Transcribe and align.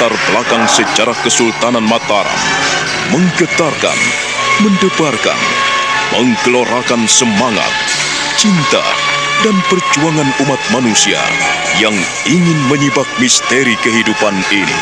latar 0.00 0.16
belakang 0.32 0.64
sejarah 0.64 1.18
Kesultanan 1.20 1.84
Mataram, 1.84 2.40
menggetarkan, 3.12 4.00
mendebarkan, 4.64 5.36
menggelorakan 6.16 7.04
semangat, 7.04 7.68
cinta, 8.40 8.80
dan 9.44 9.52
perjuangan 9.68 10.24
umat 10.40 10.56
manusia 10.72 11.20
yang 11.76 11.92
ingin 12.24 12.56
menyibak 12.72 13.04
misteri 13.20 13.76
kehidupan 13.84 14.40
ini. 14.48 14.78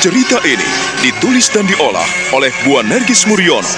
Cerita 0.00 0.40
ini 0.48 0.70
ditulis 1.04 1.52
dan 1.52 1.68
diolah 1.68 2.08
oleh 2.32 2.48
Buan 2.64 2.88
Nergis 2.88 3.28
Muriono, 3.28 3.68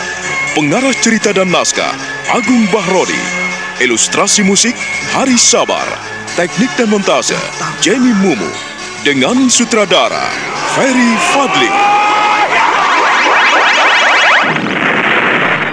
pengarah 0.54 0.94
cerita 0.94 1.34
dan 1.34 1.50
naskah 1.50 1.90
Agung 2.30 2.70
Bahrodi, 2.70 3.18
ilustrasi 3.82 4.46
musik 4.46 4.78
Hari 5.10 5.34
Sabar, 5.34 6.13
teknik 6.34 6.74
dan 6.74 6.90
montase 6.90 7.38
Jamie 7.78 8.10
Mumu, 8.18 8.50
dengan 9.06 9.46
sutradara 9.46 10.34
Ferry 10.74 11.14
Fadli. 11.30 11.70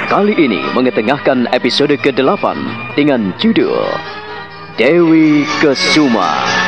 Kali 0.06 0.38
ini 0.38 0.62
mengetengahkan 0.78 1.50
episode 1.50 1.98
ke-8 1.98 2.46
dengan 2.94 3.34
judul 3.42 3.90
Dewi 4.78 5.50
Kesuma. 5.58 6.61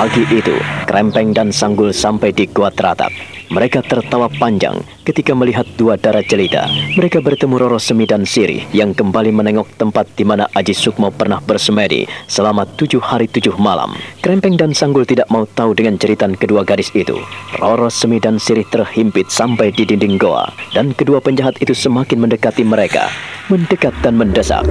Pagi 0.00 0.24
itu, 0.32 0.56
Krempeng 0.88 1.36
dan 1.36 1.52
Sanggul 1.52 1.92
sampai 1.92 2.32
di 2.32 2.48
Gua 2.48 2.72
Teratak. 2.72 3.12
Mereka 3.52 3.84
tertawa 3.84 4.32
panjang 4.32 4.80
ketika 5.04 5.36
melihat 5.36 5.68
dua 5.76 6.00
darah 6.00 6.24
jelita. 6.24 6.72
Mereka 6.96 7.20
bertemu 7.20 7.60
Roro 7.60 7.76
Semi 7.76 8.08
dan 8.08 8.24
Siri 8.24 8.64
yang 8.72 8.96
kembali 8.96 9.28
menengok 9.28 9.76
tempat 9.76 10.08
di 10.16 10.24
mana 10.24 10.48
Aji 10.56 10.72
Sukmo 10.72 11.12
pernah 11.12 11.44
bersemedi 11.44 12.08
selama 12.24 12.64
tujuh 12.64 13.04
hari 13.04 13.28
tujuh 13.28 13.60
malam. 13.60 13.92
Krempeng 14.24 14.56
dan 14.56 14.72
Sanggul 14.72 15.04
tidak 15.04 15.28
mau 15.28 15.44
tahu 15.44 15.76
dengan 15.76 16.00
cerita 16.00 16.24
kedua 16.32 16.64
gadis 16.64 16.88
itu. 16.96 17.20
Roro 17.60 17.92
Semi 17.92 18.24
dan 18.24 18.40
Siri 18.40 18.64
terhimpit 18.72 19.28
sampai 19.28 19.68
di 19.68 19.84
dinding 19.84 20.16
goa 20.16 20.48
dan 20.72 20.96
kedua 20.96 21.20
penjahat 21.20 21.60
itu 21.60 21.76
semakin 21.76 22.24
mendekati 22.24 22.64
mereka, 22.64 23.12
mendekat 23.52 23.92
dan 24.00 24.16
mendesak. 24.16 24.64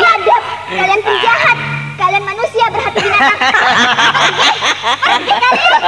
Biadab, 0.00 0.42
kalian 0.72 1.00
penjahat. 1.04 1.56
Kalian 2.00 2.24
manusia 2.24 2.64
berhati 2.72 2.98
binatang. 3.04 3.38
Pergi, 4.08 4.48
pergi 5.04 5.32
kalian. 5.36 5.80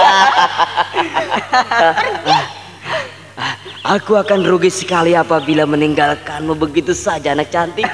Aku 3.82 4.14
akan 4.14 4.46
rugi 4.46 4.70
sekali 4.70 5.16
apabila 5.16 5.66
meninggalkanmu 5.66 6.54
begitu 6.54 6.92
saja 6.94 7.32
anak 7.34 7.50
cantik. 7.50 7.88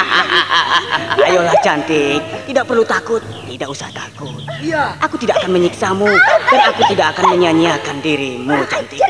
Ayolah 1.26 1.56
cantik, 1.62 2.20
tidak 2.48 2.64
perlu 2.66 2.82
takut, 2.86 3.22
tidak 3.46 3.68
usah 3.70 3.88
takut. 3.92 4.40
Iya. 4.60 4.96
Aku 5.04 5.16
tidak 5.20 5.40
akan 5.42 5.50
menyiksamu 5.56 6.08
dan 6.50 6.60
aku 6.70 6.82
tidak 6.90 7.16
akan 7.16 7.36
menyanyiakan 7.36 7.96
dirimu 8.02 8.56
cantik. 8.68 9.00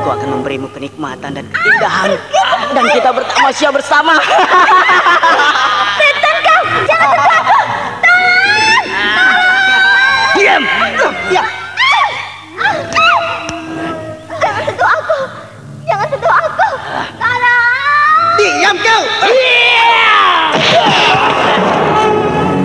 Aku 0.00 0.08
akan 0.12 0.28
memberimu 0.40 0.68
kenikmatan 0.72 1.36
dan 1.36 1.44
keindahan 1.50 2.10
dan 2.72 2.84
kita 2.92 3.10
bertamasya 3.12 3.68
bersama. 3.72 4.14
Setan 5.98 6.36
kau, 6.44 6.62
jangan 6.86 7.08
sentuh 7.16 7.36
aku. 7.40 7.58
Diam. 10.36 10.85
Diam 18.66 18.82
kau. 18.82 19.02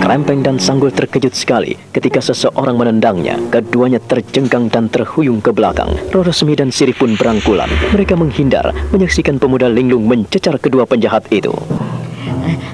Krempeng 0.02 0.42
dan 0.42 0.58
Sanggul 0.58 0.90
terkejut 0.90 1.30
sekali 1.30 1.78
ketika 1.94 2.18
seseorang 2.18 2.74
menendangnya. 2.74 3.38
Keduanya 3.54 4.02
terjengkang 4.02 4.66
dan 4.66 4.90
terhuyung 4.90 5.38
ke 5.38 5.54
belakang. 5.54 5.94
Roro 6.10 6.34
Semi 6.34 6.58
dan 6.58 6.74
Siri 6.74 6.90
pun 6.90 7.14
berangkulan. 7.14 7.70
Mereka 7.94 8.18
menghindar, 8.18 8.74
menyaksikan 8.90 9.38
pemuda 9.38 9.70
linglung 9.70 10.10
mencecar 10.10 10.58
kedua 10.58 10.90
penjahat 10.90 11.22
itu. 11.30 11.54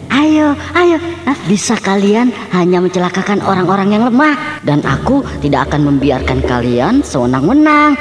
Ayo, 0.09 0.57
ayo. 0.73 0.97
Bisa 1.45 1.77
kalian 1.77 2.33
hanya 2.57 2.81
mencelakakan 2.81 3.45
orang-orang 3.45 3.93
yang 3.93 4.09
lemah 4.09 4.65
dan 4.65 4.81
aku 4.89 5.21
tidak 5.45 5.69
akan 5.69 5.85
membiarkan 5.85 6.41
kalian 6.49 7.05
sewenang-wenang. 7.05 7.93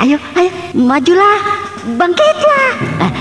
Ayo, 0.00 0.20
ayo, 0.36 0.50
majulah, 0.76 1.38
bangkitlah. 1.96 2.68
Eh, 3.00 3.12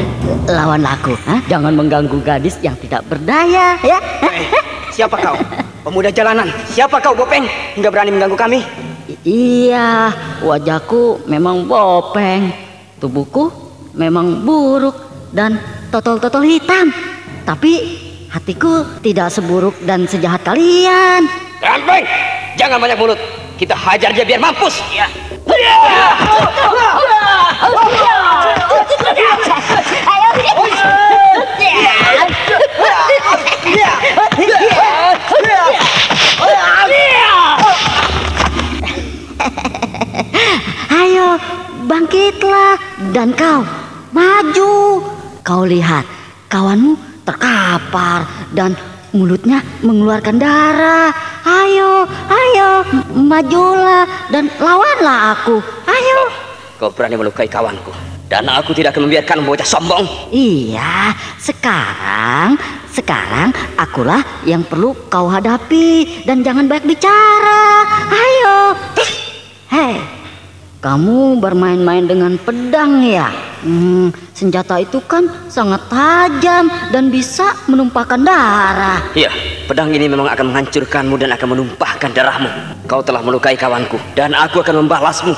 Lawanlah 0.47 0.99
aku. 0.99 1.15
Hah? 1.23 1.39
Jangan 1.47 1.71
mengganggu 1.71 2.19
gadis 2.19 2.59
yang 2.59 2.75
tidak 2.75 3.07
berdaya, 3.07 3.79
ya. 3.79 3.97
Eh, 4.27 4.51
siapa 4.91 5.15
kau? 5.15 5.35
Pemuda 5.83 6.11
jalanan. 6.11 6.51
Siapa 6.67 6.99
kau, 6.99 7.15
Bopeng? 7.15 7.47
Hingga 7.75 7.87
berani 7.87 8.11
mengganggu 8.11 8.35
kami? 8.35 8.59
I- 9.07 9.19
Iya, 9.67 10.11
wajahku 10.43 11.27
memang 11.27 11.63
bopeng, 11.63 12.51
tubuhku 12.99 13.51
memang 13.95 14.43
buruk 14.43 14.95
dan 15.31 15.59
totol-totol 15.87 16.43
hitam. 16.43 16.91
Tapi 17.43 17.71
hatiku 18.27 18.83
tidak 18.99 19.31
seburuk 19.31 19.75
dan 19.83 20.07
sejahat 20.07 20.43
kalian. 20.43 21.27
Rampeng! 21.59 22.03
Jangan 22.55 22.79
banyak 22.79 22.99
mulut. 22.99 23.19
Kita 23.55 23.75
hajar 23.75 24.11
dia 24.11 24.23
biar 24.23 24.39
mampus. 24.39 24.79
Ya. 24.91 25.07
Ayo, 40.93 41.35
bangkitlah 41.89 42.79
dan 43.11 43.35
kau 43.35 43.63
maju. 44.15 45.03
Kau 45.43 45.63
lihat, 45.67 46.07
kawanmu 46.47 46.95
terkapar 47.27 48.23
dan 48.55 48.75
mulutnya 49.11 49.59
mengeluarkan 49.83 50.39
darah. 50.39 51.32
Ayo, 51.43 52.07
ayo, 52.31 52.69
majulah 53.11 54.07
dan 54.31 54.47
lawanlah 54.63 55.35
aku. 55.35 55.59
Ayo. 55.83 56.19
Kau 56.79 56.87
berani 56.87 57.19
melukai 57.19 57.51
kawanku. 57.51 57.91
Dan 58.31 58.47
aku 58.47 58.71
tidak 58.71 58.95
akan 58.95 59.11
membiarkan 59.11 59.43
bocah 59.43 59.67
sombong. 59.67 60.07
Iya, 60.31 61.11
sekarang, 61.37 62.55
sekarang 62.89 63.51
akulah 63.75 64.23
yang 64.47 64.63
perlu 64.63 64.95
kau 65.11 65.27
hadapi 65.27 66.23
dan 66.23 66.47
jangan 66.47 66.65
banyak 66.71 66.95
bicara. 66.95 67.85
Ayo. 68.07 68.79
Hei, 69.67 69.99
kamu 70.83 71.39
bermain-main 71.39 72.03
dengan 72.03 72.35
pedang 72.35 73.07
ya? 73.07 73.31
Hmm, 73.63 74.11
senjata 74.35 74.83
itu 74.83 74.99
kan 75.07 75.23
sangat 75.47 75.79
tajam 75.87 76.67
dan 76.91 77.07
bisa 77.07 77.55
menumpahkan 77.71 78.19
darah. 78.19 78.99
Iya, 79.15 79.31
pedang 79.63 79.95
ini 79.95 80.11
memang 80.11 80.27
akan 80.27 80.51
menghancurkanmu 80.51 81.15
dan 81.15 81.31
akan 81.39 81.47
menumpahkan 81.55 82.11
darahmu. 82.11 82.51
Kau 82.83 82.99
telah 82.99 83.23
melukai 83.23 83.55
kawanku 83.55 83.95
dan 84.11 84.35
aku 84.35 84.59
akan 84.59 84.83
membalasmu. 84.83 85.31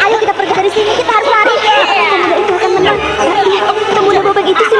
Ayo 0.00 0.16
kita 0.24 0.32
pergi 0.32 0.52
dari 0.56 0.70
sini, 0.72 0.92
kita 1.04 1.09
Ayo 4.60 4.68
kita 4.68 4.76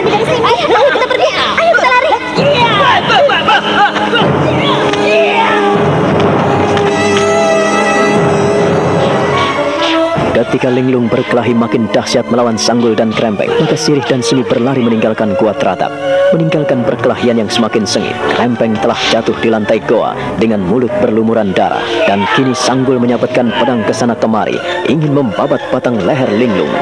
pergi 0.00 0.16
dari. 0.16 0.40
Ayo 0.72 0.88
kita 0.96 1.06
pergi. 1.12 1.28
Ayo 1.36 1.72
kita 1.76 1.88
lari. 1.92 2.12
Ketika 10.32 10.68
Linglung 10.72 11.12
berkelahi 11.12 11.52
makin 11.52 11.84
dahsyat 11.92 12.24
melawan 12.32 12.56
Sanggul 12.56 12.96
dan 12.96 13.12
Krempeng, 13.12 13.52
maka 13.60 13.76
Sirih 13.76 14.04
dan 14.08 14.24
Sumi 14.24 14.40
berlari 14.40 14.80
meninggalkan 14.80 15.36
Gua 15.36 15.52
Teratak. 15.52 15.92
Meninggalkan 16.32 16.80
perkelahian 16.88 17.36
yang 17.36 17.52
semakin 17.52 17.84
sengit, 17.84 18.16
Krempeng 18.36 18.72
telah 18.80 18.96
jatuh 19.12 19.36
di 19.44 19.52
lantai 19.52 19.84
goa 19.84 20.16
dengan 20.40 20.64
mulut 20.64 20.92
berlumuran 21.04 21.52
darah. 21.52 21.84
Dan 22.08 22.24
kini 22.32 22.56
Sanggul 22.56 22.96
menyabetkan 22.96 23.52
pedang 23.52 23.84
ke 23.84 23.92
sana 23.92 24.16
kemari, 24.16 24.56
ingin 24.88 25.12
membabat 25.12 25.60
batang 25.68 26.00
leher 26.00 26.28
Linglung. 26.32 26.72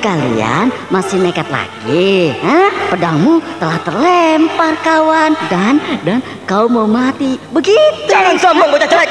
Kalian 0.00 0.72
masih 0.92 1.18
nekat 1.20 1.48
lagi? 1.48 2.32
Hah? 2.40 2.68
Pedangmu 2.92 3.42
telah 3.58 3.78
terlempar 3.82 4.74
kawan 4.84 5.32
dan 5.50 5.80
dan 6.04 6.18
kau 6.46 6.68
mau 6.70 6.86
mati. 6.86 7.40
Begitu. 7.50 8.06
Jangan 8.06 8.36
sombong 8.38 8.70
bocah 8.70 8.88
jelek. 8.88 9.10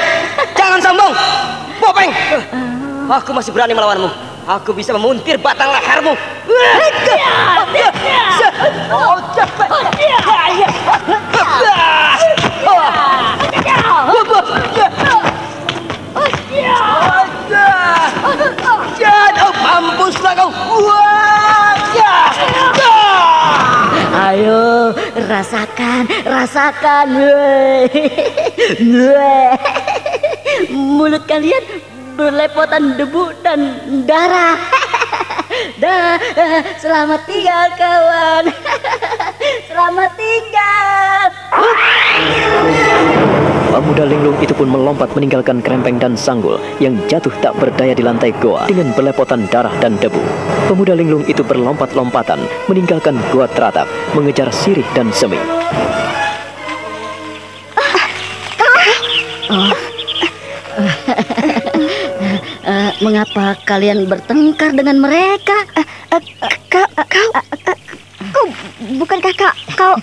Jangan 0.55 0.79
sombong. 0.79 1.13
Bopeng. 1.81 2.11
Aku 3.11 3.31
masih 3.35 3.51
berani 3.53 3.73
melawanmu. 3.75 4.09
Aku 4.45 4.77
bisa 4.77 4.93
memuntir 4.93 5.41
batang 5.41 5.73
lehermu. 5.73 6.13
Jangan 6.45 7.65
mampuslah 19.65 20.33
kau. 20.38 20.50
Ayo, 24.15 24.95
rasakan, 25.27 26.07
rasakan. 26.25 27.07
Mulut 30.71 31.23
kalian 31.27 31.63
berlepotan 32.15 32.95
debu 32.95 33.35
dan 33.44 33.59
darah. 34.07 34.57
Dah, 35.79 36.19
selamat 36.79 37.21
tinggal 37.27 37.67
kawan. 37.75 38.44
Selamat 39.67 40.12
tinggal. 40.15 41.27
Pemuda 43.75 44.07
linglung 44.07 44.39
itu 44.39 44.56
pun 44.56 44.72
melompat 44.72 45.12
meninggalkan 45.19 45.60
krempeng 45.60 46.00
dan 46.00 46.16
sanggul 46.16 46.56
yang 46.80 46.95
jatuh 47.12 47.36
tak 47.44 47.51
berdaya 47.60 47.92
di 47.92 48.07
lantai 48.07 48.31
goa 48.39 48.72
dengan 48.72 48.95
belepotan 48.95 49.51
darah 49.51 49.75
dan 49.83 50.00
debu. 50.00 50.24
Pemuda 50.72 50.95
linglung 50.95 51.27
itu 51.27 51.44
berlompat-lompatan 51.44 52.39
meninggalkan 52.72 53.19
goa 53.36 53.51
teratap, 53.51 53.83
mengejar 54.16 54.48
sirih 54.56 54.88
dan 54.95 55.12
semi. 55.12 55.36
Eh, 62.66 62.92
mengapa 63.04 63.60
kalian 63.68 64.10
bertengkar 64.10 64.72
dengan 64.72 65.04
mereka? 65.04 65.54
Kau, 66.10 66.24
kau, 66.72 66.88
kau, 67.12 67.75
bukankah 68.80 69.33
kau, 69.36 69.54
kau, 69.75 69.95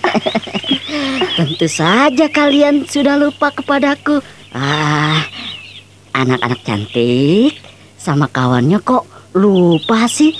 Tentu 1.37 1.67
saja 1.69 2.25
kalian 2.29 2.85
sudah 2.89 3.17
lupa 3.17 3.53
kepadaku. 3.53 4.21
Ah, 4.53 5.21
anak-anak 6.13 6.61
cantik 6.65 7.57
sama 7.97 8.29
kawannya 8.29 8.81
kok 8.81 9.05
lupa 9.37 10.05
sih? 10.09 10.33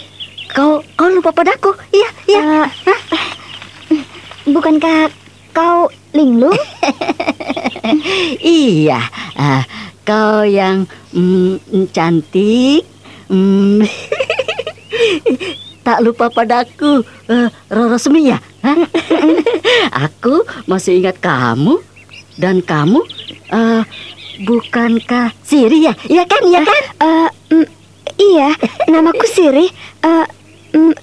Kau 0.54 0.86
kau 0.94 1.10
lupa 1.10 1.34
padaku? 1.34 1.74
Iya, 1.94 2.10
iya. 2.30 2.42
Eh, 3.90 4.02
bukankah 4.50 5.10
kau 5.54 5.90
linglung? 6.14 6.58
iya, 8.42 9.02
ah, 9.38 9.66
kau 10.06 10.46
yang 10.46 10.86
mm, 11.14 11.90
cantik. 11.90 12.86
mm, 13.30 13.82
tak 15.84 16.00
lupa 16.00 16.32
padaku, 16.32 17.04
eh, 17.28 17.48
Roro 17.68 18.00
Semi 18.00 18.32
ya? 18.32 18.40
Aku 20.08 20.48
masih 20.66 21.04
ingat 21.04 21.20
kamu 21.20 21.84
dan 22.40 22.64
kamu 22.64 23.04
eh, 23.52 23.84
bukankah 24.48 25.36
Siri 25.44 25.86
ya? 25.86 25.94
Iya 26.08 26.24
kan, 26.26 26.42
iya 26.48 26.60
kan? 26.64 26.84
Eh, 27.04 27.30
mm, 27.54 27.68
iya, 28.18 28.50
namaku 28.88 29.28
Siri. 29.28 29.68
Eh, 30.02 30.26
mm, 30.74 30.94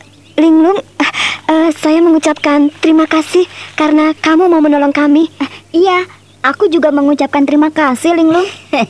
linglung, 0.40 0.80
eh, 0.80 1.12
eh, 1.52 1.68
saya 1.76 2.00
mengucapkan 2.00 2.72
terima 2.80 3.04
kasih 3.04 3.44
karena 3.76 4.16
kamu 4.16 4.48
mau 4.48 4.64
menolong 4.64 4.96
kami. 4.96 5.28
Eh, 5.38 5.50
iya, 5.84 6.08
aku 6.40 6.72
juga 6.72 6.88
mengucapkan 6.88 7.44
terima 7.44 7.68
kasih, 7.68 8.16
linglung. 8.16 8.48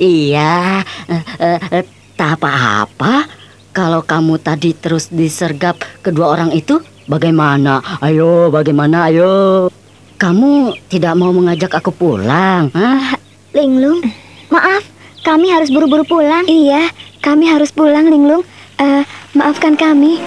Iya, 0.00 0.80
eh, 1.12 1.60
eh, 1.60 1.84
tak 2.16 2.40
apa-apa. 2.40 3.37
Kalau 3.78 4.02
kamu 4.02 4.42
tadi 4.42 4.74
terus 4.74 5.06
disergap 5.06 5.78
kedua 6.02 6.34
orang 6.34 6.50
itu, 6.50 6.82
bagaimana? 7.06 7.78
Ayo, 8.02 8.50
bagaimana? 8.50 9.06
Ayo. 9.06 9.70
Kamu 10.18 10.74
tidak 10.90 11.14
mau 11.14 11.30
mengajak 11.30 11.78
aku 11.78 11.94
pulang? 11.94 12.74
Hah? 12.74 13.14
Linglung, 13.54 14.02
maaf, 14.50 14.82
kami 15.22 15.54
harus 15.54 15.70
buru-buru 15.70 16.02
pulang. 16.02 16.42
Iya, 16.50 16.90
kami 17.22 17.46
harus 17.46 17.70
pulang, 17.70 18.10
Linglung. 18.10 18.42
Eh, 18.82 19.06
maafkan 19.38 19.78
kami. 19.78 20.18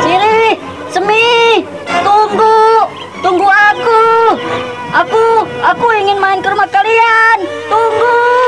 Siri, 0.00 0.56
Semi, 0.88 1.68
tunggu, 2.00 2.88
tunggu 3.20 3.44
aku. 3.44 4.00
Aku, 5.04 5.24
aku 5.68 5.86
ingin 6.00 6.16
main 6.16 6.40
ke 6.40 6.48
rumah 6.48 6.64
kalian. 6.72 7.44
Tunggu. 7.68 8.39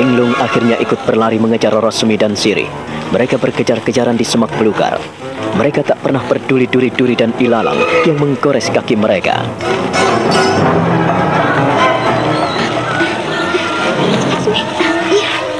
Linglung 0.00 0.32
akhirnya 0.40 0.80
ikut 0.80 0.96
berlari 1.04 1.36
mengejar 1.36 1.76
Roro 1.76 1.92
Semi 1.92 2.16
dan 2.16 2.32
Siri. 2.32 2.64
Mereka 3.12 3.36
berkejar-kejaran 3.36 4.16
di 4.16 4.24
semak 4.24 4.48
belukar. 4.56 4.96
Mereka 5.60 5.84
tak 5.84 6.00
pernah 6.00 6.24
peduli 6.24 6.64
duri-duri 6.64 7.12
dan 7.12 7.36
ilalang 7.36 7.76
yang 8.08 8.16
menggores 8.16 8.72
kaki 8.72 8.96
mereka. 8.96 9.44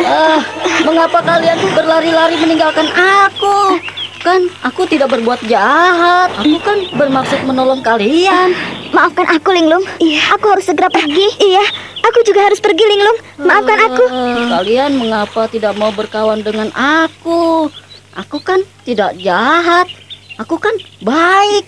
Ah, 0.09 0.41
mengapa 0.89 1.21
kalian 1.21 1.61
berlari-lari 1.77 2.41
meninggalkan 2.41 2.89
aku? 2.97 3.77
Kan 4.21 4.53
aku 4.61 4.85
tidak 4.85 5.17
berbuat 5.17 5.41
jahat. 5.49 6.29
Aku 6.37 6.61
kan 6.61 6.79
bermaksud 6.93 7.41
menolong 7.49 7.81
kalian. 7.81 8.53
Maafkan 8.93 9.25
aku, 9.25 9.49
Linglung. 9.49 9.81
Iya, 9.97 10.37
aku 10.37 10.53
harus 10.53 10.69
segera 10.69 10.93
pergi. 10.93 11.25
Iya, 11.41 11.65
aku 12.05 12.21
juga 12.29 12.45
harus 12.45 12.61
pergi, 12.61 12.85
Linglung. 12.85 13.17
Maafkan 13.41 13.81
aku. 13.81 14.05
Ah, 14.13 14.61
Kalian 14.61 15.01
mengapa 15.01 15.49
tidak 15.49 15.73
mau 15.81 15.89
berkawan 15.89 16.45
dengan 16.45 16.69
aku? 16.77 17.73
Aku 18.13 18.45
kan 18.45 18.61
tidak 18.85 19.17
jahat. 19.17 19.89
Aku 20.37 20.61
kan 20.61 20.77
baik. 21.01 21.65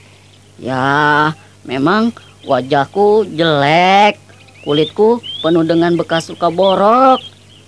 Ya, 0.61 1.33
memang 1.65 2.12
wajahku 2.45 3.33
jelek. 3.33 4.21
Kulitku 4.62 5.25
penuh 5.41 5.65
dengan 5.65 5.97
bekas 5.97 6.29
luka 6.29 6.53
borok. 6.53 7.17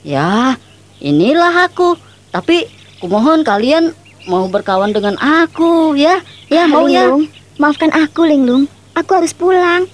Ya, 0.05 0.61
inilah 1.01 1.73
aku. 1.73 1.97
Tapi 2.29 2.69
kumohon 3.01 3.49
kalian 3.49 3.97
mau 4.29 4.49
berkawan 4.49 4.93
dengan 4.93 5.17
aku 5.21 5.97
ya. 5.97 6.21
Ya, 6.49 6.65
mau 6.69 6.89
ya. 6.89 7.09
Linglung, 7.09 7.25
maafkan 7.61 7.91
aku, 7.93 8.25
Linglung. 8.25 8.65
Aku 8.95 9.11
harus 9.17 9.35
pulang. 9.35 9.89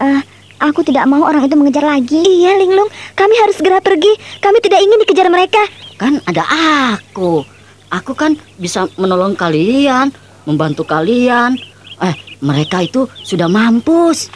Eh, 0.00 0.20
aku 0.60 0.80
tidak 0.86 1.04
mau 1.08 1.24
orang 1.24 1.44
itu 1.46 1.54
mengejar 1.54 1.84
lagi. 1.86 2.20
Iya, 2.20 2.58
Linglung. 2.58 2.88
Kami 3.14 3.34
harus 3.42 3.56
segera 3.58 3.78
pergi. 3.82 4.10
Kami 4.40 4.58
tidak 4.62 4.80
ingin 4.82 4.98
dikejar 5.04 5.28
mereka. 5.28 5.62
Kan 5.96 6.20
ada 6.24 6.44
aku. 6.96 7.44
Aku 7.92 8.12
kan 8.18 8.34
bisa 8.58 8.90
menolong 8.98 9.38
kalian, 9.38 10.10
membantu 10.44 10.82
kalian. 10.82 11.54
Eh, 12.02 12.14
mereka 12.42 12.82
itu 12.84 13.08
sudah 13.24 13.48
mampus. 13.48 14.28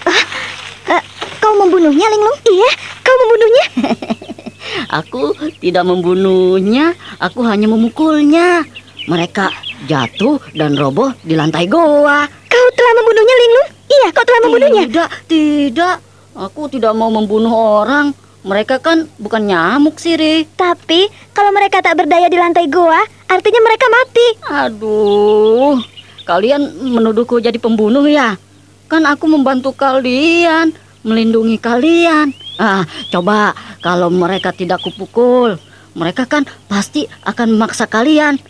Eh, 0.88 1.02
kau 1.42 1.54
membunuhnya, 1.58 2.06
Linglung? 2.08 2.38
Iya, 2.46 2.70
kau 3.04 3.16
membunuhnya. 3.26 3.66
Aku 5.02 5.34
tidak 5.58 5.82
membunuhnya, 5.86 6.94
aku 7.18 7.42
hanya 7.46 7.66
memukulnya. 7.66 8.62
Mereka 9.08 9.48
jatuh 9.88 10.42
dan 10.52 10.76
roboh 10.76 11.14
di 11.24 11.38
lantai 11.38 11.64
goa. 11.70 12.26
Kau 12.26 12.66
telah 12.76 12.92
membunuhnya, 13.00 13.34
Linglung? 13.40 13.68
Iya, 13.88 14.08
kau 14.12 14.24
telah 14.24 14.40
membunuhnya. 14.44 14.82
Tidak, 14.88 15.10
tidak. 15.30 15.96
Aku 16.36 16.68
tidak 16.68 16.92
mau 16.92 17.08
membunuh 17.08 17.52
orang. 17.52 18.12
Mereka 18.40 18.80
kan 18.80 19.04
bukan 19.20 19.44
nyamuk 19.44 20.00
sih, 20.00 20.16
Ri. 20.16 20.48
Tapi 20.56 21.08
kalau 21.36 21.52
mereka 21.52 21.84
tak 21.84 22.00
berdaya 22.00 22.32
di 22.32 22.40
lantai 22.40 22.68
goa, 22.72 23.00
artinya 23.28 23.60
mereka 23.60 23.86
mati. 23.92 24.26
Aduh, 24.48 25.76
kalian 26.24 26.60
menuduhku 26.80 27.36
jadi 27.36 27.60
pembunuh 27.60 28.08
ya? 28.08 28.40
Kan 28.88 29.04
aku 29.04 29.28
membantu 29.28 29.76
kalian, 29.76 30.72
melindungi 31.04 31.60
kalian. 31.60 32.32
Ah, 32.56 32.84
coba 33.12 33.52
kalau 33.84 34.08
mereka 34.08 34.52
tidak 34.56 34.80
kupukul, 34.84 35.60
mereka 35.92 36.24
kan 36.24 36.48
pasti 36.68 37.04
akan 37.24 37.56
memaksa 37.56 37.84
kalian. 37.88 38.40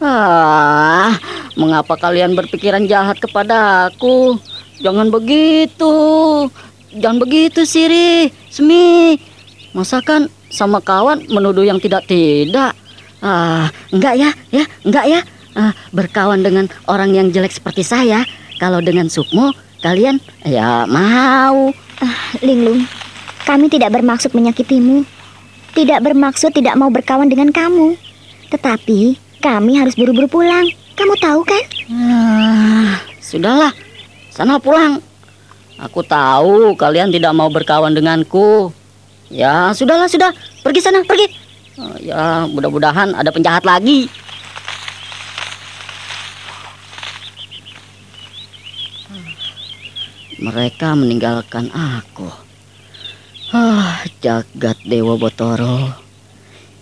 Ah, 0.00 1.12
mengapa 1.60 1.92
kalian 2.00 2.32
berpikiran 2.32 2.88
jahat 2.88 3.20
kepada 3.20 3.92
aku? 3.92 4.40
Jangan 4.80 5.12
begitu. 5.12 5.92
Jangan 6.96 7.20
begitu, 7.20 7.68
Siri. 7.68 8.32
Semi. 8.48 9.20
Masakan 9.76 10.32
sama 10.48 10.80
kawan 10.80 11.28
menuduh 11.28 11.68
yang 11.68 11.76
tidak-tidak. 11.76 12.72
Ah, 13.20 13.68
enggak 13.92 14.16
ya, 14.16 14.32
ya, 14.48 14.64
enggak 14.88 15.04
ya. 15.04 15.20
Ah, 15.52 15.76
berkawan 15.92 16.40
dengan 16.40 16.64
orang 16.88 17.12
yang 17.12 17.28
jelek 17.28 17.52
seperti 17.52 17.84
saya, 17.84 18.24
kalau 18.56 18.80
dengan 18.80 19.12
Sukmo 19.12 19.52
kalian 19.84 20.16
ya 20.48 20.88
mau. 20.88 21.76
Linglung, 22.40 22.88
kami 23.44 23.68
tidak 23.68 23.92
bermaksud 23.92 24.32
menyakitimu. 24.32 25.04
Tidak 25.76 26.00
bermaksud 26.00 26.56
tidak 26.56 26.80
mau 26.80 26.88
berkawan 26.88 27.28
dengan 27.28 27.52
kamu. 27.52 28.00
Tetapi 28.48 29.29
kami 29.40 29.80
harus 29.80 29.96
buru-buru 29.96 30.28
pulang. 30.28 30.68
Kamu 30.94 31.16
tahu 31.16 31.40
kan? 31.48 31.64
Ah, 31.88 33.00
sudahlah, 33.24 33.72
sana 34.28 34.60
pulang. 34.60 35.00
Aku 35.80 36.04
tahu 36.04 36.76
kalian 36.76 37.08
tidak 37.08 37.32
mau 37.32 37.48
berkawan 37.48 37.96
denganku. 37.96 38.68
Ya, 39.32 39.72
sudahlah, 39.72 40.12
sudah. 40.12 40.28
Pergi 40.60 40.84
sana, 40.84 41.00
pergi. 41.08 41.24
Oh, 41.80 41.96
ya, 41.96 42.44
mudah-mudahan 42.44 43.16
ada 43.16 43.32
penjahat 43.32 43.64
lagi. 43.64 44.12
Mereka 50.36 50.96
meninggalkan 50.96 51.72
aku. 51.72 52.28
Ah, 53.56 54.04
jagat 54.20 54.76
Dewa 54.84 55.16
Botoro. 55.16 56.09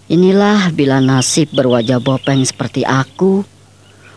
Inilah 0.09 0.73
bila 0.73 1.05
nasib 1.05 1.53
berwajah 1.53 2.01
bopeng 2.01 2.41
seperti 2.41 2.81
aku. 2.81 3.45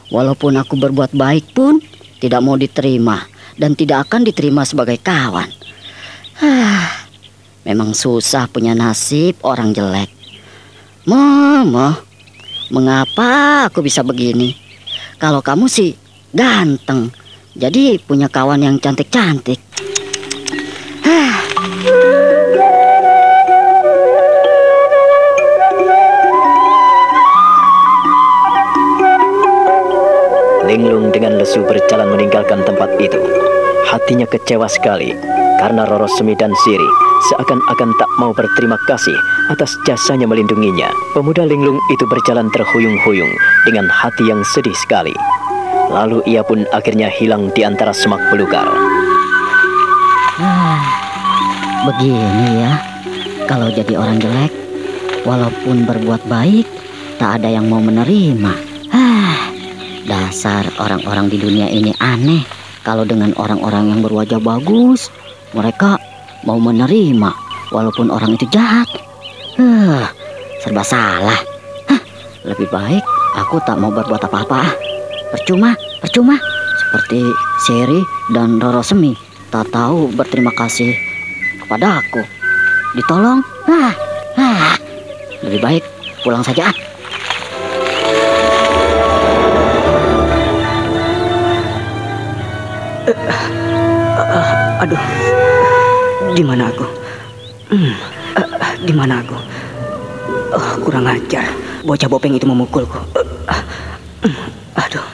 Walaupun 0.07 0.55
aku 0.55 0.79
berbuat 0.79 1.11
baik 1.11 1.51
pun 1.51 1.83
tidak 2.23 2.39
mau 2.39 2.55
diterima 2.55 3.27
dan 3.59 3.75
tidak 3.75 4.07
akan 4.07 4.23
diterima 4.23 4.63
sebagai 4.63 4.95
kawan. 5.03 5.51
Ah, 6.39 7.11
memang 7.67 7.91
susah 7.91 8.47
punya 8.47 8.71
nasib 8.71 9.35
orang 9.43 9.75
jelek. 9.75 10.07
Mama, 11.03 11.99
mengapa 12.71 13.67
aku 13.67 13.83
bisa 13.83 13.99
begini? 13.99 14.55
Kalau 15.19 15.43
kamu 15.43 15.67
sih 15.67 15.91
ganteng, 16.31 17.11
jadi 17.51 17.99
punya 17.99 18.31
kawan 18.31 18.63
yang 18.63 18.79
cantik-cantik. 18.79 19.59
Ah. 21.03 21.40
Linglung 30.71 31.11
dengan 31.11 31.35
lesu 31.35 31.67
berjalan 31.67 32.15
meninggalkan 32.15 32.63
tempat 32.63 32.87
itu. 33.03 33.19
Hatinya 33.91 34.23
kecewa 34.23 34.71
sekali 34.71 35.11
karena 35.59 35.83
Roro 35.83 36.07
Semi 36.07 36.31
dan 36.31 36.55
Siri 36.63 36.87
seakan-akan 37.27 37.91
tak 37.99 38.07
mau 38.15 38.31
berterima 38.31 38.79
kasih 38.87 39.19
atas 39.51 39.75
jasanya 39.83 40.31
melindunginya. 40.31 40.87
Pemuda 41.11 41.43
linglung 41.43 41.75
itu 41.91 42.07
berjalan 42.07 42.47
terhuyung-huyung 42.55 43.27
dengan 43.67 43.91
hati 43.91 44.31
yang 44.31 44.39
sedih 44.47 44.71
sekali. 44.87 45.11
Lalu 45.91 46.23
ia 46.23 46.39
pun 46.39 46.63
akhirnya 46.71 47.11
hilang 47.11 47.51
di 47.51 47.67
antara 47.67 47.91
semak 47.91 48.23
belukar. 48.31 48.63
Ah, 50.39 50.79
begini 51.83 52.63
ya, 52.63 52.71
kalau 53.43 53.67
jadi 53.75 53.99
orang 53.99 54.23
jelek, 54.23 54.55
walaupun 55.27 55.83
berbuat 55.83 56.23
baik, 56.31 56.63
tak 57.19 57.43
ada 57.43 57.59
yang 57.59 57.67
mau 57.67 57.83
menerima. 57.83 58.70
Dasar 60.05 60.65
orang-orang 60.81 61.29
di 61.29 61.37
dunia 61.37 61.67
ini 61.69 61.93
aneh. 62.01 62.41
Kalau 62.81 63.05
dengan 63.05 63.29
orang-orang 63.37 63.93
yang 63.93 63.99
berwajah 64.01 64.41
bagus, 64.41 65.13
mereka 65.53 66.01
mau 66.41 66.57
menerima, 66.57 67.29
walaupun 67.69 68.09
orang 68.09 68.33
itu 68.33 68.49
jahat. 68.49 68.89
Huh, 69.61 70.09
serba 70.65 70.81
salah. 70.81 71.37
Hah, 71.85 72.01
lebih 72.47 72.65
baik 72.73 73.05
aku 73.37 73.61
tak 73.61 73.77
mau 73.77 73.93
berbuat 73.93 74.25
apa-apa. 74.25 74.73
Percuma, 75.31 75.77
percuma. 76.01 76.35
Seperti 76.81 77.23
Seri 77.63 78.01
dan 78.35 78.59
Roro 78.59 78.83
Semi 78.83 79.15
tak 79.47 79.71
tahu 79.71 80.11
berterima 80.11 80.51
kasih 80.57 80.91
kepada 81.63 82.03
aku. 82.03 82.19
Ditolong, 82.99 83.39
ah, 83.71 83.93
ah. 84.35 84.75
Lebih 85.45 85.61
baik 85.63 85.83
pulang 86.25 86.43
saja. 86.43 86.67
ah. 86.67 86.90
Aduh, 94.91 96.35
di 96.35 96.43
mana 96.43 96.67
aku? 96.67 96.83
Hmm, 97.71 97.95
eh, 98.35 98.43
eh, 98.43 98.73
di 98.83 98.91
mana 98.91 99.23
aku? 99.23 99.39
Oh, 100.51 100.71
kurang 100.83 101.07
ajar. 101.07 101.47
Bocah 101.87 102.11
bopeng 102.11 102.35
itu 102.35 102.43
memukulku. 102.43 102.99
Ah, 103.47 103.63
hmm, 104.27 104.35
aduh. 104.75 105.05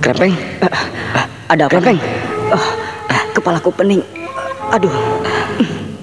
Krempeng, 0.00 0.32
Ada 1.52 1.68
apa? 1.68 1.72
Krempeng. 1.76 1.98
Oh, 2.56 2.66
kepalaku 3.36 3.68
pening. 3.76 4.00
Aduh, 4.72 4.92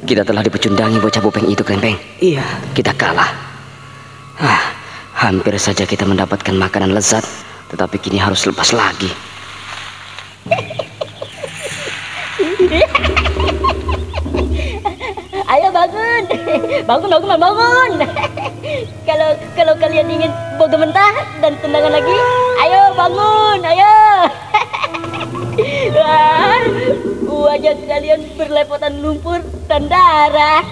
kita 0.05 0.21
telah 0.21 0.45
dipecundangi 0.45 1.01
bocah 1.01 1.21
bopeng 1.25 1.49
itu, 1.49 1.65
Krempeng. 1.65 1.97
iya. 2.21 2.45
Kita 2.77 2.93
kalah. 2.93 3.33
Ah, 4.37 4.69
hampir 5.17 5.57
saja 5.57 5.89
kita 5.89 6.05
mendapatkan 6.05 6.53
makanan 6.53 6.93
lezat, 6.93 7.25
tetapi 7.71 7.95
kini 7.99 8.17
harus 8.19 8.45
lepas 8.47 8.71
lagi. 8.75 9.11
Ayo 15.47 15.71
bangun, 15.71 16.23
bangun, 16.83 17.07
bangun, 17.07 17.39
bangun. 17.39 17.91
kalau 19.07 19.31
kalau 19.55 19.73
kalian 19.79 20.11
ingin 20.11 20.27
boga 20.59 20.75
mentah 20.75 21.23
dan 21.39 21.55
tendangan 21.63 21.95
lagi, 21.95 22.17
ayo 22.67 22.91
bangun, 22.99 23.59
ayo. 23.63 23.95
Wah, 25.97 26.61
wajah 27.25 27.79
kalian 27.79 28.21
berlepotan 28.35 28.99
lumpur 28.99 29.39
dan 29.71 29.87
darah. 29.87 30.67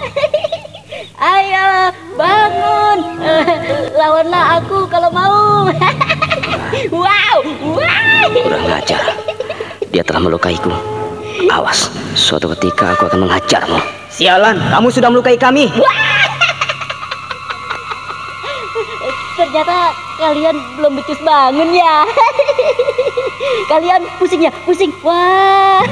Ayo 1.16 1.96
bangun, 2.14 2.98
lawanlah 3.96 4.60
aku 4.60 4.84
kalau 4.92 5.08
mau. 5.08 5.72
Wow, 6.90 7.36
wow. 7.74 8.26
Kurang 8.30 8.64
ajar. 8.70 9.02
Dia 9.90 10.02
telah 10.02 10.20
melukaiku. 10.22 10.72
Awas, 11.52 11.92
suatu 12.16 12.50
ketika 12.56 12.96
aku 12.96 13.12
akan 13.12 13.28
menghajarmu. 13.28 13.78
Sialan, 14.10 14.56
kamu 14.72 14.88
sudah 14.88 15.12
melukai 15.12 15.36
kami. 15.36 15.68
Ternyata 19.36 19.92
kalian 20.16 20.56
belum 20.80 20.92
becus 20.96 21.20
bangun 21.20 21.70
ya. 21.76 22.08
kalian 23.72 24.00
pusing 24.16 24.48
ya, 24.48 24.52
pusing. 24.64 24.92
Wah, 25.04 25.84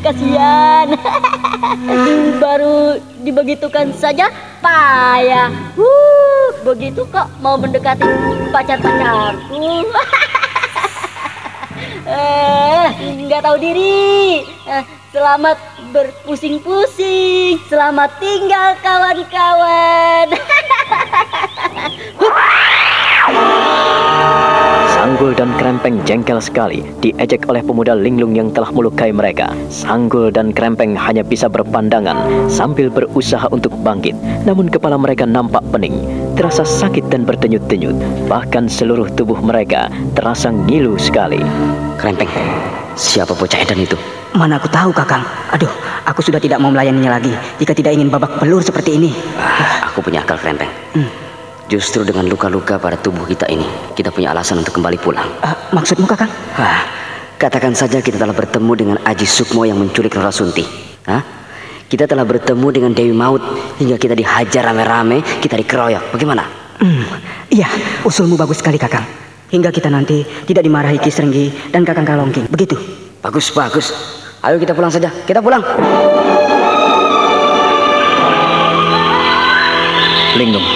kasihan. 0.00 0.96
Baru 2.42 2.98
dibegitukan 3.24 3.92
saja 3.96 4.28
payah. 4.60 5.48
Wuh, 5.76 6.48
begitu 6.64 7.04
kok 7.08 7.28
mau 7.40 7.56
mendekati 7.60 8.04
pacar-pacarku. 8.52 9.84
Eh, 12.04 12.86
nggak 13.24 13.40
tahu 13.40 13.56
diri. 13.56 14.44
Eh, 14.44 14.84
selamat 15.08 15.56
berpusing-pusing. 15.88 17.56
Selamat 17.64 18.12
tinggal 18.20 18.76
kawan-kawan. 18.84 20.36
Sanggul 24.94 25.34
dan 25.34 25.50
Krempeng 25.58 25.98
jengkel 26.06 26.38
sekali 26.38 26.86
diejek 27.02 27.50
oleh 27.50 27.66
pemuda 27.66 27.98
linglung 27.98 28.30
yang 28.30 28.54
telah 28.54 28.70
melukai 28.70 29.10
mereka. 29.10 29.50
Sanggul 29.66 30.30
dan 30.30 30.54
Krempeng 30.54 30.94
hanya 30.94 31.26
bisa 31.26 31.50
berpandangan 31.50 32.46
sambil 32.46 32.94
berusaha 32.94 33.50
untuk 33.50 33.74
bangkit. 33.82 34.14
Namun 34.46 34.70
kepala 34.70 34.94
mereka 34.94 35.26
nampak 35.26 35.66
pening, 35.74 35.98
terasa 36.38 36.62
sakit 36.62 37.10
dan 37.10 37.26
berdenyut-denyut. 37.26 37.98
Bahkan 38.30 38.70
seluruh 38.70 39.10
tubuh 39.18 39.42
mereka 39.42 39.90
terasa 40.14 40.54
ngilu 40.54 40.94
sekali. 40.94 41.42
Krempeng, 41.98 42.30
siapa 42.94 43.34
bocah 43.34 43.66
edan 43.66 43.82
itu? 43.82 43.98
Mana 44.38 44.62
aku 44.62 44.70
tahu, 44.70 44.94
Kakang. 44.94 45.26
Aduh, 45.50 45.74
aku 46.06 46.22
sudah 46.22 46.38
tidak 46.38 46.62
mau 46.62 46.70
melayaninya 46.70 47.18
lagi 47.18 47.34
jika 47.58 47.74
tidak 47.74 47.98
ingin 47.98 48.14
babak 48.14 48.38
belur 48.38 48.62
seperti 48.62 48.94
ini. 48.94 49.10
Ah, 49.42 49.90
aku 49.90 50.06
punya 50.06 50.22
akal, 50.22 50.38
Krempeng. 50.38 50.70
Justru 51.64 52.04
dengan 52.04 52.28
luka-luka 52.28 52.76
pada 52.76 53.00
tubuh 53.00 53.24
kita 53.24 53.48
ini, 53.48 53.64
kita 53.96 54.12
punya 54.12 54.36
alasan 54.36 54.60
untuk 54.60 54.76
kembali 54.76 55.00
pulang. 55.00 55.24
Eh, 55.40 55.56
maksudmu, 55.72 56.04
Kakang? 56.04 56.28
Ah, 56.60 56.84
katakan 57.40 57.72
saja 57.72 58.04
kita 58.04 58.20
telah 58.20 58.36
bertemu 58.36 58.72
dengan 58.76 58.96
Aji 59.00 59.24
Sukmo 59.24 59.64
yang 59.64 59.80
menculik 59.80 60.12
Rara 60.12 60.28
Sunti. 60.28 60.60
Hah? 61.08 61.24
Kita 61.88 62.04
telah 62.04 62.28
bertemu 62.28 62.68
dengan 62.68 62.92
Dewi 62.92 63.16
Maut 63.16 63.40
hingga 63.80 63.96
kita 63.96 64.12
dihajar 64.12 64.68
rame-rame, 64.68 65.24
kita 65.40 65.56
dikeroyok. 65.56 66.12
Bagaimana? 66.12 66.44
Hmm, 66.84 67.04
iya, 67.48 67.68
usulmu 68.04 68.36
bagus 68.36 68.60
sekali, 68.60 68.76
Kakang. 68.76 69.04
Hingga 69.48 69.72
kita 69.72 69.88
nanti 69.88 70.20
tidak 70.44 70.68
dimarahi 70.68 71.00
Ki 71.00 71.08
Serenggi 71.08 71.48
dan 71.72 71.86
Kakang 71.86 72.04
Kalongking. 72.04 72.50
Begitu. 72.50 72.76
Bagus, 73.24 73.54
bagus. 73.56 73.88
Ayo 74.44 74.60
kita 74.60 74.76
pulang 74.76 74.92
saja. 74.92 75.08
Kita 75.24 75.40
pulang. 75.40 75.64
Linglung, 80.34 80.66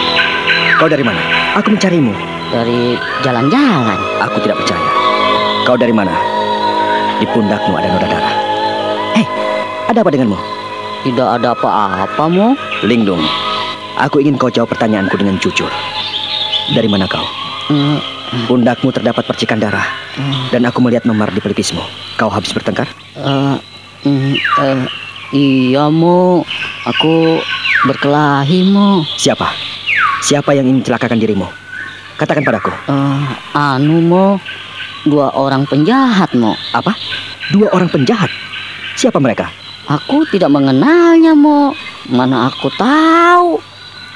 Kau 0.78 0.86
dari 0.86 1.02
mana? 1.02 1.18
Aku 1.58 1.74
mencarimu. 1.74 2.14
dari 2.48 2.96
jalan-jalan. 3.20 4.00
Aku 4.24 4.40
tidak 4.40 4.56
percaya. 4.56 4.88
Kau 5.68 5.76
dari 5.76 5.92
mana? 5.92 6.16
Di 7.20 7.28
pundakmu 7.28 7.76
ada 7.76 7.92
noda 7.92 8.08
darah. 8.08 8.34
Hei, 9.12 9.26
ada 9.84 10.00
apa 10.00 10.08
denganmu? 10.08 10.38
Tidak 11.04 11.28
ada 11.28 11.52
apa-apa, 11.52 12.24
Mo. 12.32 12.56
Linglung, 12.80 13.20
aku 14.00 14.24
ingin 14.24 14.40
kau 14.40 14.48
jawab 14.48 14.72
pertanyaanku 14.72 15.20
dengan 15.20 15.36
jujur. 15.36 15.68
Dari 16.72 16.88
mana 16.88 17.04
kau? 17.04 17.20
Eh, 17.68 18.00
Pundakmu 18.48 18.88
terdapat 18.92 19.24
percikan 19.24 19.60
darah, 19.60 19.84
dan 20.48 20.64
aku 20.64 20.80
melihat 20.80 21.04
memar 21.04 21.28
di 21.28 21.40
pelipismu. 21.40 21.84
Kau 22.16 22.32
habis 22.32 22.56
bertengkar? 22.56 22.88
eh, 23.12 23.56
mm, 24.08 24.32
eh, 24.64 24.80
iya, 25.36 25.92
Mo. 25.92 26.48
Aku 26.88 27.44
berkelahi, 27.84 28.72
Mo. 28.72 29.04
Siapa? 29.20 29.67
Siapa 30.24 30.50
yang 30.54 30.66
ingin 30.66 30.82
celakakan 30.82 31.22
dirimu? 31.22 31.46
Katakan 32.18 32.42
padaku. 32.42 32.74
Eh, 32.90 33.24
anu, 33.54 34.02
Mo. 34.02 34.26
Dua 35.06 35.30
orang 35.38 35.62
penjahat, 35.70 36.34
Mo. 36.34 36.58
Apa? 36.74 36.90
Dua 37.54 37.70
orang 37.70 37.86
penjahat? 37.86 38.26
Siapa 38.98 39.22
mereka? 39.22 39.46
Aku 39.86 40.26
tidak 40.26 40.50
mengenalnya, 40.50 41.38
Mo. 41.38 41.70
Mana 42.10 42.50
aku 42.50 42.66
tahu. 42.74 43.62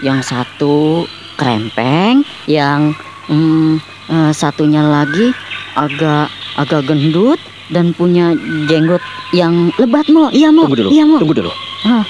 Yang 0.02 0.35
satu 0.35 1.06
krempeng, 1.38 2.26
yang 2.50 2.90
mm, 3.30 3.78
eh, 4.11 4.32
satunya 4.35 4.82
lagi 4.82 5.30
agak 5.78 6.26
agak 6.59 6.90
gendut 6.90 7.38
dan 7.71 7.94
punya 7.94 8.35
jenggot 8.66 9.00
yang 9.30 9.71
lebat, 9.78 10.11
Mo. 10.11 10.26
Iya, 10.35 10.50
Mo. 10.50 10.66
Tunggu 10.66 10.82
dulu. 10.82 10.90
Iya, 10.90 11.04
Mo. 11.06 11.16
Tunggu 11.23 11.37
dulu. 11.38 11.52
Ah. 11.87 12.02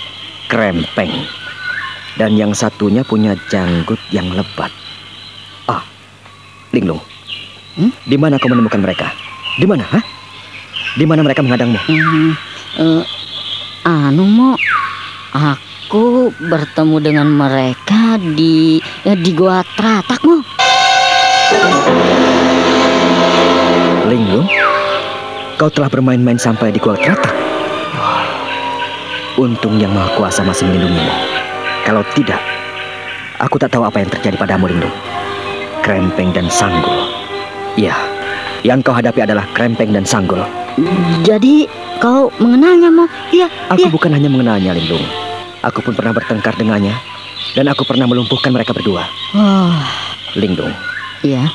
Krempeng. 0.49 1.42
Dan 2.21 2.37
yang 2.37 2.53
satunya 2.53 3.01
punya 3.01 3.33
janggut 3.49 3.99
yang 4.13 4.29
lebat. 4.37 4.69
Ah, 5.65 5.81
Linglung. 6.73 7.01
Hmm? 7.73 7.89
Di 8.05 8.21
mana 8.21 8.37
kau 8.37 8.53
menemukan 8.53 8.85
mereka? 8.85 9.09
Di 9.57 9.65
mana? 9.65 9.85
Hah? 9.89 10.05
Di 10.93 11.09
mana 11.09 11.25
mereka 11.25 11.41
menghadangmu? 11.41 11.81
Hmm, 11.89 12.31
eh, 12.77 13.03
anu, 13.89 14.29
Mo. 14.29 14.53
Aku 15.33 16.29
bertemu 16.37 16.97
dengan 17.01 17.29
mereka 17.33 18.21
di 18.21 18.77
eh, 19.09 19.17
di 19.17 19.33
Gua 19.33 19.65
Tratak, 19.65 20.21
Mo. 20.21 20.45
Linglung, 24.05 24.45
kau 25.57 25.73
telah 25.73 25.89
bermain-main 25.89 26.37
sampai 26.37 26.69
di 26.69 26.77
Gua 26.77 26.93
Tratak. 27.01 27.33
Untung 29.41 29.81
yang 29.81 29.97
Maha 29.97 30.13
Kuasa 30.13 30.45
masih 30.45 30.69
melindungimu. 30.69 31.32
Kalau 31.83 32.07
tidak, 32.15 32.39
aku 33.43 33.59
tak 33.59 33.75
tahu 33.75 33.83
apa 33.83 33.99
yang 33.99 34.11
terjadi 34.11 34.39
padamu, 34.39 34.71
Linglung. 34.71 34.95
Krempeng 35.83 36.31
dan 36.31 36.47
Sanggul. 36.47 37.11
Iya, 37.75 37.91
yang 38.63 38.87
kau 38.87 38.95
hadapi 38.95 39.27
adalah 39.27 39.43
Krempeng 39.51 39.91
dan 39.91 40.07
Sanggul. 40.07 40.47
Jadi 41.27 41.67
kau 41.99 42.31
mengenalnya, 42.39 42.87
Mo? 42.87 43.11
Iya, 43.35 43.51
Aku 43.75 43.91
iya. 43.91 43.91
bukan 43.91 44.15
hanya 44.15 44.31
mengenalnya, 44.31 44.79
Linglung. 44.79 45.03
Aku 45.67 45.83
pun 45.83 45.91
pernah 45.91 46.15
bertengkar 46.15 46.55
dengannya, 46.55 46.95
dan 47.59 47.67
aku 47.67 47.83
pernah 47.83 48.07
melumpuhkan 48.07 48.55
mereka 48.55 48.71
berdua. 48.71 49.03
Oh, 49.35 49.75
Linglung, 50.39 50.71
iya. 51.27 51.51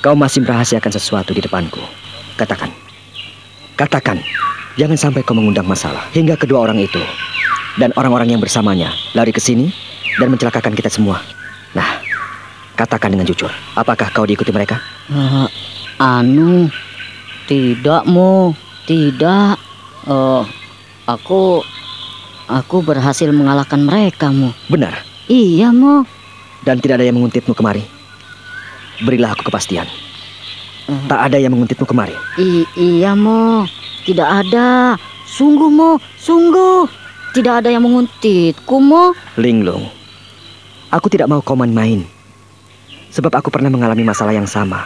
kau 0.00 0.16
masih 0.16 0.40
merahasiakan 0.48 0.96
sesuatu 0.96 1.36
di 1.36 1.44
depanku. 1.44 1.80
Katakan. 2.40 2.72
Katakan. 3.76 4.16
Jangan 4.80 4.96
sampai 4.96 5.20
kau 5.20 5.36
mengundang 5.36 5.68
masalah 5.68 6.08
hingga 6.16 6.32
kedua 6.32 6.64
orang 6.64 6.80
itu 6.80 7.04
dan 7.76 7.90
orang-orang 7.96 8.28
yang 8.28 8.40
bersamanya 8.40 8.92
lari 9.12 9.30
ke 9.30 9.38
sini 9.38 9.72
dan 10.16 10.28
mencelakakan 10.28 10.72
kita 10.72 10.88
semua. 10.88 11.20
Nah, 11.72 11.88
katakan 12.74 13.10
dengan 13.10 13.24
jujur, 13.24 13.48
apakah 13.72 14.12
kau 14.12 14.24
diikuti 14.24 14.52
mereka? 14.52 14.76
Eh, 15.08 15.48
anu, 15.96 16.68
tidak, 17.44 18.04
Mo. 18.04 18.52
Tidak. 18.82 19.54
Eh, 20.04 20.42
aku 21.06 21.62
aku 22.46 22.76
berhasil 22.82 23.30
mengalahkan 23.30 23.80
mereka, 23.80 24.28
Mo. 24.28 24.52
Benar, 24.66 25.00
Iya, 25.26 25.72
Mo. 25.72 26.04
dan 26.60 26.76
tidak 26.76 27.00
ada 27.00 27.06
yang 27.06 27.16
menguntitmu 27.16 27.52
kemari. 27.52 27.86
Berilah 29.00 29.32
aku 29.32 29.48
kepastian. 29.48 29.88
Eh, 30.84 31.02
Tak 31.08 31.30
ada 31.30 31.38
yang 31.38 31.54
menguntitmu 31.54 31.86
kemari. 31.86 32.12
i- 32.36 32.68
iya, 32.76 33.16
Mo. 33.16 33.64
Tidak 34.02 34.26
ada. 34.26 34.98
Sungguh, 35.24 35.70
Mo. 35.70 35.96
Sungguh. 36.18 36.84
Tidak 37.32 37.64
ada 37.64 37.72
yang 37.72 37.80
menguntitku, 37.80 38.76
Mo. 38.76 39.16
Linglung, 39.40 39.88
aku 40.92 41.08
tidak 41.08 41.32
mau 41.32 41.40
kau 41.40 41.56
main-main. 41.56 42.04
Sebab 43.08 43.32
aku 43.32 43.48
pernah 43.48 43.72
mengalami 43.72 44.04
masalah 44.04 44.36
yang 44.36 44.44
sama. 44.44 44.84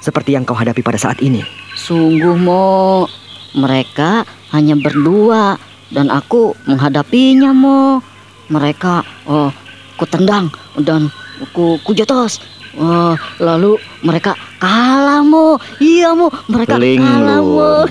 Seperti 0.00 0.32
yang 0.32 0.48
kau 0.48 0.56
hadapi 0.56 0.80
pada 0.80 0.96
saat 0.96 1.20
ini. 1.20 1.44
Sungguh, 1.76 2.32
Mo. 2.32 3.04
Mereka 3.52 4.24
hanya 4.56 4.72
berdua 4.72 5.60
dan 5.92 6.08
aku 6.08 6.56
menghadapinya, 6.64 7.52
Mo. 7.52 8.00
Mereka 8.48 9.04
oh, 9.28 9.52
ku 10.00 10.08
tendang 10.08 10.48
dan 10.80 11.12
ku 11.52 11.76
ku 11.84 11.92
jotos. 11.92 12.40
Oh, 12.72 13.12
lalu 13.36 13.76
mereka 14.00 14.32
kalah, 14.56 15.20
Mo. 15.20 15.60
Iya, 15.76 16.16
Mo. 16.16 16.32
Mereka 16.48 16.80
kalah, 16.80 17.40
Mo. 17.44 17.84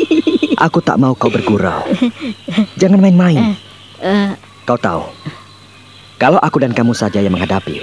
Aku 0.66 0.78
tak 0.78 0.98
mau 0.98 1.14
kau 1.18 1.26
bergurau. 1.30 1.82
Jangan 2.80 3.02
main-main. 3.02 3.58
Eh, 3.98 4.30
Kau 4.62 4.78
tahu, 4.78 5.00
kalau 6.20 6.36
aku 6.44 6.60
dan 6.60 6.76
kamu 6.76 6.92
saja 6.92 7.24
yang 7.24 7.32
menghadapi, 7.32 7.80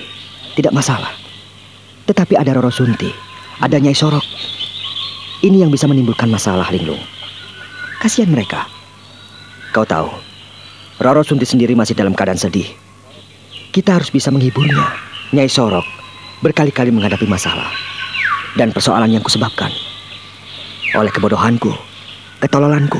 tidak 0.54 0.70
masalah. 0.70 1.10
Tetapi 2.06 2.38
ada 2.38 2.54
Roro 2.54 2.70
Sunti, 2.70 3.10
ada 3.58 3.82
Nyai 3.82 3.98
Sorok. 3.98 4.22
Ini 5.42 5.66
yang 5.66 5.74
bisa 5.74 5.90
menimbulkan 5.90 6.30
masalah, 6.30 6.70
Linglung. 6.70 7.02
Kasihan 7.98 8.30
mereka. 8.30 8.70
Kau 9.74 9.82
tahu, 9.82 10.14
Roro 11.02 11.26
Sunti 11.26 11.44
sendiri 11.44 11.74
masih 11.74 11.98
dalam 11.98 12.14
keadaan 12.14 12.38
sedih. 12.38 12.70
Kita 13.74 13.98
harus 13.98 14.14
bisa 14.14 14.30
menghiburnya. 14.30 14.86
Nyai 15.34 15.50
Sorok 15.50 16.05
berkali-kali 16.40 16.92
menghadapi 16.92 17.28
masalah 17.28 17.72
dan 18.56 18.72
persoalan 18.72 19.12
yang 19.12 19.24
kusebabkan 19.24 19.72
oleh 20.96 21.12
kebodohanku, 21.12 21.76
ketololanku, 22.40 23.00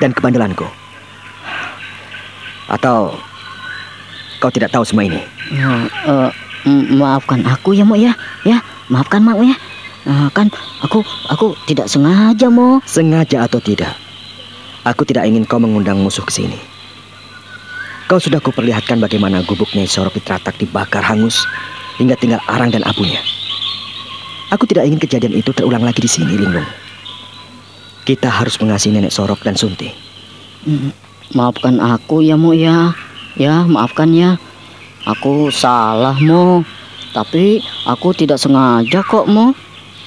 dan 0.00 0.12
kebandelanku. 0.16 0.64
Atau 2.66 3.14
kau 4.40 4.50
tidak 4.50 4.72
tahu 4.72 4.82
semua 4.82 5.06
ini? 5.06 5.20
eh, 6.08 6.30
m- 6.66 6.98
maafkan 6.98 7.44
aku 7.46 7.76
ya, 7.76 7.84
Mo 7.86 7.94
ya. 7.94 8.16
Ya, 8.42 8.58
maafkan 8.88 9.22
Mo 9.22 9.38
ya. 9.44 9.54
Eh, 10.06 10.28
kan 10.32 10.48
aku 10.82 11.04
aku 11.28 11.54
tidak 11.68 11.86
sengaja, 11.86 12.48
Mo. 12.50 12.80
Sengaja 12.88 13.44
atau 13.46 13.60
tidak, 13.60 13.94
aku 14.82 15.04
tidak 15.06 15.28
ingin 15.28 15.44
kau 15.46 15.60
mengundang 15.60 16.00
musuh 16.00 16.24
ke 16.24 16.32
sini. 16.32 16.58
Kau 18.06 18.22
sudah 18.22 18.38
kuperlihatkan 18.38 19.02
bagaimana 19.02 19.42
gubuk 19.42 19.66
Nyai 19.74 19.90
Sorok 19.90 20.14
Pitratak 20.14 20.62
dibakar 20.62 21.02
hangus 21.02 21.42
hingga 21.96 22.16
tinggal 22.16 22.40
arang 22.48 22.72
dan 22.72 22.84
abunya. 22.84 23.20
Aku 24.54 24.64
tidak 24.64 24.86
ingin 24.86 25.02
kejadian 25.02 25.34
itu 25.34 25.50
terulang 25.50 25.82
lagi 25.82 25.98
di 25.98 26.10
sini, 26.10 26.38
Linglung. 26.38 26.66
Kita 28.06 28.30
harus 28.30 28.54
mengasihi 28.62 28.94
Nenek 28.94 29.10
Sorok 29.10 29.42
dan 29.42 29.58
Sunti. 29.58 29.90
Mm, 30.62 30.94
Maafkan 31.34 31.82
aku 31.82 32.22
ya 32.22 32.38
Mo 32.38 32.54
ya 32.54 32.94
Ya 33.38 33.62
maafkan 33.66 34.10
ya 34.10 34.34
Aku 35.06 35.50
salah 35.54 36.14
Mo 36.18 36.66
Tapi 37.14 37.62
aku 37.86 38.10
tidak 38.14 38.42
sengaja 38.42 39.02
kok 39.06 39.30
Mo 39.30 39.54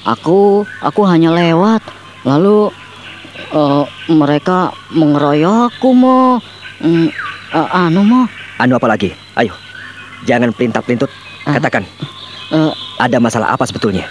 Aku 0.04 0.64
aku 0.84 1.00
hanya 1.08 1.32
lewat 1.32 1.80
Lalu 2.28 2.72
eh, 3.52 3.84
mereka 4.12 4.72
mengeroyokku 4.92 5.88
Mo 5.96 6.40
Mm, 6.80 7.12
eh, 7.52 7.68
Anu 7.76 8.00
Mo 8.04 8.20
Anu 8.60 8.76
apa 8.76 8.92
lagi? 8.92 9.08
Ayo, 9.40 9.56
jangan 10.28 10.52
pelintat-pelintut. 10.52 11.08
Ah. 11.50 11.58
Katakan, 11.58 11.82
eh, 12.54 12.72
ada 13.02 13.18
masalah 13.18 13.50
apa 13.50 13.66
sebetulnya? 13.66 14.06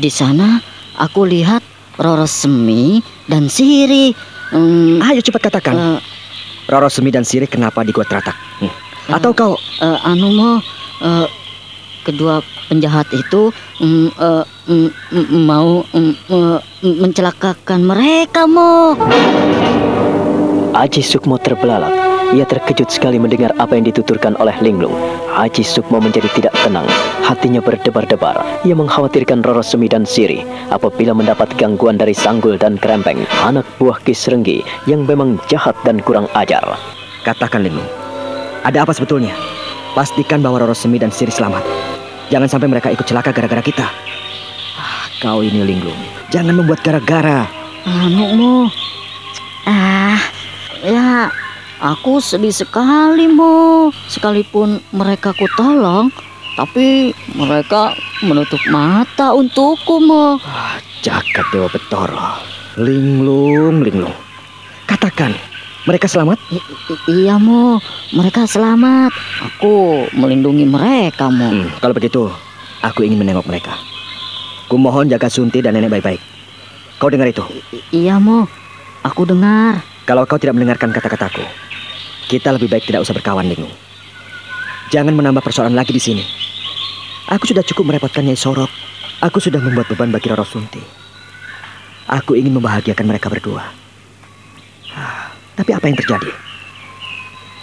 Di 0.00 0.08
sana 0.12 0.60
aku 0.96 1.24
lihat 1.24 1.64
Roro 1.96 2.28
Semi 2.28 3.00
dan 3.24 3.48
Siri 3.48 4.12
Mm, 4.50 4.98
Ayo 4.98 5.22
cepat 5.22 5.46
katakan. 5.46 5.78
eh, 5.78 5.98
Roro 6.66 6.90
Semi 6.90 7.14
dan 7.14 7.22
Siri 7.22 7.46
kenapa 7.46 7.86
di 7.86 7.94
Gua 7.94 8.02
Teratak? 8.02 8.34
Hmm. 8.58 8.72
Atau 9.14 9.30
kau 9.30 9.54
Eh, 9.80 9.98
anu 10.04 10.28
mo 10.34 10.50
eh, 11.00 11.26
kedua 12.02 12.42
penjahat 12.66 13.06
itu 13.14 13.54
eh, 13.78 14.44
mm, 14.66 14.90
mm, 14.90 15.42
mau 15.46 15.86
mm, 15.94 16.14
eh, 16.28 16.58
mencelakakan 16.98 17.80
mereka 17.86 18.44
mo 18.50 18.98
Aji 20.74 21.02
Sukmo 21.02 21.38
terbelalak. 21.38 22.09
Ia 22.30 22.46
terkejut 22.46 22.86
sekali 22.94 23.18
mendengar 23.18 23.50
apa 23.58 23.74
yang 23.74 23.90
dituturkan 23.90 24.38
oleh 24.38 24.54
Linglung. 24.62 24.94
Aji 25.34 25.66
Sukmo 25.66 25.98
menjadi 25.98 26.30
tidak 26.30 26.54
tenang. 26.62 26.86
Hatinya 27.26 27.58
berdebar-debar. 27.58 28.38
Ia 28.62 28.70
mengkhawatirkan 28.78 29.42
Roro 29.42 29.66
Semi 29.66 29.90
dan 29.90 30.06
Siri 30.06 30.46
apabila 30.70 31.10
mendapat 31.10 31.50
gangguan 31.58 31.98
dari 31.98 32.14
Sanggul 32.14 32.54
dan 32.54 32.78
Krempeng, 32.78 33.26
anak 33.42 33.66
buah 33.82 33.98
Kisrenggi 34.06 34.62
yang 34.86 35.10
memang 35.10 35.42
jahat 35.50 35.74
dan 35.82 35.98
kurang 35.98 36.30
ajar. 36.38 36.62
katakan 37.26 37.66
Linglung. 37.66 37.90
Ada 38.62 38.86
apa 38.86 38.94
sebetulnya? 38.94 39.34
Pastikan 39.98 40.38
bahwa 40.38 40.62
Roro 40.62 40.76
Semi 40.78 41.02
dan 41.02 41.10
Siri 41.10 41.34
selamat. 41.34 41.66
Jangan 42.30 42.46
sampai 42.46 42.70
mereka 42.70 42.94
ikut 42.94 43.10
celaka 43.10 43.34
gara-gara 43.34 43.58
kita. 43.58 43.90
Ah, 44.78 45.10
kau 45.18 45.42
ini 45.42 45.66
linglung. 45.66 45.98
Jangan 46.30 46.54
membuat 46.54 46.78
gara-gara. 46.86 47.50
Anu 47.82 48.38
mo. 48.38 48.54
Ah, 49.66 50.22
ya 50.86 51.26
aku 51.80 52.20
sedih 52.20 52.52
sekali 52.52 53.26
mo. 53.26 53.88
Sekalipun 54.06 54.78
mereka 54.92 55.32
ku 55.34 55.48
tolong, 55.56 56.12
tapi 56.54 57.10
mereka 57.34 57.96
menutup 58.22 58.60
mata 58.68 59.32
untukku 59.32 59.98
mo. 60.04 60.36
Ah, 60.44 60.76
jagat 61.00 61.44
Dewa 61.50 61.66
Betoro. 61.66 62.38
Linglung, 62.78 63.82
linglung. 63.82 64.14
Katakan, 64.86 65.34
mereka 65.84 66.06
selamat? 66.06 66.38
I- 66.52 66.62
i- 66.62 67.02
iya 67.24 67.34
mo, 67.34 67.80
mereka 68.12 68.46
selamat. 68.46 69.10
Aku 69.42 70.06
melindungi 70.14 70.68
mereka 70.68 71.32
mo. 71.32 71.50
Hmm, 71.50 71.68
kalau 71.80 71.96
begitu, 71.96 72.30
aku 72.80 73.02
ingin 73.02 73.18
menengok 73.18 73.48
mereka. 73.48 73.74
Kumohon 74.70 75.10
jaga 75.10 75.26
Sunti 75.26 75.58
dan 75.58 75.74
nenek 75.74 75.90
baik-baik. 75.90 76.22
Kau 77.00 77.10
dengar 77.10 77.26
itu? 77.26 77.42
I- 77.74 78.06
iya 78.06 78.20
mo, 78.20 78.46
aku 79.02 79.26
dengar. 79.26 79.82
Kalau 80.06 80.26
kau 80.26 80.38
tidak 80.38 80.58
mendengarkan 80.58 80.90
kata-kataku, 80.90 81.42
kita 82.30 82.54
lebih 82.54 82.70
baik 82.70 82.86
tidak 82.86 83.02
usah 83.02 83.10
berkawan, 83.10 83.42
Linglung. 83.42 83.74
Jangan 84.94 85.10
menambah 85.10 85.42
persoalan 85.42 85.74
lagi 85.74 85.90
di 85.90 85.98
sini. 85.98 86.22
Aku 87.26 87.42
sudah 87.50 87.66
cukup 87.66 87.90
merepotkan 87.90 88.22
Nyai 88.22 88.38
Sorok. 88.38 88.70
Aku 89.18 89.42
sudah 89.42 89.58
membuat 89.58 89.90
beban 89.90 90.14
bagi 90.14 90.30
Roro 90.30 90.46
Sunti. 90.46 90.78
Aku 92.06 92.38
ingin 92.38 92.54
membahagiakan 92.54 93.06
mereka 93.10 93.26
berdua. 93.26 93.66
Ah, 94.94 95.34
Tapi 95.58 95.74
apa 95.74 95.90
yang 95.90 95.98
terjadi? 95.98 96.30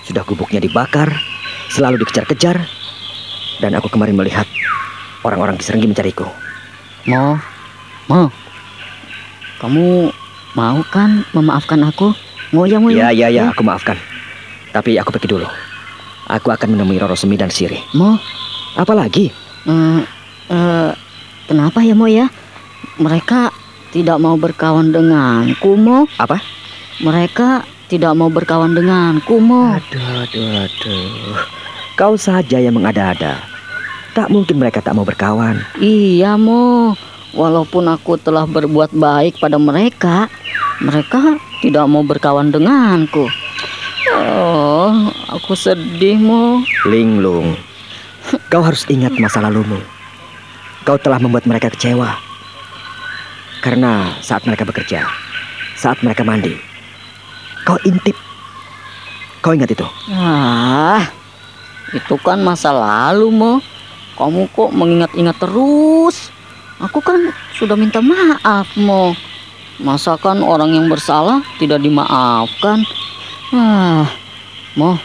Sudah 0.04 0.28
gubuknya 0.28 0.60
dibakar, 0.60 1.16
selalu 1.72 2.04
dikejar-kejar, 2.04 2.60
dan 3.64 3.72
aku 3.76 3.88
kemarin 3.88 4.16
melihat 4.16 4.48
orang-orang 5.24 5.56
di 5.60 5.64
Serenggi 5.64 5.88
mencariku. 5.88 6.28
Mo, 7.08 7.40
mo, 8.08 8.32
kamu 9.60 10.12
mau 10.56 10.80
kan 10.92 11.24
memaafkan 11.32 11.80
aku? 11.88 12.12
Ngoya 12.56 12.80
mo 12.80 12.88
Ya, 12.88 13.12
ya, 13.12 13.28
ya, 13.28 13.52
aku 13.52 13.64
maafkan. 13.64 14.00
Tapi 14.78 14.94
aku 15.02 15.10
pergi 15.10 15.34
dulu. 15.34 15.50
Aku 16.30 16.54
akan 16.54 16.78
menemui 16.78 17.02
Roro 17.02 17.18
Semi 17.18 17.34
dan 17.34 17.50
Siri. 17.50 17.82
Mo, 17.98 18.14
Apalagi? 18.78 19.34
eh, 19.66 20.02
eh, 20.54 20.92
kenapa 21.50 21.82
ya 21.82 21.98
Mo 21.98 22.06
ya? 22.06 22.30
Mereka 23.02 23.50
tidak 23.90 24.22
mau 24.22 24.38
berkawan 24.38 24.94
denganku 24.94 25.74
Mo. 25.82 26.06
Apa? 26.22 26.38
Mereka 27.02 27.66
tidak 27.90 28.14
mau 28.14 28.30
berkawan 28.30 28.78
denganku 28.78 29.42
Mo. 29.42 29.74
Aduh, 29.74 30.30
aduh, 30.30 30.70
aduh. 30.70 31.42
Kau 31.98 32.14
saja 32.14 32.62
yang 32.62 32.78
mengada-ada. 32.78 33.42
Tak 34.14 34.30
mungkin 34.30 34.62
mereka 34.62 34.78
tak 34.86 34.94
mau 34.94 35.02
berkawan. 35.02 35.58
Iya 35.82 36.38
Mo, 36.38 36.94
walaupun 37.34 37.90
aku 37.90 38.22
telah 38.22 38.46
berbuat 38.46 38.94
baik 38.94 39.42
pada 39.42 39.58
mereka, 39.58 40.30
mereka 40.86 41.42
tidak 41.66 41.90
mau 41.90 42.06
berkawan 42.06 42.54
denganku. 42.54 43.26
Oh, 44.18 45.14
aku 45.30 45.54
sedih 45.54 46.18
Mo. 46.18 46.66
Linglung, 46.90 47.54
kau 48.50 48.66
harus 48.66 48.82
ingat 48.90 49.14
masa 49.22 49.46
lalumu. 49.46 49.78
Kau 50.82 50.98
telah 50.98 51.22
membuat 51.22 51.46
mereka 51.46 51.70
kecewa. 51.70 52.18
Karena 53.62 54.18
saat 54.26 54.42
mereka 54.50 54.66
bekerja, 54.66 55.06
saat 55.78 56.02
mereka 56.02 56.26
mandi, 56.26 56.58
kau 57.68 57.78
intip. 57.86 58.18
Kau 59.46 59.54
ingat 59.54 59.70
itu? 59.70 59.86
Ah, 60.10 61.14
itu 61.94 62.18
kan 62.18 62.42
masa 62.42 62.74
lalu 62.74 63.30
Mo. 63.30 63.54
Kamu 64.18 64.50
kok 64.50 64.74
mengingat-ingat 64.74 65.38
terus? 65.38 66.34
Aku 66.82 67.06
kan 67.06 67.30
sudah 67.54 67.78
minta 67.78 68.02
maaf 68.02 68.66
Mo. 68.82 69.14
Masakan 69.78 70.42
orang 70.42 70.74
yang 70.74 70.90
bersalah 70.90 71.46
tidak 71.62 71.86
dimaafkan? 71.86 72.82
Ah, 73.56 74.12
Mo, 74.76 75.00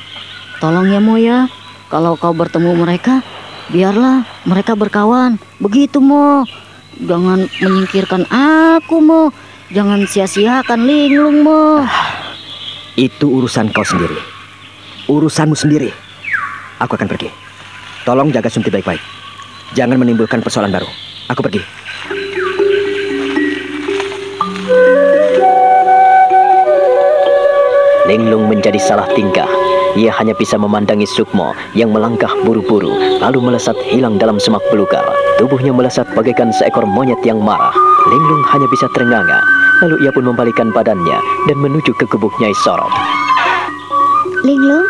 tolong 0.59 0.90
ya 0.90 0.98
Mo 0.98 1.14
ya. 1.14 1.46
Kalau 1.87 2.18
kau 2.18 2.35
bertemu 2.35 2.74
mereka, 2.74 3.22
biarlah 3.70 4.26
mereka 4.42 4.74
berkawan. 4.74 5.38
Begitu 5.62 6.02
Mo. 6.02 6.42
Jangan 6.98 7.46
menyingkirkan 7.62 8.26
aku 8.33 8.98
Mo. 8.98 9.22
Jangan 9.70 10.02
sia-siakan 10.11 10.83
linglung 10.83 11.46
Mo. 11.46 11.87
Itu 12.98 13.31
urusan 13.31 13.70
kau 13.70 13.87
sendiri. 13.87 14.18
Urusanmu 15.07 15.55
sendiri. 15.55 15.94
Aku 16.83 16.98
akan 16.98 17.07
pergi. 17.07 17.31
Tolong 18.02 18.35
jaga 18.35 18.50
Sunti 18.50 18.74
baik-baik. 18.74 19.00
Jangan 19.78 20.02
menimbulkan 20.02 20.42
persoalan 20.42 20.74
baru. 20.74 20.90
Aku 21.31 21.46
pergi. 21.46 21.62
Linglung 28.10 28.50
menjadi 28.50 28.78
salah 28.82 29.06
tingkah. 29.14 29.46
Ia 29.94 30.08
hanya 30.16 30.32
bisa 30.34 30.56
memandangi 30.56 31.04
Sukmo 31.04 31.52
yang 31.76 31.92
melangkah 31.92 32.32
buru-buru 32.42 32.96
lalu 33.20 33.38
melesat 33.44 33.76
hilang 33.86 34.16
dalam 34.16 34.40
semak 34.40 34.64
belukar. 34.72 35.04
Tubuhnya 35.36 35.70
melesat 35.70 36.08
bagaikan 36.16 36.50
seekor 36.50 36.88
monyet 36.88 37.20
yang 37.22 37.38
marah. 37.38 37.74
Linglung 38.08 38.42
hanya 38.50 38.66
bisa 38.72 38.88
terenganga. 38.96 39.44
Lalu 39.84 40.06
ia 40.06 40.10
pun 40.14 40.24
membalikkan 40.26 40.72
badannya 40.72 41.18
dan 41.50 41.56
menuju 41.58 41.92
ke 41.98 42.08
gubuk 42.08 42.32
Nyai 42.40 42.54
Sorok. 42.64 42.90
Linglung, 44.42 44.86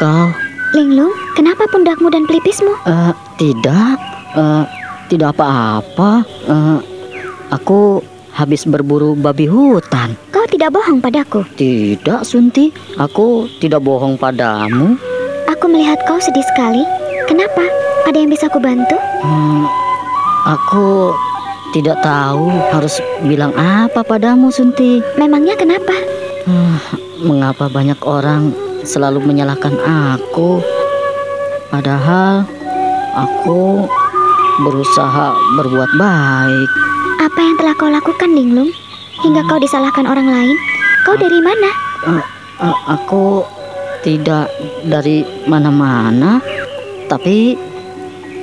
Kau 0.00 0.28
Linglung, 0.74 1.14
kenapa 1.38 1.70
pundakmu 1.70 2.10
dan 2.10 2.26
pelipismu? 2.26 2.74
Eh, 2.82 3.12
tidak, 3.38 3.94
eh, 4.34 4.64
tidak 5.06 5.38
apa-apa. 5.38 6.26
Eh, 6.26 6.78
aku 7.54 8.02
habis 8.34 8.66
berburu 8.66 9.14
babi 9.14 9.46
hutan. 9.46 10.18
Kau 10.34 10.42
tidak 10.50 10.74
bohong 10.74 10.98
padaku. 10.98 11.46
Tidak, 11.54 12.26
Sunti. 12.26 12.74
Aku 12.98 13.46
tidak 13.62 13.86
bohong 13.86 14.18
padamu. 14.18 14.98
Aku 15.46 15.70
melihat 15.70 16.02
kau 16.04 16.18
sedih 16.18 16.42
sekali. 16.50 16.82
Kenapa? 17.30 17.62
Ada 18.04 18.20
yang 18.20 18.28
bisa 18.34 18.50
kubantu? 18.50 18.98
Hmm, 19.22 19.64
aku 20.44 21.14
tidak 21.72 22.02
tahu 22.04 22.50
harus 22.74 22.98
bilang 23.24 23.54
apa 23.54 24.02
padamu, 24.02 24.50
Sunti. 24.50 25.00
Memangnya 25.16 25.54
kenapa? 25.54 25.94
Ah, 26.44 26.82
mengapa 27.22 27.70
banyak 27.70 27.96
orang 28.04 28.52
selalu 28.84 29.24
menyalahkan 29.24 29.72
aku? 29.80 30.60
Padahal 31.72 32.44
aku 33.16 33.88
berusaha 34.62 35.34
berbuat 35.56 35.90
baik. 35.96 36.83
Apa 37.24 37.40
yang 37.40 37.56
telah 37.56 37.72
kau 37.72 37.88
lakukan, 37.88 38.36
Linglung? 38.36 38.68
Hingga 39.24 39.48
kau 39.48 39.56
disalahkan 39.56 40.04
orang 40.04 40.28
lain? 40.28 40.56
Kau 41.08 41.16
dari 41.16 41.40
mana? 41.40 41.70
A- 42.60 42.80
aku 42.92 43.40
tidak 44.04 44.52
dari 44.84 45.24
mana-mana, 45.48 46.36
tapi 47.08 47.56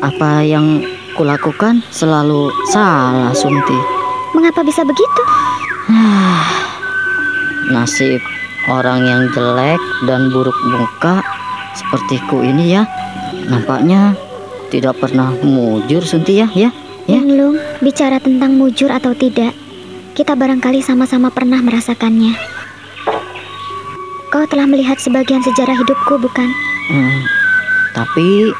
apa 0.02 0.41
yang 0.41 0.82
kulakukan 1.13 1.86
selalu 1.94 2.50
salah, 2.74 3.30
Sunti. 3.38 3.78
Mengapa 4.34 4.65
bisa 4.65 4.82
begitu? 4.82 5.22
Nasib 7.70 8.17
orang 8.65 9.06
yang 9.06 9.22
jelek 9.38 9.78
dan 10.10 10.34
buruk 10.34 10.58
muka 10.65 11.22
sepertiku 11.78 12.41
ini 12.41 12.82
ya, 12.82 12.89
nampaknya 13.46 14.17
tidak 14.74 14.98
pernah 14.98 15.30
mujur, 15.46 16.02
Sunti 16.02 16.41
ya, 16.41 16.50
ya. 16.58 16.74
Ya. 17.12 17.19
Linglung, 17.19 17.60
bicara 17.84 18.24
tentang 18.24 18.56
mujur 18.56 18.88
atau 18.88 19.12
tidak, 19.12 19.52
kita 20.15 20.32
barangkali 20.32 20.80
sama-sama 20.80 21.28
pernah 21.28 21.60
merasakannya. 21.60 22.39
Kau 24.32 24.47
telah 24.47 24.63
melihat 24.63 24.95
sebagian 24.95 25.43
sejarah 25.43 25.76
hidupku, 25.76 26.15
bukan? 26.24 26.47
Hmm, 26.88 27.19
tapi 27.91 28.56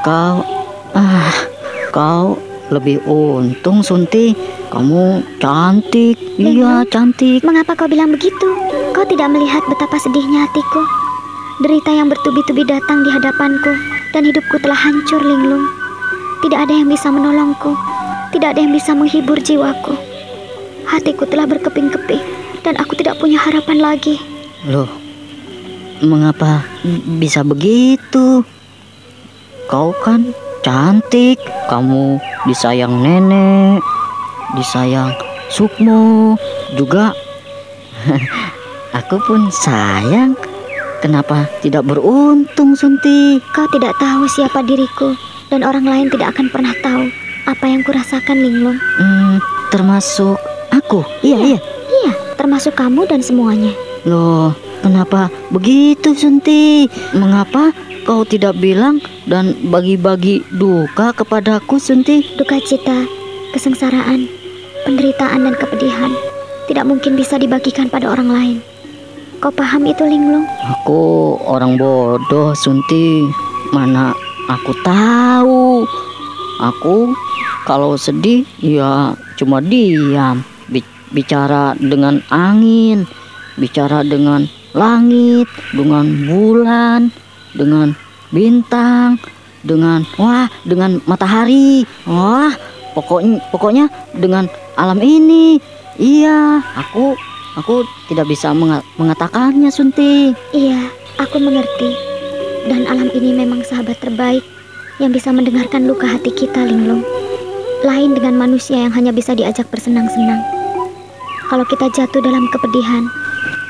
kau, 0.00 0.40
ah, 0.96 1.34
kau 1.92 2.40
lebih 2.72 3.04
untung, 3.04 3.84
Sunti. 3.84 4.32
Kamu 4.72 5.20
cantik, 5.36 6.16
iya 6.40 6.88
cantik. 6.88 7.44
Mengapa 7.44 7.76
kau 7.76 7.84
bilang 7.84 8.16
begitu? 8.16 8.48
Kau 8.96 9.04
tidak 9.04 9.28
melihat 9.28 9.60
betapa 9.68 10.00
sedihnya 10.00 10.48
hatiku. 10.48 10.88
Derita 11.60 11.92
yang 11.92 12.08
bertubi-tubi 12.08 12.64
datang 12.64 13.04
di 13.04 13.12
hadapanku, 13.12 13.76
dan 14.16 14.24
hidupku 14.24 14.56
telah 14.64 14.78
hancur, 14.78 15.20
Linglung. 15.20 15.79
Tidak 16.40 16.56
ada 16.56 16.72
yang 16.72 16.88
bisa 16.88 17.12
menolongku, 17.12 17.76
tidak 18.32 18.56
ada 18.56 18.60
yang 18.64 18.72
bisa 18.72 18.96
menghibur 18.96 19.36
jiwaku. 19.36 19.92
Hatiku 20.88 21.28
telah 21.28 21.44
berkeping-keping, 21.44 22.24
dan 22.64 22.80
aku 22.80 22.96
tidak 22.96 23.20
punya 23.20 23.36
harapan 23.36 23.76
lagi. 23.76 24.16
Loh, 24.64 24.88
mengapa 26.00 26.64
bisa 27.20 27.44
begitu? 27.44 28.40
Kau 29.68 29.92
kan 30.00 30.32
cantik, 30.64 31.36
kamu 31.68 32.16
disayang 32.48 33.04
nenek, 33.04 33.84
disayang 34.56 35.12
Sukmo, 35.50 36.40
juga 36.78 37.12
aku 38.98 39.20
pun 39.28 39.52
sayang. 39.52 40.32
Kenapa 41.00 41.48
tidak 41.64 41.88
beruntung, 41.88 42.76
Sunti? 42.76 43.40
Kau 43.56 43.64
tidak 43.72 43.96
tahu 43.96 44.28
siapa 44.28 44.60
diriku. 44.60 45.29
Dan 45.50 45.66
orang 45.66 45.82
lain 45.82 46.06
tidak 46.14 46.38
akan 46.38 46.46
pernah 46.46 46.70
tahu 46.78 47.10
apa 47.50 47.64
yang 47.66 47.82
kurasakan, 47.82 48.38
Linglung. 48.38 48.78
Hmm, 48.78 49.42
termasuk 49.74 50.38
aku. 50.70 51.02
Iya, 51.26 51.38
iya. 51.42 51.58
Iya, 51.90 52.12
termasuk 52.38 52.78
kamu 52.78 53.10
dan 53.10 53.18
semuanya. 53.18 53.74
Loh, 54.06 54.54
kenapa 54.80 55.26
begitu 55.50 56.14
Sunti? 56.14 56.86
Mengapa 57.18 57.74
kau 58.06 58.22
tidak 58.22 58.56
bilang 58.62 59.02
dan 59.26 59.58
bagi-bagi 59.66 60.46
duka 60.54 61.10
kepadaku 61.10 61.82
Sunti? 61.82 62.22
Duka 62.38 62.62
cita, 62.62 63.04
kesengsaraan, 63.50 64.30
penderitaan 64.86 65.50
dan 65.50 65.54
kepedihan 65.58 66.14
tidak 66.70 66.86
mungkin 66.86 67.18
bisa 67.18 67.34
dibagikan 67.34 67.90
pada 67.90 68.06
orang 68.06 68.30
lain. 68.30 68.56
Kau 69.42 69.50
paham 69.50 69.82
itu, 69.90 70.06
Linglung? 70.06 70.46
Aku 70.62 71.34
orang 71.42 71.74
bodoh 71.74 72.54
Sunti. 72.54 73.26
Mana 73.74 74.14
aku 74.50 74.72
tahu. 74.82 75.86
Aku 76.60 77.14
kalau 77.64 77.96
sedih 77.96 78.44
ya 78.60 79.16
cuma 79.40 79.64
diam, 79.64 80.44
Bi- 80.68 80.84
bicara 81.14 81.72
dengan 81.78 82.20
angin, 82.28 83.08
bicara 83.56 84.04
dengan 84.04 84.44
langit, 84.76 85.48
dengan 85.72 86.04
bulan, 86.28 87.08
dengan 87.56 87.96
bintang, 88.28 89.16
dengan 89.64 90.04
wah, 90.20 90.52
dengan 90.68 91.00
matahari. 91.08 91.88
Wah, 92.04 92.52
pokoknya 92.92 93.40
pokoknya 93.48 93.88
dengan 94.12 94.44
alam 94.76 95.00
ini. 95.00 95.56
Iya, 95.96 96.60
aku 96.76 97.16
aku 97.56 97.88
tidak 98.12 98.28
bisa 98.28 98.52
menga- 98.52 98.84
mengatakannya 99.00 99.72
Sunti. 99.72 100.36
Iya, 100.52 100.92
aku 101.16 101.40
mengerti. 101.40 102.09
Dan 102.68 102.84
alam 102.84 103.08
ini 103.16 103.32
memang 103.32 103.64
sahabat 103.64 103.96
terbaik 104.02 104.44
yang 105.00 105.14
bisa 105.16 105.32
mendengarkan 105.32 105.88
luka 105.88 106.04
hati 106.04 106.28
kita, 106.34 106.68
Linglung. 106.68 107.00
Lain 107.80 108.12
dengan 108.12 108.36
manusia 108.36 108.76
yang 108.76 108.92
hanya 108.92 109.14
bisa 109.14 109.32
diajak 109.32 109.64
bersenang-senang. 109.72 110.44
Kalau 111.48 111.64
kita 111.64 111.88
jatuh 111.96 112.20
dalam 112.20 112.44
kepedihan, 112.52 113.08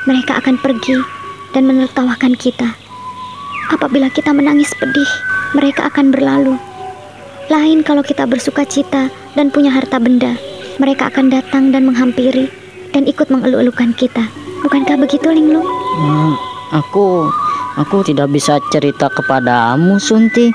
mereka 0.03 0.43
akan 0.43 0.59
pergi 0.59 0.99
dan 1.55 1.63
menertawakan 1.65 2.35
kita. 2.35 2.75
Apabila 3.71 4.11
kita 4.11 4.35
menangis 4.35 4.69
pedih, 4.75 5.07
mereka 5.55 5.87
akan 5.87 6.11
berlalu. 6.11 6.59
Lain 7.47 7.83
kalau 7.83 8.03
kita 8.03 8.27
bersuka 8.27 8.67
cita 8.67 9.07
dan 9.39 9.47
punya 9.51 9.71
harta 9.71 9.99
benda, 9.99 10.35
mereka 10.79 11.07
akan 11.07 11.31
datang 11.31 11.71
dan 11.71 11.87
menghampiri 11.87 12.51
dan 12.91 13.07
ikut 13.07 13.31
mengeluh-elukan 13.31 13.95
kita. 13.95 14.27
Bukankah 14.61 14.99
begitu, 14.99 15.31
Linglung? 15.31 15.65
Hmm, 15.65 16.35
aku 16.75 17.31
aku 17.77 18.03
tidak 18.03 18.31
bisa 18.31 18.57
cerita 18.71 19.07
kepadamu 19.11 20.01
Sunti. 20.01 20.51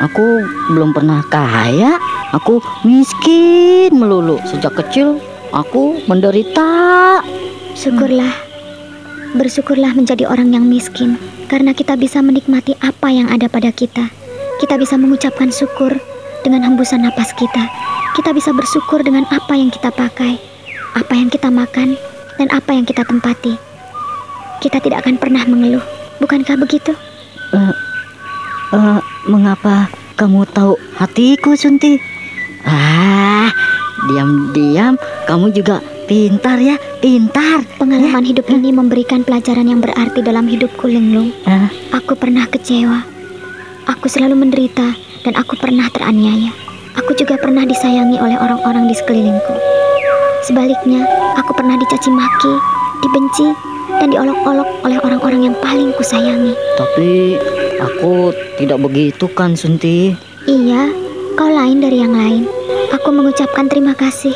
Aku 0.00 0.40
belum 0.72 0.96
pernah 0.96 1.20
kaya. 1.28 2.00
Aku 2.32 2.64
miskin 2.88 3.92
melulu 3.92 4.40
sejak 4.48 4.72
kecil. 4.80 5.20
Aku 5.52 6.00
menderita. 6.06 7.20
Syukurlah, 7.76 8.34
bersyukurlah 9.34 9.94
menjadi 9.94 10.26
orang 10.26 10.52
yang 10.52 10.66
miskin, 10.66 11.16
karena 11.46 11.70
kita 11.72 11.94
bisa 11.96 12.18
menikmati 12.20 12.76
apa 12.82 13.08
yang 13.08 13.30
ada 13.30 13.46
pada 13.46 13.72
kita. 13.72 14.10
Kita 14.60 14.76
bisa 14.76 14.98
mengucapkan 15.00 15.48
syukur 15.48 15.96
dengan 16.44 16.66
hembusan 16.66 17.06
napas 17.06 17.32
kita. 17.34 17.66
Kita 18.18 18.34
bisa 18.34 18.52
bersyukur 18.52 19.00
dengan 19.00 19.24
apa 19.32 19.54
yang 19.56 19.72
kita 19.72 19.88
pakai, 19.94 20.36
apa 20.98 21.12
yang 21.14 21.30
kita 21.32 21.48
makan, 21.48 21.96
dan 22.36 22.48
apa 22.52 22.70
yang 22.74 22.84
kita 22.84 23.06
tempati. 23.06 23.56
Kita 24.60 24.82
tidak 24.82 25.06
akan 25.06 25.16
pernah 25.16 25.46
mengeluh, 25.48 25.84
bukankah 26.20 26.56
begitu? 26.60 26.92
Eh, 28.70 29.00
mengapa 29.26 29.90
kamu 30.14 30.46
tahu 30.54 30.78
hatiku 30.94 31.58
Sunti? 31.58 31.98
Ah, 32.62 33.50
diam-diam 34.06 34.94
kamu 35.26 35.50
juga 35.50 35.82
pintar 36.06 36.60
ya, 36.62 36.78
pintar. 37.02 37.66
Pengalaman 37.80 38.22
hidup 38.22 38.46
ini 38.52 38.70
memberikan 38.70 39.26
pelajaran 39.26 39.66
yang 39.66 39.80
berarti 39.82 40.20
dalam 40.22 40.46
hidupku, 40.46 40.86
Linglung. 40.86 41.34
Ah, 41.48 41.72
Aku 41.98 42.14
pernah 42.14 42.46
kecewa. 42.46 43.02
Aku 43.90 44.06
selalu 44.06 44.46
menderita 44.46 44.94
dan 45.26 45.34
aku 45.34 45.58
pernah 45.58 45.90
teraniaya. 45.90 46.54
Aku 46.98 47.14
juga 47.14 47.38
pernah 47.38 47.66
disayangi 47.66 48.18
oleh 48.18 48.38
orang-orang 48.38 48.86
di 48.86 48.94
sekelilingku. 48.94 49.54
Sebaliknya, 50.46 51.06
aku 51.38 51.54
pernah 51.54 51.74
dicaci 51.78 52.10
maki, 52.10 52.54
dibenci, 53.02 53.46
dan 54.00 54.08
diolok-olok 54.08 54.68
oleh 54.88 54.98
orang-orang 55.04 55.52
yang 55.52 55.56
paling 55.60 55.92
kusayangi. 55.92 56.56
tapi 56.80 57.36
aku 57.84 58.32
tidak 58.56 58.80
begitu 58.80 59.28
kan 59.36 59.52
Sunti? 59.52 60.16
Iya, 60.48 60.88
kau 61.36 61.52
lain 61.52 61.84
dari 61.84 62.00
yang 62.00 62.16
lain. 62.16 62.48
Aku 62.96 63.12
mengucapkan 63.12 63.68
terima 63.68 63.92
kasih 63.92 64.32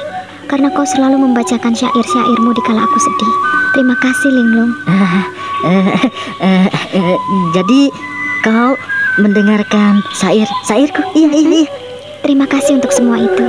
karena 0.46 0.68
kau 0.68 0.85
selalu 0.85 1.16
membacakan 1.16 1.72
syair-syairmu 1.72 2.53
di 2.53 2.62
kala 2.68 2.85
aku 2.85 2.98
sedih. 3.00 3.33
Terima 3.74 3.96
kasih, 3.98 4.31
Linglung. 4.31 4.72
Eh, 5.64 5.96
eh, 6.44 6.68
eh, 6.92 7.16
jadi 7.57 7.88
kau 8.44 8.77
mendengarkan 9.16 10.05
syair 10.12 10.44
syairku? 10.68 11.00
Iya, 11.16 11.33
iya, 11.33 11.64
iya. 11.64 11.68
Terima 12.20 12.44
kasih 12.44 12.85
untuk 12.85 12.92
semua 12.92 13.16
itu. 13.16 13.44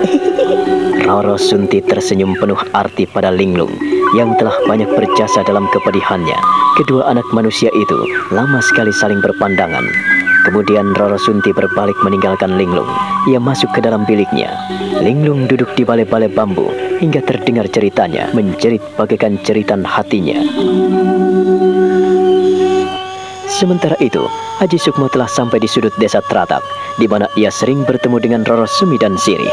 Roro 1.03 1.35
Sunti 1.35 1.83
tersenyum 1.83 2.39
penuh 2.39 2.59
arti 2.71 3.03
pada 3.03 3.35
Linglung 3.35 3.94
yang 4.15 4.31
telah 4.39 4.55
banyak 4.63 4.87
berjasa 4.87 5.43
dalam 5.43 5.67
kepedihannya. 5.75 6.39
Kedua 6.79 7.11
anak 7.11 7.27
manusia 7.35 7.67
itu 7.75 7.99
lama 8.31 8.63
sekali 8.63 8.95
saling 8.95 9.19
berpandangan. 9.19 9.83
Kemudian 10.47 10.95
Roro 10.95 11.19
Sunti 11.19 11.51
berbalik 11.51 11.97
meninggalkan 12.05 12.55
Linglung. 12.55 12.87
Ia 13.27 13.41
masuk 13.41 13.73
ke 13.75 13.83
dalam 13.83 14.07
biliknya. 14.07 14.55
Linglung 15.01 15.49
duduk 15.49 15.73
di 15.75 15.83
balai-balai 15.83 16.29
bambu 16.31 16.69
hingga 17.01 17.19
terdengar 17.25 17.67
ceritanya 17.67 18.31
menjerit 18.31 18.81
bagaikan 18.95 19.41
jeritan 19.43 19.81
hatinya. 19.81 20.37
Sementara 23.49 23.95
itu, 24.03 24.21
Haji 24.59 24.77
Sukmo 24.77 25.07
telah 25.07 25.31
sampai 25.31 25.63
di 25.63 25.67
sudut 25.67 25.95
desa 25.95 26.19
Tratak, 26.19 26.61
di 26.99 27.07
mana 27.07 27.25
ia 27.39 27.47
sering 27.47 27.87
bertemu 27.87 28.17
dengan 28.19 28.41
Roro 28.43 28.67
Sumi 28.67 28.99
dan 28.99 29.15
Siri. 29.15 29.47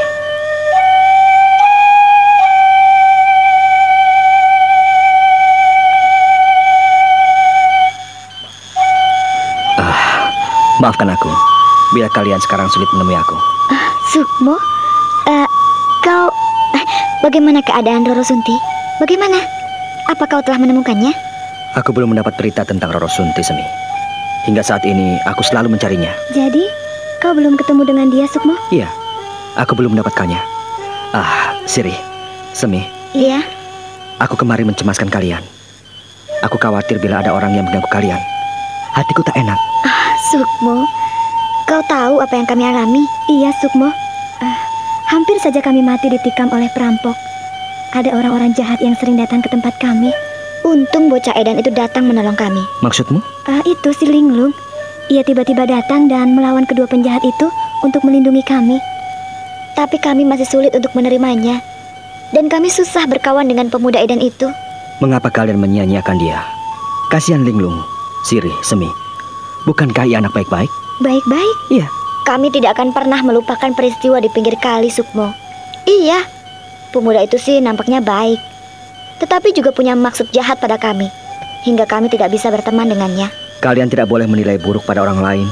Maafkan 10.83 11.07
aku 11.15 11.31
bila 11.95 12.11
kalian 12.11 12.43
sekarang 12.43 12.67
sulit 12.75 12.91
menemui 12.91 13.15
aku. 13.15 13.39
Sukmo, 14.11 14.59
eh, 15.31 15.47
kau, 16.03 16.27
eh, 16.75 16.85
bagaimana 17.23 17.63
keadaan 17.63 18.03
Roro 18.03 18.27
Sunti? 18.27 18.59
Bagaimana? 18.99 19.39
Apa 20.11 20.27
kau 20.27 20.43
telah 20.43 20.59
menemukannya? 20.59 21.15
Aku 21.79 21.95
belum 21.95 22.11
mendapat 22.11 22.35
berita 22.35 22.67
tentang 22.67 22.91
Roro 22.91 23.07
Sunti 23.07 23.47
Semi. 23.47 23.63
Hingga 24.51 24.67
saat 24.67 24.83
ini 24.83 25.23
aku 25.23 25.47
selalu 25.47 25.71
mencarinya. 25.71 26.11
Jadi, 26.35 26.67
kau 27.23 27.31
belum 27.31 27.55
ketemu 27.55 27.83
dengan 27.87 28.11
dia, 28.11 28.27
Sukmo? 28.27 28.59
Iya, 28.75 28.91
aku 29.55 29.79
belum 29.79 29.95
mendapatkannya. 29.95 30.43
Ah, 31.15 31.55
Siri, 31.63 31.95
Semi, 32.51 32.83
Iya. 33.15 33.39
aku 34.19 34.35
kemari 34.35 34.67
mencemaskan 34.67 35.07
kalian. 35.07 35.47
Aku 36.43 36.59
khawatir 36.59 36.99
bila 36.99 37.23
ada 37.23 37.31
orang 37.31 37.55
yang 37.55 37.71
mengganggu 37.71 37.87
kalian. 37.87 38.19
Hatiku 38.93 39.25
tak 39.25 39.37
enak. 39.41 39.57
Sukmo, 40.29 40.85
kau 41.65 41.83
tahu 41.89 42.21
apa 42.21 42.35
yang 42.37 42.45
kami 42.45 42.69
alami? 42.69 43.03
Iya, 43.33 43.49
Sukmo. 43.65 43.89
Eh, 44.45 44.59
hampir 45.09 45.37
saja 45.41 45.65
kami 45.65 45.81
mati 45.81 46.13
ditikam 46.13 46.53
oleh 46.53 46.69
perampok. 46.77 47.17
Ada 47.93 48.13
orang-orang 48.13 48.53
jahat 48.57 48.81
yang 48.85 48.97
sering 48.97 49.17
datang 49.17 49.41
ke 49.41 49.49
tempat 49.49 49.77
kami. 49.81 50.13
Untung 50.65 51.11
bocah 51.11 51.35
Edan 51.37 51.61
itu 51.61 51.69
datang 51.73 52.09
menolong 52.09 52.37
kami. 52.37 52.61
Maksudmu? 52.81 53.21
Ah, 53.49 53.61
itu 53.67 53.93
si 53.97 54.09
Linglung. 54.09 54.53
Ia 55.11 55.21
tiba-tiba 55.27 55.67
datang 55.67 56.07
dan 56.09 56.33
melawan 56.33 56.65
kedua 56.65 56.89
penjahat 56.89 57.21
itu 57.21 57.51
untuk 57.85 58.01
melindungi 58.07 58.41
kami. 58.47 58.79
Tapi 59.77 59.97
kami 60.01 60.25
masih 60.25 60.49
sulit 60.49 60.73
untuk 60.73 60.93
menerimanya. 60.97 61.61
Dan 62.33 62.49
kami 62.49 62.73
susah 62.73 63.05
berkawan 63.05 63.45
dengan 63.45 63.69
pemuda 63.69 64.01
Edan 64.01 64.21
itu. 64.21 64.49
Mengapa 65.05 65.29
kalian 65.29 65.61
menyia-nyiakan 65.61 66.17
dia? 66.17 66.41
Kasihan 67.13 67.45
Linglung, 67.45 67.85
Siri, 68.23 68.51
Semi. 68.63 68.89
Bukankah 69.67 70.07
ia 70.07 70.19
anak 70.19 70.35
baik-baik? 70.35 70.71
Baik-baik. 71.03 71.57
Iya. 71.71 71.87
Kami 72.23 72.55
tidak 72.55 72.79
akan 72.79 72.95
pernah 72.95 73.19
melupakan 73.23 73.75
peristiwa 73.75 74.23
di 74.23 74.31
pinggir 74.31 74.55
kali, 74.63 74.87
Sukmo. 74.91 75.35
Iya, 75.83 76.23
pemuda 76.95 77.27
itu 77.27 77.35
sih 77.35 77.59
nampaknya 77.59 77.99
baik. 77.99 78.39
Tetapi 79.19 79.51
juga 79.51 79.75
punya 79.75 79.99
maksud 79.99 80.31
jahat 80.31 80.63
pada 80.63 80.79
kami. 80.79 81.11
Hingga 81.67 81.87
kami 81.87 82.11
tidak 82.11 82.31
bisa 82.31 82.51
berteman 82.51 82.91
dengannya. 82.91 83.31
Kalian 83.63 83.91
tidak 83.91 84.11
boleh 84.11 84.27
menilai 84.27 84.59
buruk 84.59 84.83
pada 84.87 85.03
orang 85.03 85.23
lain 85.23 85.47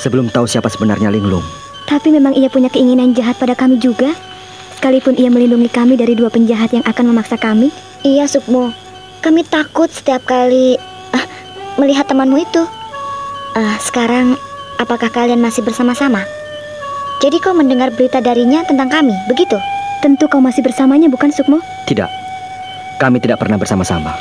sebelum 0.00 0.28
tahu 0.28 0.44
siapa 0.48 0.68
sebenarnya 0.68 1.08
Linglung. 1.12 1.44
Tapi 1.84 2.12
memang 2.12 2.32
ia 2.36 2.48
punya 2.48 2.72
keinginan 2.72 3.12
jahat 3.12 3.36
pada 3.36 3.52
kami 3.52 3.76
juga. 3.80 4.12
Sekalipun 4.76 5.16
ia 5.16 5.32
melindungi 5.32 5.68
kami 5.72 5.96
dari 5.96 6.12
dua 6.16 6.28
penjahat 6.28 6.72
yang 6.72 6.84
akan 6.84 7.12
memaksa 7.12 7.36
kami. 7.40 7.72
Iya, 8.04 8.28
Sukmo. 8.28 8.72
Kami 9.24 9.40
takut 9.48 9.88
setiap 9.88 10.24
kali 10.28 10.76
melihat 11.78 12.06
temanmu 12.06 12.38
itu. 12.42 12.62
Ah, 13.54 13.78
sekarang, 13.82 14.34
apakah 14.82 15.10
kalian 15.10 15.38
masih 15.38 15.62
bersama-sama? 15.62 16.22
Jadi 17.22 17.38
kau 17.38 17.54
mendengar 17.54 17.94
berita 17.94 18.18
darinya 18.18 18.66
tentang 18.66 18.90
kami, 18.90 19.14
begitu? 19.30 19.56
Tentu 20.02 20.26
kau 20.28 20.42
masih 20.42 20.60
bersamanya, 20.60 21.08
bukan 21.08 21.30
Sukmo? 21.30 21.62
Tidak. 21.86 22.10
Kami 22.98 23.18
tidak 23.22 23.40
pernah 23.40 23.56
bersama-sama. 23.56 24.12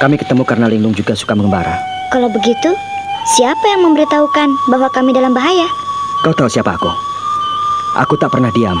Kami 0.00 0.16
ketemu 0.16 0.42
karena 0.48 0.66
Linglung 0.66 0.96
juga 0.96 1.12
suka 1.12 1.36
mengembara. 1.36 1.76
Kalau 2.10 2.32
begitu, 2.32 2.72
siapa 3.36 3.64
yang 3.68 3.84
memberitahukan 3.84 4.48
bahwa 4.72 4.88
kami 4.90 5.12
dalam 5.12 5.36
bahaya? 5.36 5.68
Kau 6.24 6.32
tahu 6.32 6.48
siapa 6.48 6.74
aku? 6.74 6.90
Aku 8.00 8.16
tak 8.16 8.32
pernah 8.32 8.48
diam. 8.56 8.80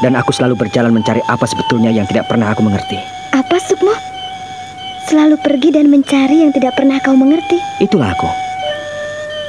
Dan 0.00 0.16
aku 0.16 0.32
selalu 0.32 0.56
berjalan 0.56 0.96
mencari 0.96 1.20
apa 1.28 1.44
sebetulnya 1.44 1.92
yang 1.92 2.08
tidak 2.08 2.24
pernah 2.24 2.50
aku 2.56 2.64
mengerti. 2.64 2.96
Apa, 3.36 3.60
Sukmo? 3.60 3.92
Selalu 5.10 5.42
pergi 5.42 5.74
dan 5.74 5.90
mencari 5.90 6.46
yang 6.46 6.54
tidak 6.54 6.78
pernah 6.78 7.02
kau 7.02 7.18
mengerti. 7.18 7.58
Itulah 7.82 8.14
aku. 8.14 8.30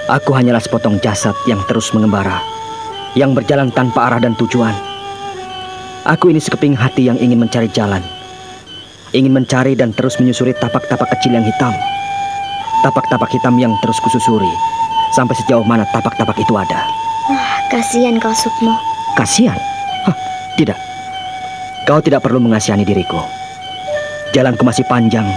Aku 0.10 0.34
hanyalah 0.34 0.58
sepotong 0.58 0.98
jasad 1.06 1.38
yang 1.46 1.62
terus 1.70 1.94
mengembara, 1.94 2.42
yang 3.14 3.38
berjalan 3.38 3.70
tanpa 3.70 4.10
arah 4.10 4.18
dan 4.18 4.34
tujuan. 4.42 4.74
Aku 6.10 6.34
ini 6.34 6.42
sekeping 6.42 6.74
hati 6.74 7.06
yang 7.06 7.22
ingin 7.22 7.38
mencari 7.38 7.70
jalan, 7.70 8.02
ingin 9.14 9.38
mencari 9.38 9.78
dan 9.78 9.94
terus 9.94 10.18
menyusuri 10.18 10.58
tapak-tapak 10.58 11.06
kecil 11.14 11.38
yang 11.38 11.46
hitam. 11.46 11.78
Tapak-tapak 12.82 13.30
hitam 13.30 13.54
yang 13.62 13.78
terus 13.86 14.02
kususuri, 14.02 14.50
sampai 15.14 15.38
sejauh 15.46 15.62
mana 15.62 15.86
tapak-tapak 15.94 16.42
itu 16.42 16.58
ada. 16.58 16.90
Wah, 17.30 17.62
kasihan 17.70 18.18
kau, 18.18 18.34
Sukmo. 18.34 18.74
Kasihan? 19.14 19.62
Hah, 20.10 20.18
tidak. 20.58 20.82
Kau 21.86 22.02
tidak 22.02 22.26
perlu 22.26 22.42
mengasihani 22.42 22.82
diriku. 22.82 23.22
Jalanku 24.34 24.66
masih 24.66 24.88
panjang, 24.90 25.28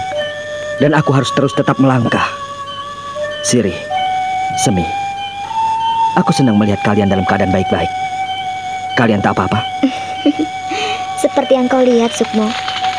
dan 0.83 0.95
aku 0.95 1.15
harus 1.15 1.31
terus 1.35 1.55
tetap 1.55 1.79
melangkah. 1.79 2.27
Siri, 3.45 3.75
Semi, 4.65 4.87
aku 6.17 6.33
senang 6.33 6.57
melihat 6.57 6.81
kalian 6.83 7.13
dalam 7.13 7.23
keadaan 7.29 7.53
baik-baik. 7.53 7.91
Kalian 8.97 9.21
tak 9.21 9.37
apa-apa? 9.37 9.61
Seperti 11.23 11.59
yang 11.59 11.67
kau 11.69 11.83
lihat, 11.83 12.15
Sukmo. 12.15 12.49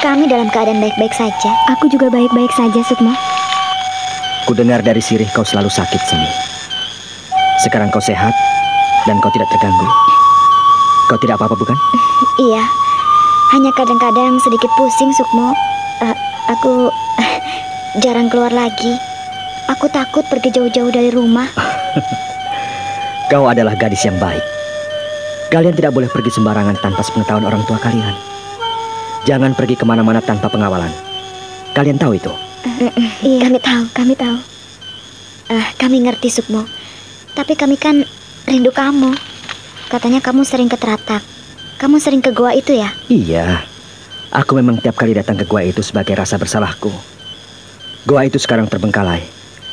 Kami 0.04 0.30
dalam 0.30 0.52
keadaan 0.54 0.84
baik-baik 0.84 1.16
saja. 1.18 1.52
Aku 1.74 1.90
juga 1.90 2.12
baik-baik 2.14 2.52
saja, 2.54 2.80
Sukmo. 2.86 3.16
Kudengar 4.46 4.86
dari 4.86 5.02
Sirih 5.02 5.28
kau 5.34 5.48
selalu 5.48 5.72
sakit, 5.72 6.02
Semi. 6.06 6.30
Sekarang 7.64 7.90
kau 7.90 8.04
sehat 8.04 8.36
dan 9.10 9.18
kau 9.24 9.34
tidak 9.34 9.50
terganggu. 9.50 9.90
Kau 11.10 11.18
tidak 11.18 11.42
apa-apa, 11.42 11.58
bukan? 11.58 11.78
Iya, 12.36 12.64
hanya 13.56 13.72
kadang-kadang 13.72 14.36
sedikit 14.44 14.68
pusing, 14.76 15.08
Sukmo. 15.16 15.56
Uh, 16.04 16.16
aku 16.52 16.92
jarang 18.04 18.28
keluar 18.28 18.52
lagi. 18.52 18.94
Aku 19.72 19.90
takut 19.90 20.26
pergi 20.28 20.54
jauh-jauh 20.54 20.92
dari 20.94 21.10
rumah. 21.10 21.48
Kau 23.32 23.50
adalah 23.50 23.74
gadis 23.74 24.06
yang 24.06 24.18
baik. 24.22 24.44
Kalian 25.50 25.74
tidak 25.74 25.96
boleh 25.96 26.10
pergi 26.10 26.30
sembarangan 26.34 26.78
tanpa 26.82 27.02
sepengetahuan 27.02 27.48
orang 27.48 27.64
tua 27.66 27.80
kalian. 27.82 28.14
Jangan 29.26 29.58
pergi 29.58 29.74
ke 29.74 29.86
mana-mana 29.88 30.22
tanpa 30.22 30.52
pengawalan. 30.52 30.92
Kalian 31.74 31.98
tahu 31.98 32.14
itu? 32.18 32.34
iya, 33.26 33.50
kami 33.50 33.58
tahu, 33.58 33.84
kami 33.94 34.14
tahu. 34.14 34.38
Uh, 35.50 35.68
kami 35.78 36.06
ngerti, 36.06 36.30
Sukmo. 36.30 36.66
Tapi 37.34 37.58
kami 37.58 37.78
kan 37.78 38.06
rindu 38.46 38.70
kamu. 38.70 39.14
Katanya 39.90 40.22
kamu 40.22 40.46
sering 40.46 40.70
ke 40.70 40.78
Teratak. 40.78 41.22
Kamu 41.82 41.98
sering 41.98 42.22
ke 42.22 42.30
gua 42.34 42.54
itu 42.54 42.74
ya? 42.78 42.90
Iya. 43.10 43.66
Aku 44.34 44.58
memang 44.58 44.78
tiap 44.82 44.98
kali 44.98 45.18
datang 45.18 45.38
ke 45.38 45.46
gua 45.46 45.66
itu 45.66 45.82
sebagai 45.82 46.14
rasa 46.18 46.38
bersalahku. 46.38 47.15
Gua 48.06 48.22
itu 48.22 48.38
sekarang 48.38 48.70
terbengkalai 48.70 49.26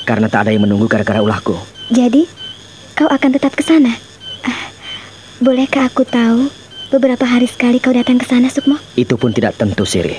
karena 0.08 0.24
tak 0.24 0.48
ada 0.48 0.50
yang 0.56 0.64
menunggu 0.64 0.88
gara-gara 0.88 1.20
ulahku. 1.20 1.52
Jadi, 1.92 2.24
kau 2.96 3.04
akan 3.04 3.30
tetap 3.36 3.52
ke 3.52 3.60
sana? 3.60 3.92
Uh, 4.40 4.64
bolehkah 5.44 5.84
aku 5.84 6.08
tahu 6.08 6.48
beberapa 6.88 7.28
hari 7.28 7.44
sekali 7.44 7.76
kau 7.76 7.92
datang 7.92 8.16
ke 8.16 8.24
sana, 8.24 8.48
Sukmo? 8.48 8.80
Itu 8.96 9.20
pun 9.20 9.36
tidak 9.36 9.60
tentu, 9.60 9.84
Siri. 9.84 10.16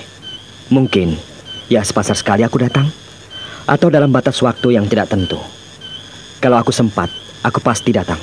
Mungkin, 0.70 1.18
ya 1.74 1.82
sepasar 1.82 2.14
sekali 2.14 2.46
aku 2.46 2.62
datang. 2.62 2.86
Atau 3.66 3.90
dalam 3.90 4.14
batas 4.14 4.38
waktu 4.46 4.78
yang 4.78 4.86
tidak 4.86 5.10
tentu. 5.10 5.42
Kalau 6.38 6.62
aku 6.62 6.70
sempat, 6.70 7.10
aku 7.42 7.66
pasti 7.66 7.96
datang. 7.96 8.22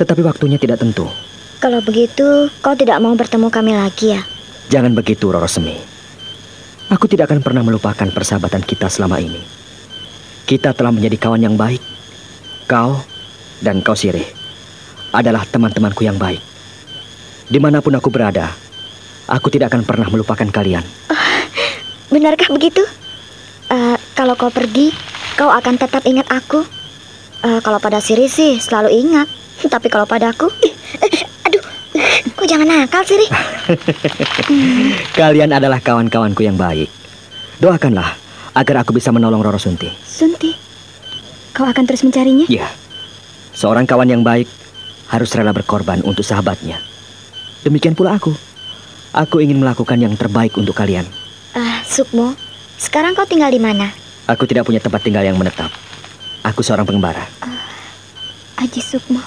Tetapi 0.00 0.24
waktunya 0.24 0.56
tidak 0.56 0.80
tentu. 0.80 1.04
Kalau 1.60 1.84
begitu, 1.84 2.48
kau 2.64 2.72
tidak 2.72 2.96
mau 3.04 3.12
bertemu 3.12 3.48
kami 3.52 3.76
lagi 3.76 4.16
ya? 4.16 4.22
Jangan 4.72 4.96
begitu, 4.96 5.28
Roro 5.28 5.50
Semi. 5.50 5.95
Aku 6.86 7.10
tidak 7.10 7.26
akan 7.26 7.42
pernah 7.42 7.66
melupakan 7.66 8.06
persahabatan 8.06 8.62
kita 8.62 8.86
selama 8.86 9.18
ini. 9.18 9.42
Kita 10.46 10.70
telah 10.70 10.94
menjadi 10.94 11.18
kawan 11.18 11.42
yang 11.42 11.58
baik. 11.58 11.82
Kau 12.70 13.02
dan 13.58 13.82
kau 13.82 13.98
Sirih 13.98 14.26
adalah 15.10 15.42
teman-temanku 15.42 16.06
yang 16.06 16.14
baik. 16.14 16.38
Di 17.50 17.58
mana 17.58 17.82
pun 17.82 17.90
aku 17.98 18.06
berada, 18.06 18.54
aku 19.26 19.50
tidak 19.50 19.74
akan 19.74 19.82
pernah 19.82 20.06
melupakan 20.06 20.46
kalian. 20.46 20.86
Uh, 21.10 21.42
benarkah 22.10 22.54
begitu? 22.54 22.82
Uh, 23.66 23.98
kalau 24.14 24.38
kau 24.38 24.54
pergi, 24.54 24.94
kau 25.34 25.50
akan 25.50 25.82
tetap 25.82 26.06
ingat 26.06 26.30
aku. 26.30 26.62
Uh, 27.42 27.58
kalau 27.66 27.82
pada 27.82 27.98
Siri 27.98 28.30
sih 28.30 28.62
selalu 28.62 28.94
ingat. 28.94 29.26
Tapi 29.74 29.90
kalau 29.90 30.06
padaku, 30.06 30.46
kau 32.36 32.46
jangan 32.46 32.66
nakal 32.66 33.02
Siri. 33.02 33.26
Kalian 35.18 35.50
adalah 35.52 35.80
kawan-kawanku 35.80 36.44
yang 36.44 36.56
baik. 36.58 36.88
Doakanlah 37.60 38.16
agar 38.56 38.84
aku 38.84 38.96
bisa 38.96 39.12
menolong 39.12 39.44
Roro 39.44 39.60
Sunti. 39.60 39.88
Sunti? 40.04 40.52
Kau 41.56 41.64
akan 41.64 41.84
terus 41.88 42.04
mencarinya? 42.04 42.48
Ya. 42.48 42.68
Seorang 43.56 43.88
kawan 43.88 44.12
yang 44.12 44.20
baik 44.20 44.48
harus 45.08 45.32
rela 45.32 45.56
berkorban 45.56 46.04
untuk 46.04 46.24
sahabatnya. 46.24 46.80
Demikian 47.64 47.96
pula 47.96 48.16
aku. 48.16 48.36
Aku 49.16 49.40
ingin 49.40 49.60
melakukan 49.60 49.96
yang 49.96 50.12
terbaik 50.12 50.52
untuk 50.60 50.76
kalian. 50.76 51.08
Ah, 51.56 51.60
uh, 51.60 51.78
Sukmo, 51.88 52.36
sekarang 52.76 53.16
kau 53.16 53.24
tinggal 53.24 53.48
di 53.48 53.56
mana? 53.56 53.88
Aku 54.28 54.44
tidak 54.44 54.68
punya 54.68 54.76
tempat 54.76 55.00
tinggal 55.00 55.24
yang 55.24 55.40
menetap. 55.40 55.72
Aku 56.44 56.60
seorang 56.60 56.84
pengembara. 56.84 57.24
Uh, 57.40 58.60
Aji 58.60 58.84
Sukmo. 58.84 59.24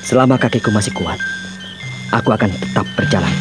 Selama 0.00 0.40
kakiku 0.40 0.72
masih 0.72 0.96
kuat, 0.96 1.20
aku 2.14 2.34
akan 2.34 2.50
tetap 2.50 2.86
berjalan. 2.98 3.32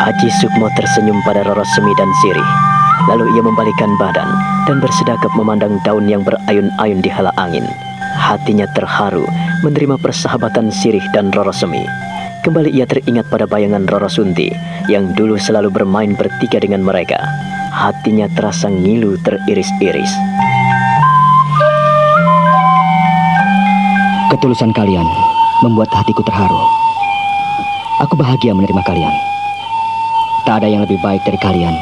Aji 0.00 0.28
Sukmo 0.40 0.72
tersenyum 0.76 1.20
pada 1.28 1.44
Roro 1.44 1.64
Semi 1.76 1.92
dan 1.96 2.08
Siri. 2.24 2.46
Lalu 3.08 3.36
ia 3.36 3.42
membalikkan 3.44 3.96
badan 4.00 4.28
dan 4.64 4.80
bersedekap 4.80 5.32
memandang 5.36 5.80
daun 5.84 6.08
yang 6.08 6.24
berayun-ayun 6.24 7.00
di 7.00 7.10
hala 7.12 7.32
angin. 7.36 7.64
Hatinya 8.16 8.68
terharu 8.76 9.24
menerima 9.64 10.00
persahabatan 10.00 10.72
Sirih 10.72 11.04
dan 11.12 11.28
Roro 11.32 11.52
Semi. 11.52 11.84
Kembali 12.40 12.72
ia 12.72 12.88
teringat 12.88 13.28
pada 13.28 13.44
bayangan 13.44 13.84
Roro 13.88 14.08
Sunti 14.08 14.48
yang 14.88 15.12
dulu 15.12 15.36
selalu 15.36 15.68
bermain 15.68 16.16
bertiga 16.16 16.56
dengan 16.60 16.80
mereka. 16.80 17.20
Hatinya 17.72 18.28
terasa 18.32 18.72
ngilu 18.72 19.20
teriris-iris. 19.20 20.12
Ketulusan 24.32 24.72
kalian 24.72 25.04
membuat 25.60 25.92
hatiku 25.92 26.24
terharu. 26.24 26.60
Aku 28.00 28.16
bahagia 28.16 28.56
menerima 28.56 28.80
kalian. 28.84 29.14
Tak 30.48 30.64
ada 30.64 30.68
yang 30.72 30.80
lebih 30.82 30.96
baik 31.04 31.20
dari 31.20 31.36
kalian, 31.36 31.76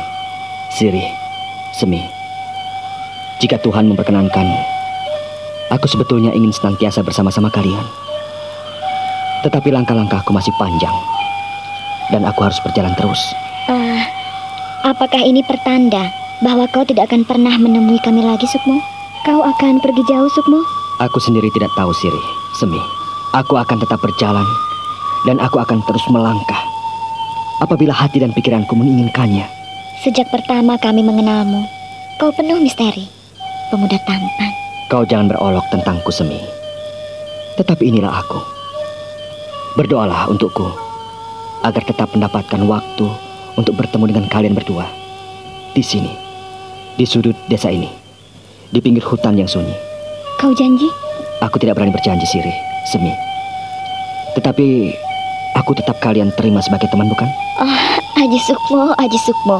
Siri, 0.74 1.06
Semi. 1.70 2.02
Jika 3.38 3.54
Tuhan 3.62 3.86
memperkenankan, 3.86 4.46
aku 5.70 5.86
sebetulnya 5.86 6.34
ingin 6.34 6.50
senantiasa 6.50 7.06
bersama-sama 7.06 7.46
kalian. 7.54 7.86
Tetapi 9.46 9.70
langkah-langkahku 9.70 10.34
masih 10.34 10.50
panjang, 10.58 10.92
dan 12.10 12.26
aku 12.26 12.42
harus 12.42 12.58
berjalan 12.66 12.90
terus. 12.98 13.22
Uh, 13.70 14.02
apakah 14.82 15.22
ini 15.22 15.46
pertanda 15.46 16.10
bahwa 16.42 16.66
kau 16.74 16.82
tidak 16.82 17.14
akan 17.14 17.22
pernah 17.22 17.54
menemui 17.54 18.02
kami 18.02 18.26
lagi, 18.26 18.50
Sukmo? 18.50 18.82
Kau 19.22 19.46
akan 19.46 19.78
pergi 19.78 20.02
jauh, 20.10 20.26
Sukmo? 20.34 20.66
Aku 20.98 21.22
sendiri 21.22 21.46
tidak 21.54 21.70
tahu, 21.78 21.94
Siri, 21.94 22.22
Semi. 22.58 22.97
Aku 23.38 23.54
akan 23.54 23.78
tetap 23.78 24.02
berjalan, 24.02 24.42
dan 25.22 25.38
aku 25.38 25.62
akan 25.62 25.78
terus 25.86 26.02
melangkah 26.10 26.58
apabila 27.62 27.94
hati 27.94 28.18
dan 28.18 28.34
pikiranku 28.34 28.74
menginginkannya. 28.74 29.46
Sejak 30.02 30.26
pertama 30.30 30.74
kami 30.78 31.06
mengenalmu, 31.06 31.62
kau 32.18 32.34
penuh 32.34 32.58
misteri, 32.58 33.06
pemuda 33.70 33.94
tampan. 34.02 34.50
Kau 34.90 35.06
jangan 35.06 35.30
berolok 35.30 35.66
tentangku, 35.70 36.10
Semi. 36.10 36.42
Tetapi 37.58 37.86
inilah 37.86 38.22
aku. 38.22 38.42
Berdoalah 39.78 40.26
untukku, 40.30 40.66
agar 41.62 41.82
tetap 41.86 42.10
mendapatkan 42.14 42.62
waktu 42.66 43.06
untuk 43.54 43.78
bertemu 43.78 44.04
dengan 44.10 44.26
kalian 44.30 44.58
berdua. 44.58 44.86
Di 45.78 45.82
sini, 45.86 46.10
di 46.98 47.06
sudut 47.06 47.38
desa 47.46 47.70
ini, 47.70 47.90
di 48.74 48.82
pinggir 48.82 49.06
hutan 49.06 49.38
yang 49.38 49.46
sunyi. 49.46 49.74
Kau 50.42 50.50
janji? 50.54 50.90
Aku 51.38 51.58
tidak 51.62 51.78
berani 51.78 51.94
berjanji, 51.94 52.26
Siri, 52.26 52.54
Semi. 52.90 53.27
Tetapi 54.38 54.94
Aku 55.58 55.74
tetap 55.74 55.98
kalian 55.98 56.30
terima 56.38 56.62
sebagai 56.62 56.86
teman, 56.92 57.10
bukan? 57.10 57.26
Oh, 57.58 57.78
Aji 58.22 58.38
Sukmo, 58.46 58.94
Aji 58.94 59.18
Sukmo. 59.26 59.58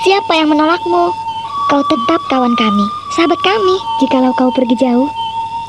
Siapa 0.00 0.32
yang 0.32 0.48
menolakmu? 0.48 1.12
Kau 1.68 1.82
tetap 1.92 2.22
kawan 2.32 2.56
kami, 2.56 2.86
sahabat 3.18 3.36
kami. 3.44 3.74
Jikalau 4.00 4.32
kau 4.38 4.48
pergi 4.54 4.78
jauh, 4.80 5.08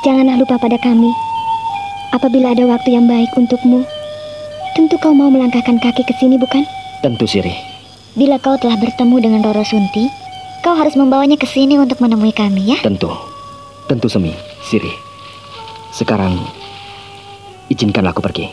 janganlah 0.05 0.39
lupa 0.39 0.55
pada 0.61 0.77
kami. 0.79 1.11
apabila 2.15 2.55
ada 2.55 2.63
waktu 2.63 2.95
yang 2.95 3.03
baik 3.03 3.27
untukmu, 3.35 3.83
tentu 4.73 4.95
kau 5.03 5.11
mau 5.11 5.27
melangkahkan 5.27 5.75
kaki 5.83 6.07
ke 6.07 6.13
sini, 6.15 6.39
bukan? 6.39 6.63
Tentu, 7.03 7.27
Siri. 7.27 7.51
Bila 8.15 8.39
kau 8.39 8.55
telah 8.55 8.79
bertemu 8.79 9.15
dengan 9.19 9.43
Roro 9.43 9.61
Sunti, 9.67 10.07
kau 10.63 10.73
harus 10.79 10.95
membawanya 10.95 11.35
ke 11.35 11.43
sini 11.43 11.75
untuk 11.75 11.99
menemui 11.99 12.31
kami, 12.31 12.73
ya? 12.73 12.79
Tentu. 12.79 13.11
Tentu, 13.91 14.07
Semi. 14.07 14.31
Siri. 14.63 14.89
Sekarang, 15.91 16.39
izinkanlah 17.72 18.11
aku 18.15 18.24
pergi. 18.24 18.45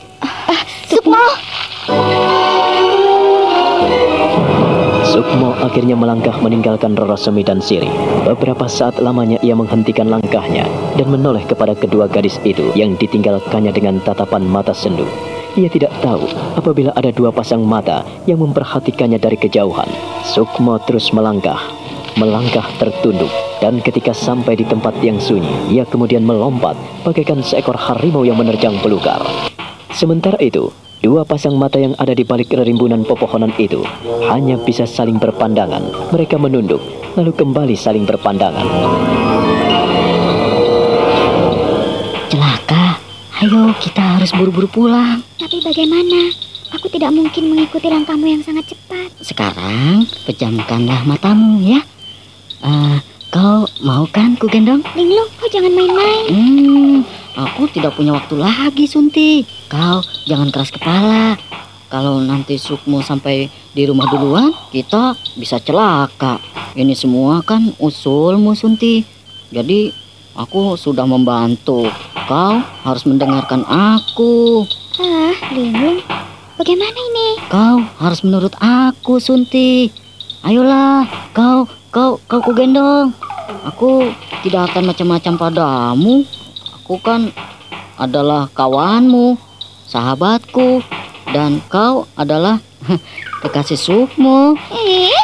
Sukmo! 0.90 1.24
Sukmo 5.14 5.54
akhirnya 5.62 5.94
melangkah 5.94 6.34
meninggalkan 6.42 6.98
Roro 6.98 7.14
Semi 7.14 7.46
dan 7.46 7.62
Siri. 7.62 7.86
Beberapa 8.26 8.66
saat 8.66 8.98
lamanya 8.98 9.38
ia 9.46 9.54
menghentikan 9.54 10.10
langkahnya 10.10 10.66
dan 10.98 11.06
menoleh 11.06 11.46
kepada 11.46 11.76
kedua 11.78 12.10
gadis 12.10 12.40
itu 12.42 12.74
yang 12.74 12.98
ditinggalkannya 12.98 13.70
dengan 13.70 14.02
tatapan 14.02 14.42
mata 14.42 14.74
sendu. 14.74 15.06
Ia 15.54 15.70
tidak 15.70 15.94
tahu 16.02 16.26
apabila 16.58 16.90
ada 16.98 17.14
dua 17.14 17.30
pasang 17.30 17.62
mata 17.62 18.02
yang 18.26 18.42
memperhatikannya 18.42 19.22
dari 19.22 19.38
kejauhan. 19.38 19.86
Sukmo 20.26 20.82
terus 20.82 21.14
melangkah, 21.14 21.62
melangkah 22.14 22.66
tertunduk, 22.78 23.30
dan 23.58 23.82
ketika 23.82 24.14
sampai 24.14 24.54
di 24.54 24.64
tempat 24.66 24.94
yang 25.02 25.18
sunyi, 25.18 25.74
ia 25.74 25.84
kemudian 25.86 26.22
melompat 26.22 26.78
bagaikan 27.02 27.42
seekor 27.42 27.74
harimau 27.74 28.22
yang 28.22 28.38
menerjang 28.38 28.78
belukar. 28.82 29.22
Sementara 29.94 30.38
itu, 30.38 30.70
dua 31.02 31.26
pasang 31.26 31.54
mata 31.58 31.78
yang 31.78 31.94
ada 31.98 32.14
di 32.14 32.26
balik 32.26 32.54
rimbunan 32.54 33.06
pepohonan 33.06 33.54
itu 33.58 33.82
hanya 34.30 34.58
bisa 34.58 34.86
saling 34.86 35.18
berpandangan. 35.18 36.10
Mereka 36.10 36.38
menunduk, 36.38 36.82
lalu 37.14 37.30
kembali 37.34 37.74
saling 37.78 38.06
berpandangan. 38.06 38.66
Celaka. 42.30 42.98
Ayo, 43.42 43.74
kita 43.82 44.18
harus 44.18 44.30
buru-buru 44.34 44.70
pulang. 44.70 45.22
Tapi 45.38 45.62
bagaimana? 45.62 46.30
Aku 46.74 46.90
tidak 46.90 47.14
mungkin 47.14 47.54
mengikuti 47.54 47.86
langkahmu 47.86 48.26
yang 48.26 48.42
sangat 48.42 48.66
cepat. 48.74 49.06
Sekarang 49.22 50.02
pejamkanlah 50.26 51.06
matamu 51.06 51.62
ya. 51.62 51.78
Eh, 52.64 52.96
kau 53.28 53.68
mau 53.84 54.08
kan 54.08 54.40
ku 54.40 54.48
gendong? 54.48 54.80
Linglung, 54.96 55.28
kau 55.36 55.52
jangan 55.52 55.68
main-main. 55.68 56.24
Hmm, 56.32 56.96
aku 57.36 57.68
tidak 57.68 57.92
punya 57.92 58.16
waktu 58.16 58.40
lagi, 58.40 58.88
Sunti. 58.88 59.44
Kau 59.68 60.00
jangan 60.24 60.48
keras 60.48 60.72
kepala. 60.72 61.36
Kalau 61.92 62.24
nanti 62.24 62.56
Sukmo 62.56 63.04
sampai 63.04 63.52
di 63.76 63.84
rumah 63.84 64.08
duluan, 64.08 64.48
kita 64.72 65.12
bisa 65.36 65.60
celaka. 65.60 66.40
Ini 66.72 66.96
semua 66.96 67.44
kan 67.44 67.68
usulmu, 67.76 68.56
Sunti. 68.56 69.04
Jadi, 69.52 69.92
aku 70.32 70.80
sudah 70.80 71.04
membantu. 71.04 71.84
Kau 72.24 72.64
harus 72.88 73.04
mendengarkan 73.04 73.60
aku. 73.68 74.64
Ah, 74.96 75.36
Linglung, 75.52 76.00
bagaimana 76.56 76.96
ini? 76.96 77.28
Kau 77.52 77.84
harus 78.00 78.24
menurut 78.24 78.56
aku, 78.56 79.20
Sunti. 79.20 80.03
Ayolah, 80.44 81.08
kau, 81.32 81.64
kau, 81.88 82.20
kau 82.28 82.40
ku 82.44 82.52
gendong. 82.52 83.16
Aku 83.64 84.12
tidak 84.44 84.68
akan 84.68 84.92
macam-macam 84.92 85.34
padamu. 85.40 86.20
Aku 86.84 87.00
kan 87.00 87.32
adalah 87.96 88.52
kawanmu, 88.52 89.40
sahabatku, 89.88 90.84
dan 91.32 91.64
kau 91.72 92.04
adalah 92.12 92.60
kekasih 93.40 93.80
Sukmo. 93.80 94.52
Eh, 94.68 95.16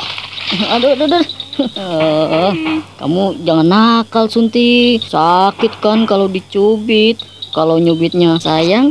Aduh, 0.73 0.97
aduh, 0.97 1.05
aduh. 1.05 1.25
Eh, 1.61 2.53
Kamu 2.97 3.45
jangan 3.45 3.69
nakal, 3.69 4.25
Sunti. 4.33 4.97
Sakit 5.05 5.85
kan 5.85 6.09
kalau 6.09 6.33
dicubit. 6.33 7.21
Kalau 7.51 7.77
nyubitnya 7.77 8.39
sayang, 8.41 8.89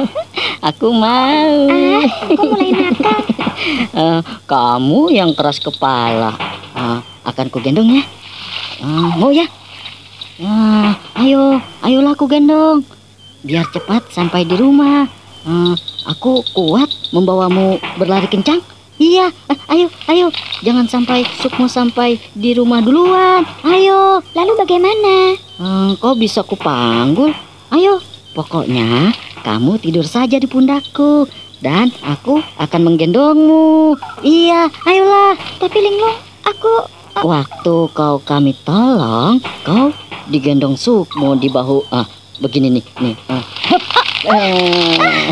aku 0.60 0.86
mau. 0.92 1.52
ah, 1.68 2.04
kau 2.36 2.46
mulai 2.48 2.70
nakal. 2.72 3.20
Eh, 3.92 4.20
kamu 4.48 5.12
yang 5.12 5.36
keras 5.36 5.60
kepala. 5.60 6.32
Ah, 6.72 7.04
akan 7.28 7.52
ku 7.52 7.60
gendong 7.60 7.92
ya. 7.92 8.04
Ah, 8.80 9.12
mau 9.20 9.28
ya? 9.28 9.44
Ah, 10.40 10.96
ayo, 11.20 11.60
ayolah 11.84 12.16
ku 12.16 12.24
gendong. 12.24 12.80
Biar 13.44 13.68
cepat 13.68 14.08
sampai 14.16 14.48
di 14.48 14.56
rumah. 14.56 15.04
Ah, 15.44 15.76
aku 16.08 16.40
kuat 16.56 16.88
membawamu 17.12 17.76
berlari 18.00 18.32
kencang. 18.32 18.64
Iya, 18.96 19.32
eh, 19.48 19.58
ayo, 19.72 19.92
ayo. 20.08 20.26
Jangan 20.64 20.88
sampai 20.88 21.24
Sukmo 21.40 21.68
sampai 21.68 22.16
di 22.36 22.56
rumah 22.56 22.80
duluan. 22.80 23.44
Ayo. 23.64 24.24
Lalu 24.32 24.52
bagaimana? 24.56 25.36
Hmm, 25.60 25.96
kau 26.00 26.16
bisa 26.16 26.40
kupanggul. 26.44 27.32
Ayo, 27.72 28.00
pokoknya 28.32 29.12
kamu 29.40 29.80
tidur 29.80 30.04
saja 30.04 30.36
di 30.36 30.44
pundakku 30.44 31.28
dan 31.60 31.92
aku 32.04 32.40
akan 32.56 32.80
menggendongmu. 32.92 33.96
Iya, 34.24 34.68
ayolah. 34.88 35.36
Tapi 35.60 35.78
Linglung, 35.80 36.18
aku... 36.44 36.72
Waktu 37.20 37.76
kau 37.92 38.16
kami 38.24 38.56
tolong, 38.64 39.44
kau 39.60 39.92
digendong 40.32 40.78
Sukmo 40.78 41.36
di 41.36 41.52
bahu. 41.52 41.84
Ah, 41.92 42.08
begini 42.40 42.80
nih, 42.80 42.84
nih. 43.02 43.16
Ah. 43.28 43.44
Hup, 43.44 43.82
ah. 43.96 44.06
Eh. 44.30 45.28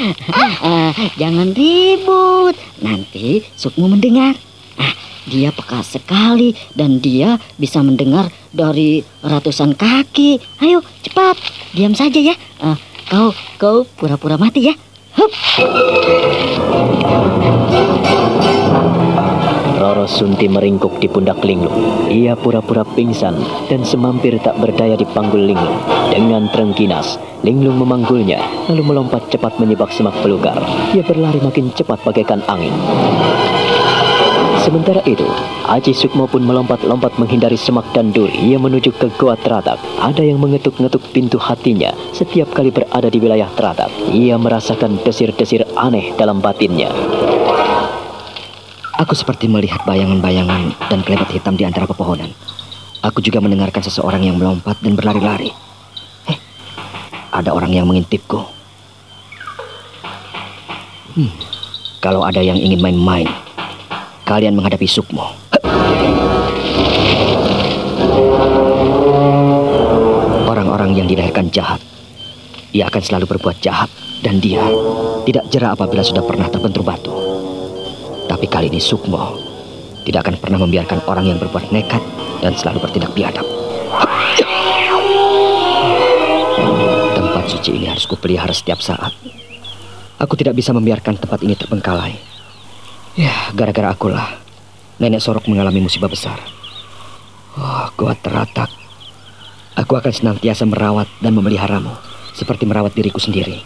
Ah, 0.60 0.96
jangan 1.20 1.52
ribut. 1.52 2.56
Nanti 2.80 3.44
Sukmo 3.52 3.84
mendengar. 3.84 4.32
Ah, 4.80 4.96
dia 5.28 5.52
peka 5.52 5.84
sekali 5.84 6.56
dan 6.72 7.04
dia 7.04 7.36
bisa 7.60 7.84
mendengar 7.84 8.32
dari 8.50 9.04
ratusan 9.20 9.76
kaki. 9.76 10.40
Ayo, 10.64 10.80
cepat. 11.04 11.36
Diam 11.76 11.92
saja 11.92 12.16
ya. 12.16 12.34
Ah, 12.64 12.80
kau 13.10 13.34
kau 13.58 13.82
pura-pura 13.98 14.38
mati 14.38 14.70
ya. 14.70 14.74
Hup. 15.18 15.34
Roro 19.82 20.06
Sunti 20.06 20.46
meringkuk 20.46 21.02
di 21.02 21.10
pundak 21.10 21.42
Linglung. 21.42 22.06
Ia 22.06 22.38
pura-pura 22.38 22.86
pingsan 22.86 23.34
dan 23.66 23.82
semampir 23.82 24.38
tak 24.38 24.62
berdaya 24.62 24.94
di 24.94 25.02
panggul 25.02 25.42
Linglung. 25.42 25.74
Dengan 26.14 26.46
terengginas, 26.54 27.18
Linglung 27.42 27.82
memanggulnya, 27.82 28.38
lalu 28.70 28.94
melompat 28.94 29.26
cepat 29.26 29.58
menyibak 29.58 29.90
semak 29.90 30.14
belukar. 30.22 30.62
Ia 30.94 31.02
berlari 31.02 31.42
makin 31.42 31.74
cepat 31.74 32.06
bagaikan 32.06 32.46
angin. 32.46 32.76
Sementara 34.70 35.02
itu, 35.02 35.26
Aji 35.66 35.90
Sukmo 35.90 36.30
pun 36.30 36.46
melompat-lompat 36.46 37.18
menghindari 37.18 37.58
semak 37.58 37.90
dan 37.90 38.14
duri. 38.14 38.54
Ia 38.54 38.54
menuju 38.54 38.94
ke 38.94 39.10
Goa 39.18 39.34
Teratak. 39.34 39.82
Ada 39.98 40.22
yang 40.22 40.38
mengetuk-ngetuk 40.38 41.10
pintu 41.10 41.42
hatinya 41.42 41.90
setiap 42.14 42.54
kali 42.54 42.70
berada 42.70 43.10
di 43.10 43.18
wilayah 43.18 43.50
Teratak. 43.58 43.90
Ia 44.14 44.38
merasakan 44.38 45.02
desir-desir 45.02 45.66
aneh 45.74 46.14
dalam 46.14 46.38
batinnya. 46.38 46.86
Aku 48.94 49.18
seperti 49.18 49.50
melihat 49.50 49.82
bayangan-bayangan 49.82 50.86
dan 50.86 51.02
kelebat 51.02 51.34
hitam 51.34 51.58
di 51.58 51.66
antara 51.66 51.90
pepohonan. 51.90 52.30
Aku 53.02 53.18
juga 53.26 53.42
mendengarkan 53.42 53.82
seseorang 53.82 54.22
yang 54.22 54.38
melompat 54.38 54.78
dan 54.78 54.94
berlari-lari. 54.94 55.50
Eh, 56.30 56.38
ada 57.34 57.50
orang 57.50 57.74
yang 57.74 57.90
mengintipku. 57.90 58.38
Hmm, 61.18 61.34
kalau 61.98 62.22
ada 62.22 62.38
yang 62.38 62.54
ingin 62.54 62.78
main-main, 62.78 63.26
kalian 64.30 64.54
menghadapi 64.54 64.86
Sukmo. 64.86 65.26
Orang-orang 70.46 70.94
yang 70.94 71.10
dilahirkan 71.10 71.50
jahat, 71.50 71.82
ia 72.70 72.86
akan 72.86 73.02
selalu 73.02 73.26
berbuat 73.34 73.58
jahat 73.58 73.90
dan 74.22 74.38
dia 74.38 74.62
tidak 75.26 75.50
jera 75.50 75.74
apabila 75.74 76.06
sudah 76.06 76.22
pernah 76.22 76.46
terbentur 76.46 76.86
batu. 76.86 77.10
Tapi 78.30 78.46
kali 78.46 78.70
ini 78.70 78.78
Sukmo 78.78 79.34
tidak 80.06 80.30
akan 80.30 80.38
pernah 80.38 80.62
membiarkan 80.62 81.02
orang 81.10 81.34
yang 81.34 81.38
berbuat 81.42 81.74
nekat 81.74 82.02
dan 82.38 82.54
selalu 82.54 82.86
bertindak 82.86 83.10
biadab. 83.18 83.42
Tempat 87.18 87.44
suci 87.50 87.74
ini 87.74 87.90
harus 87.90 88.06
kupelihara 88.06 88.54
setiap 88.54 88.78
saat. 88.78 89.10
Aku 90.22 90.38
tidak 90.38 90.54
bisa 90.54 90.70
membiarkan 90.70 91.18
tempat 91.18 91.42
ini 91.42 91.58
terbengkalai. 91.58 92.39
Ya, 93.20 93.52
gara-gara 93.52 93.92
akulah 93.92 94.40
nenek 94.96 95.20
Sorok 95.20 95.44
mengalami 95.44 95.84
musibah 95.84 96.08
besar. 96.08 96.40
Oh, 97.52 97.84
gua 97.92 98.16
teratak. 98.16 98.72
Aku 99.76 99.92
akan 100.00 100.08
senantiasa 100.08 100.64
merawat 100.64 101.04
dan 101.20 101.36
memeliharamu 101.36 101.92
seperti 102.32 102.64
merawat 102.64 102.96
diriku 102.96 103.20
sendiri. 103.20 103.60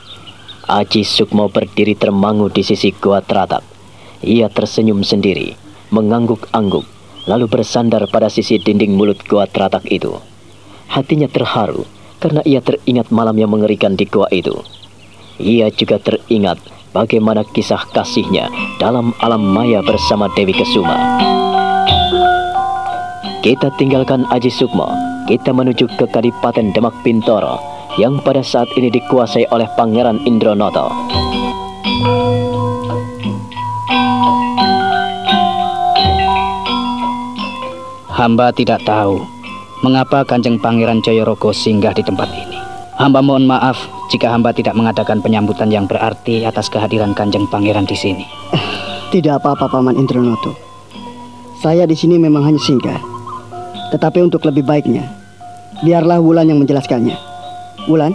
Aji 0.66 1.06
Sukmo 1.06 1.46
berdiri 1.46 1.94
termangu 1.94 2.50
di 2.50 2.66
sisi 2.66 2.90
Goa 2.98 3.22
Teratak. 3.22 3.62
Ia 4.26 4.50
tersenyum 4.50 5.06
sendiri, 5.06 5.54
mengangguk-angguk, 5.94 6.82
lalu 7.30 7.46
bersandar 7.46 8.10
pada 8.10 8.26
sisi 8.26 8.58
dinding 8.58 8.98
mulut 8.98 9.22
Goa 9.22 9.46
Teratak 9.46 9.86
itu. 9.86 10.18
Hatinya 10.90 11.30
terharu 11.30 11.86
karena 12.18 12.42
ia 12.42 12.58
teringat 12.58 13.14
malam 13.14 13.38
yang 13.38 13.54
mengerikan 13.54 13.94
di 13.94 14.02
goa 14.02 14.26
itu. 14.34 14.66
Ia 15.38 15.70
juga 15.70 16.02
teringat 16.02 16.73
bagaimana 16.94 17.42
kisah 17.42 17.82
kasihnya 17.90 18.46
dalam 18.78 19.10
alam 19.18 19.42
maya 19.42 19.82
bersama 19.82 20.30
Dewi 20.38 20.54
Kesuma. 20.54 21.18
Kita 23.42 23.68
tinggalkan 23.76 24.24
Aji 24.32 24.48
Sukmo, 24.48 24.88
kita 25.28 25.52
menuju 25.52 25.90
ke 26.00 26.08
Kadipaten 26.08 26.72
Demak 26.72 26.96
Bintoro. 27.04 27.74
yang 27.94 28.18
pada 28.26 28.42
saat 28.42 28.66
ini 28.74 28.90
dikuasai 28.90 29.46
oleh 29.54 29.70
Pangeran 29.78 30.18
Indronoto. 30.26 30.90
Hamba 38.10 38.50
tidak 38.54 38.82
tahu 38.82 39.22
mengapa 39.86 40.26
Kanjeng 40.26 40.58
Pangeran 40.58 41.02
Joyorogo 41.06 41.54
singgah 41.54 41.94
di 41.94 42.02
tempat 42.02 42.30
ini. 42.34 42.53
Hamba 42.94 43.18
mohon 43.18 43.50
maaf 43.50 43.74
jika 44.06 44.30
hamba 44.30 44.54
tidak 44.54 44.78
mengadakan 44.78 45.18
penyambutan 45.18 45.66
yang 45.66 45.90
berarti 45.90 46.46
atas 46.46 46.70
kehadiran 46.70 47.10
Kanjeng 47.10 47.50
Pangeran 47.50 47.90
di 47.90 47.98
sini. 47.98 48.22
Tidak 49.10 49.42
apa-apa 49.42 49.66
Paman 49.66 49.98
Indronoto. 49.98 50.54
Saya 51.58 51.90
di 51.90 51.98
sini 51.98 52.22
memang 52.22 52.46
hanya 52.46 52.62
singgah. 52.62 53.02
Tetapi 53.90 54.22
untuk 54.22 54.46
lebih 54.46 54.62
baiknya, 54.62 55.10
biarlah 55.82 56.22
Wulan 56.22 56.46
yang 56.46 56.62
menjelaskannya. 56.62 57.18
Wulan, 57.90 58.14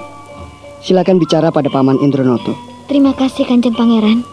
silakan 0.80 1.20
bicara 1.20 1.52
pada 1.52 1.68
Paman 1.68 2.00
Indronoto. 2.00 2.56
Terima 2.88 3.12
kasih 3.12 3.52
Kanjeng 3.52 3.76
Pangeran. 3.76 4.24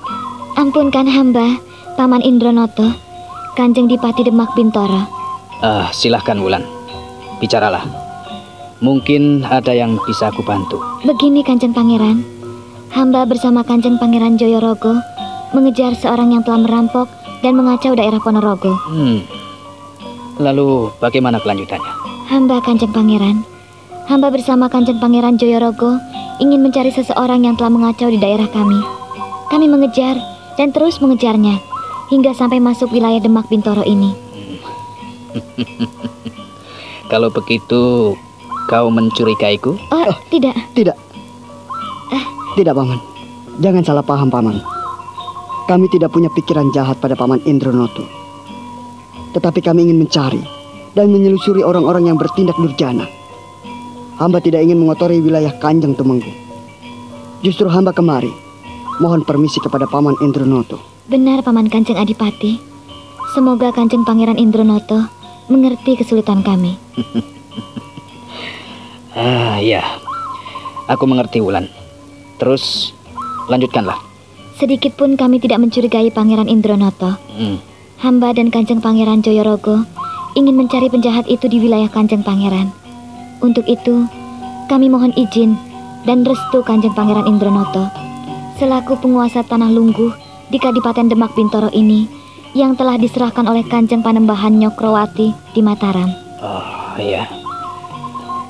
Ampunkan 0.54 1.10
hamba, 1.10 1.58
Paman 1.98 2.22
Indronoto, 2.22 2.94
Kanjeng 3.58 3.90
Dipati 3.90 4.22
Demak 4.22 4.54
Bintoro. 4.54 5.10
Ah, 5.58 5.90
silahkan 5.90 6.38
Wulan. 6.38 6.62
Bicaralah. 7.42 8.05
Mungkin 8.84 9.48
ada 9.48 9.72
yang 9.72 9.96
bisa 10.04 10.28
aku 10.28 10.44
bantu. 10.44 10.76
Begini 11.00 11.40
Kanjeng 11.40 11.72
Pangeran, 11.72 12.20
hamba 12.92 13.24
bersama 13.24 13.64
Kanjeng 13.64 13.96
Pangeran 13.96 14.36
Joyorogo 14.36 15.00
mengejar 15.56 15.96
seorang 15.96 16.36
yang 16.36 16.44
telah 16.44 16.60
merampok 16.60 17.08
dan 17.40 17.56
mengacau 17.56 17.96
daerah 17.96 18.20
Ponorogo. 18.20 18.76
Hmm. 18.92 19.24
Lalu 20.36 20.92
bagaimana 21.00 21.40
kelanjutannya? 21.40 21.92
Hamba 22.28 22.60
Kanjeng 22.60 22.92
Pangeran, 22.92 23.40
hamba 24.12 24.28
bersama 24.28 24.68
Kanjeng 24.68 25.00
Pangeran 25.00 25.40
Joyorogo 25.40 25.96
ingin 26.36 26.60
mencari 26.60 26.92
seseorang 26.92 27.48
yang 27.48 27.56
telah 27.56 27.72
mengacau 27.72 28.12
di 28.12 28.20
daerah 28.20 28.48
kami. 28.52 28.76
Kami 29.48 29.66
mengejar 29.72 30.20
dan 30.60 30.68
terus 30.74 31.00
mengejarnya 31.00 31.56
hingga 32.12 32.36
sampai 32.36 32.60
masuk 32.60 32.92
wilayah 32.92 33.24
Demak 33.24 33.48
Bintoro 33.48 33.80
ini. 33.88 34.12
Kalau 37.12 37.30
begitu, 37.30 38.12
kau 38.66 38.90
mencurigaiku? 38.90 39.78
Oh, 39.94 40.14
tidak. 40.28 40.54
Tidak. 40.74 40.96
Eh. 42.12 42.24
Tidak, 42.58 42.74
Paman. 42.74 43.00
Jangan 43.62 43.82
salah 43.86 44.04
paham, 44.04 44.28
Paman. 44.28 44.58
Kami 45.66 45.86
tidak 45.90 46.14
punya 46.14 46.30
pikiran 46.30 46.70
jahat 46.70 46.98
pada 47.02 47.18
Paman 47.18 47.42
Indronoto. 47.46 48.06
Tetapi 49.34 49.58
kami 49.62 49.90
ingin 49.90 49.98
mencari 49.98 50.42
dan 50.94 51.10
menyelusuri 51.10 51.62
orang-orang 51.62 52.10
yang 52.10 52.18
bertindak 52.18 52.54
durjana. 52.54 53.06
Hamba 54.16 54.40
tidak 54.40 54.64
ingin 54.64 54.80
mengotori 54.80 55.20
wilayah 55.20 55.52
Kanjeng 55.60 55.92
Tumenggung. 55.92 56.32
Justru 57.44 57.68
hamba 57.68 57.92
kemari 57.92 58.32
mohon 59.02 59.26
permisi 59.26 59.60
kepada 59.60 59.84
Paman 59.84 60.16
Indronoto. 60.24 60.80
Benar 61.06 61.44
Paman 61.44 61.68
Kanjeng 61.68 62.00
Adipati. 62.00 62.56
Semoga 63.36 63.74
Kanjeng 63.74 64.08
Pangeran 64.08 64.40
Indronoto 64.40 65.04
mengerti 65.52 66.00
kesulitan 66.00 66.40
kami. 66.40 66.80
ah, 69.16 69.56
ya. 69.58 69.82
Aku 70.86 71.08
mengerti, 71.08 71.42
Wulan. 71.42 71.66
Terus, 72.38 72.94
lanjutkanlah. 73.50 73.98
Sedikit 74.56 74.94
pun 74.94 75.18
kami 75.18 75.42
tidak 75.42 75.60
mencurigai 75.60 76.12
Pangeran 76.14 76.46
Indronoto. 76.46 77.18
Hmm. 77.34 77.58
Hamba 77.96 78.36
dan 78.36 78.52
Kanjeng 78.52 78.84
Pangeran 78.84 79.24
Joyorogo 79.24 79.82
ingin 80.36 80.54
mencari 80.54 80.92
penjahat 80.92 81.24
itu 81.26 81.48
di 81.48 81.58
wilayah 81.58 81.88
Kanjeng 81.88 82.20
Pangeran. 82.20 82.70
Untuk 83.40 83.64
itu, 83.64 84.04
kami 84.68 84.92
mohon 84.92 85.16
izin 85.16 85.56
dan 86.04 86.22
restu 86.22 86.60
Kanjeng 86.62 86.92
Pangeran 86.92 87.24
Indronoto 87.24 88.06
selaku 88.56 88.96
penguasa 88.96 89.44
tanah 89.44 89.68
lungguh 89.68 90.12
di 90.48 90.56
Kadipaten 90.56 91.12
Demak 91.12 91.36
Bintoro 91.36 91.68
ini 91.76 92.08
yang 92.56 92.72
telah 92.72 92.96
diserahkan 92.96 93.44
oleh 93.44 93.64
Kanjeng 93.68 94.00
Panembahan 94.00 94.56
Nyokrowati 94.56 95.36
di 95.52 95.60
Mataram. 95.60 96.08
Oh, 96.40 96.96
iya. 96.96 97.28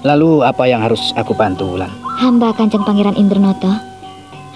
Lalu 0.04 0.44
apa 0.44 0.68
yang 0.68 0.84
harus 0.84 1.14
aku 1.16 1.32
bantu, 1.32 1.76
Wulan? 1.76 1.92
Hamba 2.20 2.52
Kanjeng 2.52 2.84
Pangeran 2.84 3.16
Indronoto. 3.16 3.72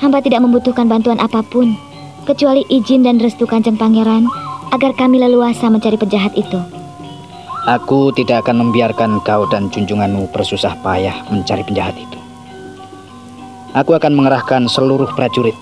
Hamba 0.00 0.24
tidak 0.24 0.44
membutuhkan 0.44 0.88
bantuan 0.88 1.20
apa 1.20 1.44
pun, 1.44 1.76
kecuali 2.24 2.64
izin 2.68 3.04
dan 3.04 3.20
restu 3.20 3.44
Kanjeng 3.44 3.76
Pangeran 3.76 4.28
agar 4.72 4.96
kami 4.96 5.20
leluasa 5.20 5.68
mencari 5.68 6.00
penjahat 6.00 6.32
itu. 6.36 6.56
Aku 7.68 8.08
tidak 8.16 8.48
akan 8.48 8.64
membiarkan 8.64 9.20
kau 9.20 9.44
dan 9.52 9.68
junjunganmu 9.68 10.32
bersusah 10.32 10.80
payah 10.80 11.28
mencari 11.28 11.60
penjahat 11.60 11.92
itu. 12.00 12.18
Aku 13.76 13.92
akan 13.94 14.16
mengerahkan 14.16 14.66
seluruh 14.66 15.12
prajurit, 15.12 15.54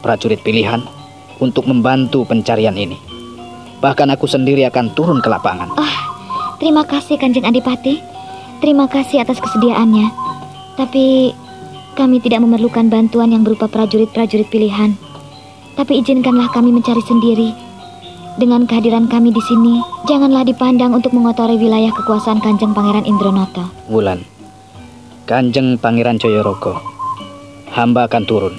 prajurit 0.00 0.40
pilihan, 0.40 0.80
untuk 1.42 1.66
membantu 1.66 2.22
pencarian 2.22 2.78
ini. 2.78 2.96
Bahkan 3.82 4.14
aku 4.14 4.30
sendiri 4.30 4.62
akan 4.70 4.94
turun 4.94 5.18
ke 5.18 5.26
lapangan. 5.26 5.74
Oh, 5.74 5.96
terima 6.62 6.86
kasih 6.86 7.18
Kanjeng 7.18 7.42
Adipati. 7.42 7.98
Terima 8.62 8.86
kasih 8.86 9.26
atas 9.26 9.42
kesediaannya. 9.42 10.06
Tapi 10.78 11.34
kami 11.98 12.22
tidak 12.22 12.46
memerlukan 12.46 12.86
bantuan 12.86 13.34
yang 13.34 13.42
berupa 13.42 13.66
prajurit-prajurit 13.66 14.46
pilihan. 14.46 14.94
Tapi 15.74 15.98
izinkanlah 15.98 16.46
kami 16.54 16.70
mencari 16.70 17.02
sendiri. 17.02 17.50
Dengan 18.38 18.64
kehadiran 18.64 19.10
kami 19.10 19.34
di 19.34 19.42
sini, 19.44 19.82
janganlah 20.06 20.46
dipandang 20.46 20.94
untuk 20.94 21.10
mengotori 21.10 21.58
wilayah 21.58 21.90
kekuasaan 21.90 22.38
Kanjeng 22.38 22.70
Pangeran 22.70 23.04
Indronoto. 23.04 23.66
Wulan, 23.90 24.24
Kanjeng 25.28 25.76
Pangeran 25.76 26.22
Joyorogo, 26.22 26.78
hamba 27.74 28.08
akan 28.08 28.24
turun. 28.24 28.54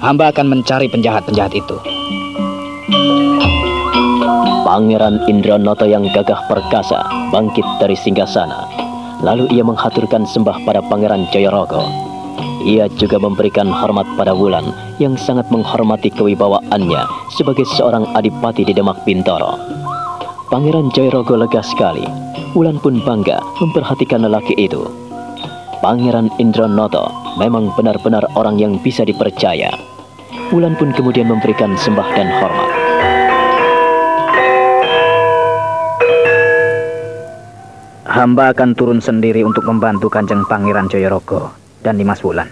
Hamba 0.00 0.34
akan 0.34 0.58
mencari 0.58 0.88
penjahat-penjahat 0.90 1.52
itu. 1.54 1.76
Pangeran 4.66 5.22
Indranoto 5.30 5.86
yang 5.86 6.04
gagah 6.10 6.50
perkasa 6.50 7.06
bangkit 7.30 7.64
dari 7.78 7.94
singgasana. 7.94 8.75
Lalu 9.24 9.48
ia 9.56 9.64
menghaturkan 9.64 10.28
sembah 10.28 10.64
pada 10.68 10.84
Pangeran 10.84 11.24
Jayorogo. 11.32 11.88
Ia 12.66 12.90
juga 13.00 13.16
memberikan 13.16 13.70
hormat 13.70 14.04
pada 14.18 14.36
Wulan 14.36 14.74
yang 15.00 15.16
sangat 15.16 15.48
menghormati 15.48 16.12
kewibawaannya 16.12 17.32
sebagai 17.32 17.64
seorang 17.78 18.04
adipati 18.12 18.66
di 18.66 18.76
Demak 18.76 19.06
Bintoro. 19.06 19.56
Pangeran 20.52 20.92
Jayorogo 20.92 21.38
lega 21.38 21.62
sekali. 21.64 22.04
Wulan 22.52 22.80
pun 22.80 23.00
bangga 23.04 23.40
memperhatikan 23.60 24.24
lelaki 24.24 24.56
itu. 24.56 24.84
Pangeran 25.84 26.32
Indranoto 26.40 27.12
memang 27.36 27.72
benar-benar 27.76 28.24
orang 28.32 28.56
yang 28.56 28.80
bisa 28.80 29.04
dipercaya. 29.04 29.68
Wulan 30.52 30.78
pun 30.78 30.94
kemudian 30.94 31.28
memberikan 31.28 31.76
sembah 31.76 32.08
dan 32.16 32.28
hormat. 32.40 32.85
Hamba 38.16 38.48
akan 38.56 38.72
turun 38.72 39.04
sendiri 39.04 39.44
untuk 39.44 39.68
membantu 39.68 40.08
Kanjeng 40.08 40.40
Pangeran 40.48 40.88
Joyorogo 40.88 41.52
dan 41.84 42.00
Dimas 42.00 42.24
Wulan. 42.24 42.48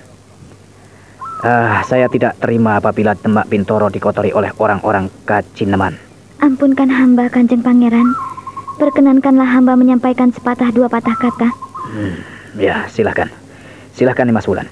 Ah, 1.41 1.81
saya 1.89 2.05
tidak 2.13 2.37
terima 2.37 2.77
apabila 2.77 3.17
Demak 3.17 3.49
Bintoro 3.49 3.89
dikotori 3.89 4.29
oleh 4.37 4.53
orang-orang 4.61 5.09
kacineman. 5.25 5.97
Ampunkan 6.45 6.93
hamba 6.93 7.33
Kanjeng 7.33 7.65
Pangeran. 7.65 8.13
Perkenankanlah 8.77 9.57
hamba 9.57 9.73
menyampaikan 9.73 10.29
sepatah 10.37 10.69
dua 10.69 10.93
patah 10.93 11.17
kata. 11.17 11.49
Hmm, 11.97 12.21
ya, 12.61 12.85
silahkan. 12.93 13.33
Silahkan 13.97 14.29
Dimas 14.29 14.45
Wulan. 14.45 14.69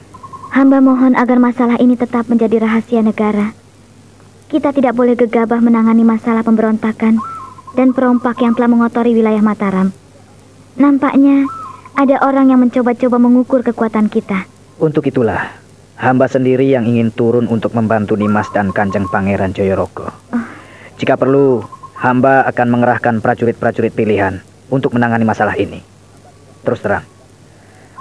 Hamba 0.52 0.84
mohon 0.84 1.16
agar 1.16 1.40
masalah 1.40 1.80
ini 1.80 1.96
tetap 1.96 2.28
menjadi 2.28 2.68
rahasia 2.68 3.00
negara. 3.00 3.56
Kita 4.52 4.76
tidak 4.76 4.92
boleh 4.92 5.16
gegabah 5.16 5.64
menangani 5.64 6.04
masalah 6.04 6.44
pemberontakan 6.44 7.16
dan 7.72 7.96
perompak 7.96 8.44
yang 8.44 8.52
telah 8.52 8.68
mengotori 8.68 9.16
wilayah 9.16 9.40
Mataram. 9.40 10.01
Nampaknya 10.76 11.48
ada 11.96 12.16
orang 12.24 12.48
yang 12.48 12.60
mencoba-coba 12.62 13.16
mengukur 13.20 13.60
kekuatan 13.60 14.08
kita. 14.08 14.48
Untuk 14.80 15.06
itulah, 15.06 15.52
hamba 16.00 16.26
sendiri 16.26 16.68
yang 16.68 16.88
ingin 16.88 17.12
turun 17.12 17.46
untuk 17.46 17.76
membantu 17.76 18.16
Nimas 18.16 18.48
dan 18.50 18.72
Kanjeng 18.72 19.06
Pangeran 19.08 19.52
Joyorogo. 19.52 20.08
Oh. 20.32 20.44
Jika 20.96 21.20
perlu, 21.20 21.60
hamba 22.00 22.44
akan 22.48 22.68
mengerahkan 22.72 23.20
prajurit-prajurit 23.20 23.92
pilihan 23.92 24.40
untuk 24.72 24.96
menangani 24.96 25.28
masalah 25.28 25.54
ini. 25.60 25.84
Terus 26.62 26.80
terang, 26.80 27.04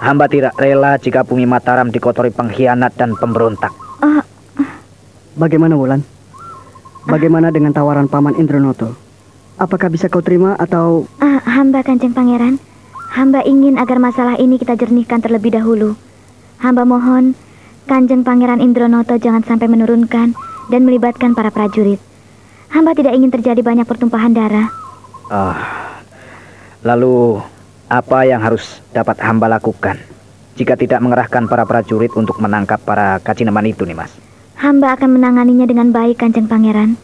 Hamba 0.02 0.26
tidak 0.26 0.58
rela 0.58 0.98
jika 0.98 1.22
bumi 1.22 1.46
Mataram 1.46 1.94
dikotori 1.94 2.34
pengkhianat 2.34 2.98
dan 2.98 3.14
pemberontak. 3.14 3.70
Uh, 4.02 4.18
Bagaimana 5.38 5.78
Wulan? 5.78 6.02
Bagaimana 7.06 7.54
dengan 7.54 7.70
tawaran 7.70 8.10
Paman 8.10 8.34
Indronoto? 8.34 8.98
Apakah 9.62 9.93
bisa 9.93 10.09
kau 10.09 10.26
terima 10.26 10.57
atau... 10.57 11.05
Uh, 11.22 11.38
hamba 11.45 11.86
Kanjeng 11.86 12.18
Pangeran, 12.18 12.57
hamba 13.14 13.45
ingin 13.45 13.78
agar 13.78 14.01
masalah 14.01 14.34
ini 14.41 14.57
kita 14.57 14.74
jernihkan 14.74 15.22
terlebih 15.22 15.53
dahulu. 15.53 15.93
Hamba 16.57 16.82
mohon, 16.82 17.38
Kanjeng 17.86 18.26
Pangeran 18.26 18.57
Indronoto 18.57 19.22
jangan 19.22 19.45
sampai 19.45 19.70
menurunkan 19.70 20.34
dan 20.74 20.82
melibatkan 20.82 21.38
para 21.38 21.53
prajurit. 21.53 22.01
Hamba 22.74 22.97
tidak 22.97 23.14
ingin 23.14 23.30
terjadi 23.30 23.62
banyak 23.62 23.86
pertumpahan 23.86 24.34
darah. 24.34 24.74
Ah, 25.30 25.62
lalu 26.82 27.38
apa 27.86 28.26
yang 28.26 28.41
harus 28.41 28.82
dapat 28.89 29.22
hamba 29.22 29.45
lakukan 29.45 30.01
jika 30.57 30.74
tidak 30.74 31.05
mengerahkan 31.05 31.45
para 31.45 31.70
prajurit 31.70 32.09
untuk 32.18 32.41
menangkap 32.41 32.82
para 32.82 33.22
kacineman 33.22 33.70
itu, 33.70 33.86
Nimas? 33.86 34.09
Hamba 34.57 34.97
akan 34.97 35.22
menanganinya 35.22 35.70
dengan 35.70 35.93
baik, 35.93 36.18
Kanjeng 36.18 36.49
Pangeran. 36.49 36.97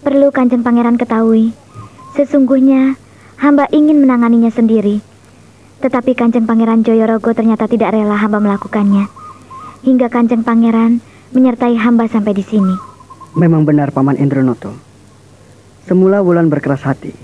Perlu 0.00 0.32
Kanjeng 0.32 0.64
Pangeran 0.64 0.96
ketahui, 0.96 1.52
sesungguhnya 2.14 2.96
hamba 3.38 3.66
ingin 3.70 4.02
menanganinya 4.02 4.50
sendiri. 4.52 5.00
Tetapi 5.80 6.12
Kanjeng 6.12 6.44
Pangeran 6.44 6.84
Joyorogo 6.84 7.32
ternyata 7.32 7.64
tidak 7.64 7.96
rela 7.96 8.16
hamba 8.20 8.38
melakukannya. 8.38 9.08
Hingga 9.80 10.12
Kanjeng 10.12 10.44
Pangeran 10.44 11.00
menyertai 11.32 11.78
hamba 11.80 12.04
sampai 12.04 12.36
di 12.36 12.44
sini. 12.44 12.74
Memang 13.38 13.64
benar 13.64 13.94
Paman 13.94 14.20
Indronoto. 14.20 14.76
Semula 15.88 16.20
Wulan 16.20 16.52
berkeras 16.52 16.84
hati 16.84 17.14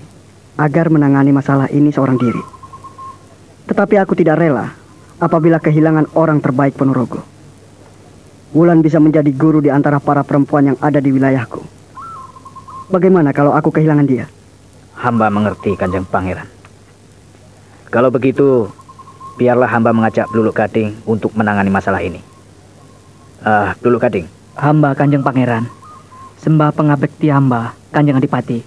agar 0.57 0.89
menangani 0.89 1.29
masalah 1.29 1.69
ini 1.69 1.93
seorang 1.93 2.17
diri. 2.17 2.41
Tetapi 3.69 3.95
aku 4.01 4.17
tidak 4.17 4.41
rela 4.41 4.73
apabila 5.21 5.61
kehilangan 5.61 6.17
orang 6.17 6.41
terbaik 6.41 6.73
Ponorogo. 6.73 7.21
Wulan 8.55 8.81
bisa 8.81 8.97
menjadi 8.97 9.29
guru 9.35 9.61
di 9.61 9.69
antara 9.69 10.01
para 10.01 10.23
perempuan 10.25 10.73
yang 10.73 10.77
ada 10.81 10.97
di 10.97 11.13
wilayahku. 11.13 11.61
Bagaimana 12.87 13.35
kalau 13.35 13.51
aku 13.51 13.69
kehilangan 13.69 14.07
dia? 14.07 14.25
Hamba 14.97 15.29
mengerti, 15.29 15.77
Kanjeng 15.77 16.09
Pangeran. 16.09 16.49
Kalau 17.93 18.09
begitu, 18.09 18.65
biarlah 19.37 19.69
hamba 19.69 19.93
mengajak 19.93 20.25
Bluluk 20.33 20.57
Gading 20.57 21.05
untuk 21.05 21.37
menangani 21.37 21.69
masalah 21.69 22.01
ini. 22.01 22.19
Ah, 23.45 23.71
uh, 23.71 23.79
Bluluk 23.79 24.01
Gading. 24.01 24.25
Hamba 24.57 24.97
Kanjeng 24.97 25.21
Pangeran. 25.21 25.69
Sembah 26.41 26.73
pengabekti 26.73 27.29
hamba, 27.29 27.77
Kanjeng 27.93 28.17
Adipati. 28.17 28.65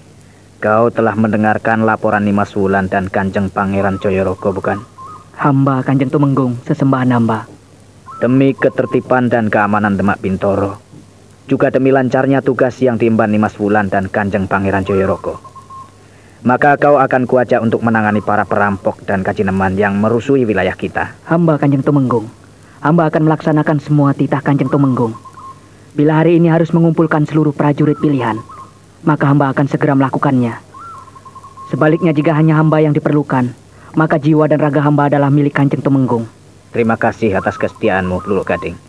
Kau 0.62 0.86
telah 0.94 1.18
mendengarkan 1.18 1.82
laporan 1.82 2.22
Nimas 2.22 2.54
Wulan 2.54 2.86
dan 2.86 3.10
Kanjeng 3.10 3.50
Pangeran 3.50 3.98
Joyorogo, 3.98 4.54
bukan? 4.54 4.78
Hamba 5.34 5.82
Kanjeng 5.82 6.14
Tumenggung, 6.14 6.62
sesembahan 6.62 7.10
hamba. 7.10 7.50
Demi 8.22 8.54
ketertiban 8.54 9.26
dan 9.26 9.50
keamanan 9.50 9.98
Demak 9.98 10.22
Bintoro, 10.22 10.78
juga 11.50 11.74
demi 11.74 11.90
lancarnya 11.90 12.38
tugas 12.38 12.78
yang 12.78 12.94
diemban 12.94 13.34
Nimas 13.34 13.58
Wulan 13.58 13.90
dan 13.90 14.06
Kanjeng 14.06 14.46
Pangeran 14.46 14.86
Joyorogo. 14.86 15.49
Maka 16.40 16.80
kau 16.80 16.96
akan 16.96 17.28
kuajak 17.28 17.60
untuk 17.60 17.84
menangani 17.84 18.24
para 18.24 18.48
perampok 18.48 19.04
dan 19.04 19.20
kajineman 19.20 19.76
yang 19.76 20.00
merusuhi 20.00 20.48
wilayah 20.48 20.72
kita. 20.72 21.12
Hamba 21.28 21.60
Kanjeng 21.60 21.84
Tumenggung, 21.84 22.32
hamba 22.80 23.12
akan 23.12 23.28
melaksanakan 23.28 23.76
semua 23.76 24.16
titah 24.16 24.40
Kanjeng 24.40 24.72
Tumenggung. 24.72 25.12
Bila 25.92 26.24
hari 26.24 26.40
ini 26.40 26.48
harus 26.48 26.72
mengumpulkan 26.72 27.28
seluruh 27.28 27.52
prajurit 27.52 28.00
pilihan, 28.00 28.40
maka 29.04 29.28
hamba 29.28 29.52
akan 29.52 29.68
segera 29.68 29.92
melakukannya. 29.92 30.56
Sebaliknya 31.68 32.16
jika 32.16 32.32
hanya 32.32 32.56
hamba 32.56 32.80
yang 32.80 32.96
diperlukan, 32.96 33.52
maka 33.92 34.16
jiwa 34.16 34.48
dan 34.48 34.64
raga 34.64 34.80
hamba 34.80 35.12
adalah 35.12 35.28
milik 35.28 35.52
Kanjeng 35.52 35.84
Tumenggung. 35.84 36.24
Terima 36.72 36.96
kasih 36.96 37.36
atas 37.36 37.60
kesetiaanmu, 37.60 38.24
Luluk 38.24 38.48
Gading. 38.48 38.80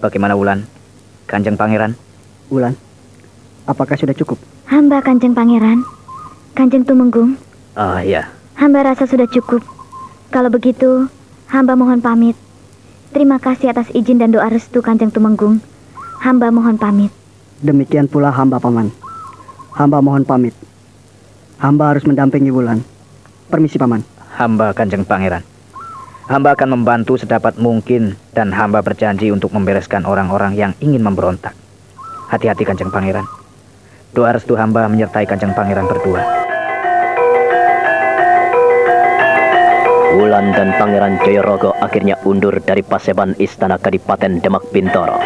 Bagaimana 0.00 0.32
Wulan? 0.32 0.64
Kanjeng 1.28 1.60
Pangeran? 1.60 1.92
Wulan, 2.48 2.72
apakah 3.68 4.00
sudah 4.00 4.16
cukup? 4.16 4.40
Hamba 4.64 5.04
Kanjeng 5.04 5.36
Pangeran, 5.36 5.84
Kanjeng 6.58 6.82
Tumenggung. 6.82 7.38
Oh 7.78 8.02
iya. 8.02 8.34
Hamba 8.58 8.82
rasa 8.82 9.06
sudah 9.06 9.30
cukup. 9.30 9.62
Kalau 10.34 10.50
begitu, 10.50 11.06
hamba 11.46 11.78
mohon 11.78 12.02
pamit. 12.02 12.34
Terima 13.14 13.38
kasih 13.38 13.70
atas 13.70 13.86
izin 13.94 14.18
dan 14.18 14.34
doa 14.34 14.50
restu 14.50 14.82
Kanjeng 14.82 15.14
Tumenggung. 15.14 15.62
Hamba 16.18 16.50
mohon 16.50 16.74
pamit. 16.74 17.14
Demikian 17.62 18.10
pula 18.10 18.34
hamba 18.34 18.58
paman. 18.58 18.90
Hamba 19.70 20.02
mohon 20.02 20.26
pamit. 20.26 20.50
Hamba 21.62 21.94
harus 21.94 22.02
mendampingi 22.02 22.50
Wulan. 22.50 22.82
Permisi 23.46 23.78
paman. 23.78 24.02
Hamba 24.34 24.74
Kanjeng 24.74 25.06
Pangeran. 25.06 25.46
Hamba 26.26 26.58
akan 26.58 26.74
membantu 26.74 27.22
sedapat 27.22 27.54
mungkin 27.62 28.18
dan 28.34 28.50
hamba 28.50 28.82
berjanji 28.82 29.30
untuk 29.30 29.54
membereskan 29.54 30.02
orang-orang 30.02 30.58
yang 30.58 30.74
ingin 30.82 31.06
memberontak. 31.06 31.54
Hati-hati 32.34 32.66
Kanjeng 32.66 32.90
Pangeran. 32.90 33.30
Doa 34.10 34.34
restu 34.34 34.58
hamba 34.58 34.90
menyertai 34.90 35.22
Kanjeng 35.22 35.54
Pangeran 35.54 35.86
berdua. 35.86 36.47
Wulan 40.08 40.56
dan 40.56 40.72
Pangeran 40.80 41.20
Jayorogo 41.20 41.76
akhirnya 41.84 42.16
undur 42.24 42.56
dari 42.64 42.80
paseban 42.80 43.36
Istana 43.36 43.76
Kadipaten 43.76 44.40
Demak 44.40 44.64
Bintoro. 44.72 45.20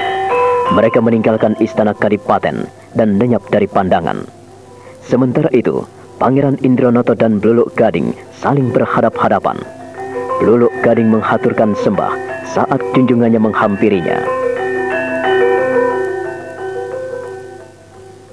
Mereka 0.75 0.99
meninggalkan 0.99 1.55
Istana 1.63 1.95
Kadipaten 1.95 2.67
dan 2.99 3.09
lenyap 3.15 3.47
dari 3.47 3.71
pandangan. 3.71 4.27
Sementara 5.07 5.47
itu, 5.55 5.87
Pangeran 6.19 6.59
Indronoto 6.67 7.15
dan 7.15 7.39
Bluluk 7.39 7.79
Gading 7.79 8.11
saling 8.35 8.75
berhadap-hadapan. 8.75 9.55
Luluk 10.43 10.75
Gading 10.83 11.15
menghaturkan 11.15 11.79
sembah 11.79 12.11
saat 12.43 12.83
junjungannya 12.99 13.39
menghampirinya. 13.39 14.19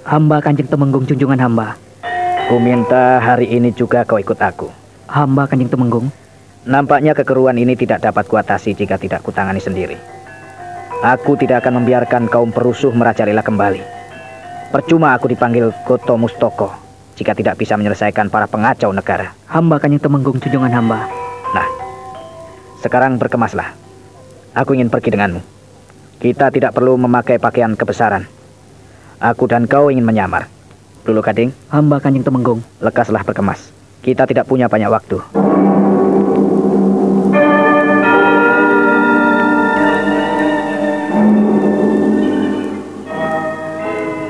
Hamba 0.10 0.41
Kanjeng 0.41 0.66
Temenggung 0.66 1.06
junjungan 1.06 1.38
hamba. 1.38 1.78
Ku 2.50 2.58
minta 2.58 3.22
hari 3.22 3.54
ini 3.54 3.70
juga 3.70 4.02
kau 4.02 4.18
ikut 4.18 4.41
aku. 4.41 4.74
Hamba 5.06 5.45
Kanjeng 5.45 5.70
Temenggung. 5.70 6.10
Nampaknya 6.68 7.16
kekeruan 7.16 7.55
ini 7.55 7.80
tidak 7.80 8.03
dapat 8.03 8.28
kuatasi 8.28 8.76
jika 8.76 8.99
tidak 8.99 9.24
kutangani 9.24 9.64
sendiri. 9.64 9.95
Aku 10.99 11.39
tidak 11.39 11.64
akan 11.64 11.80
membiarkan 11.80 12.28
kaum 12.28 12.51
perusuh 12.51 12.91
merajalela 12.91 13.39
kembali. 13.39 13.80
Percuma 14.76 15.16
aku 15.16 15.32
dipanggil 15.32 15.72
Goto 15.88 16.20
Mustoko 16.20 16.76
jika 17.16 17.32
tidak 17.32 17.55
bisa 17.55 17.80
menyelesaikan 17.80 18.28
para 18.28 18.51
pengacau 18.51 18.91
negara. 18.91 19.32
Hamba 19.47 19.80
Kanjeng 19.80 20.03
Temenggung 20.03 20.43
junjungan 20.43 20.72
hamba. 20.76 21.07
Nah, 21.55 21.68
sekarang 22.84 23.16
berkemaslah. 23.16 23.72
Aku 24.51 24.76
ingin 24.76 24.91
pergi 24.91 25.16
denganmu. 25.16 25.39
Kita 26.20 26.51
tidak 26.51 26.76
perlu 26.76 26.99
memakai 26.99 27.39
pakaian 27.39 27.80
kebesaran. 27.80 28.28
Aku 29.24 29.47
dan 29.47 29.72
kau 29.72 29.88
ingin 29.88 30.03
menyamar. 30.03 30.51
Dulu 31.07 31.24
Kading. 31.24 31.55
Hamba 31.72 32.03
Kanjeng 32.03 32.28
Temenggung. 32.28 32.60
Lekaslah 32.84 33.24
berkemas. 33.24 33.72
Kita 34.03 34.28
tidak 34.28 34.51
punya 34.51 34.68
banyak 34.68 34.91
waktu. 34.91 35.24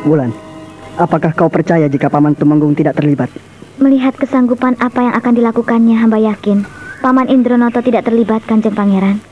Wulan, 0.08 0.32
apakah 0.96 1.36
kau 1.36 1.52
percaya 1.52 1.92
jika 1.92 2.08
Paman 2.08 2.36
Tumenggung 2.36 2.72
tidak 2.72 2.96
terlibat? 2.96 3.28
Melihat 3.80 4.16
kesanggupan 4.16 4.80
apa 4.80 5.00
yang 5.04 5.14
akan 5.16 5.34
dilakukannya, 5.36 5.96
hamba 6.00 6.20
yakin 6.20 6.64
Paman 7.00 7.32
Indronoto 7.32 7.80
tidak 7.80 8.08
terlibat, 8.12 8.44
Kanjeng 8.44 8.76
Pangeran. 8.76 9.24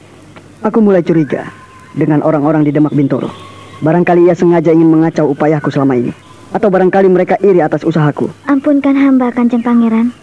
Aku 0.63 0.79
mulai 0.79 1.03
curiga 1.03 1.51
dengan 1.91 2.23
orang-orang 2.23 2.63
di 2.63 2.71
Demak 2.71 2.95
Bintoro. 2.95 3.27
Barangkali 3.83 4.31
ia 4.31 4.35
sengaja 4.39 4.71
ingin 4.71 4.87
mengacau 4.87 5.27
upayaku 5.27 5.67
selama 5.67 5.99
ini. 5.99 6.15
Atau 6.55 6.71
barangkali 6.71 7.11
mereka 7.11 7.35
iri 7.43 7.59
atas 7.59 7.83
usahaku. 7.83 8.31
Ampunkan 8.47 8.95
hamba, 8.95 9.35
Kanjeng 9.35 9.67
Pangeran. 9.67 10.15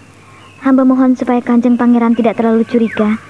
Hamba 0.64 0.88
mohon 0.88 1.12
supaya 1.12 1.45
Kanjeng 1.45 1.76
Pangeran 1.76 2.16
tidak 2.16 2.40
terlalu 2.40 2.64
curiga 2.64 3.20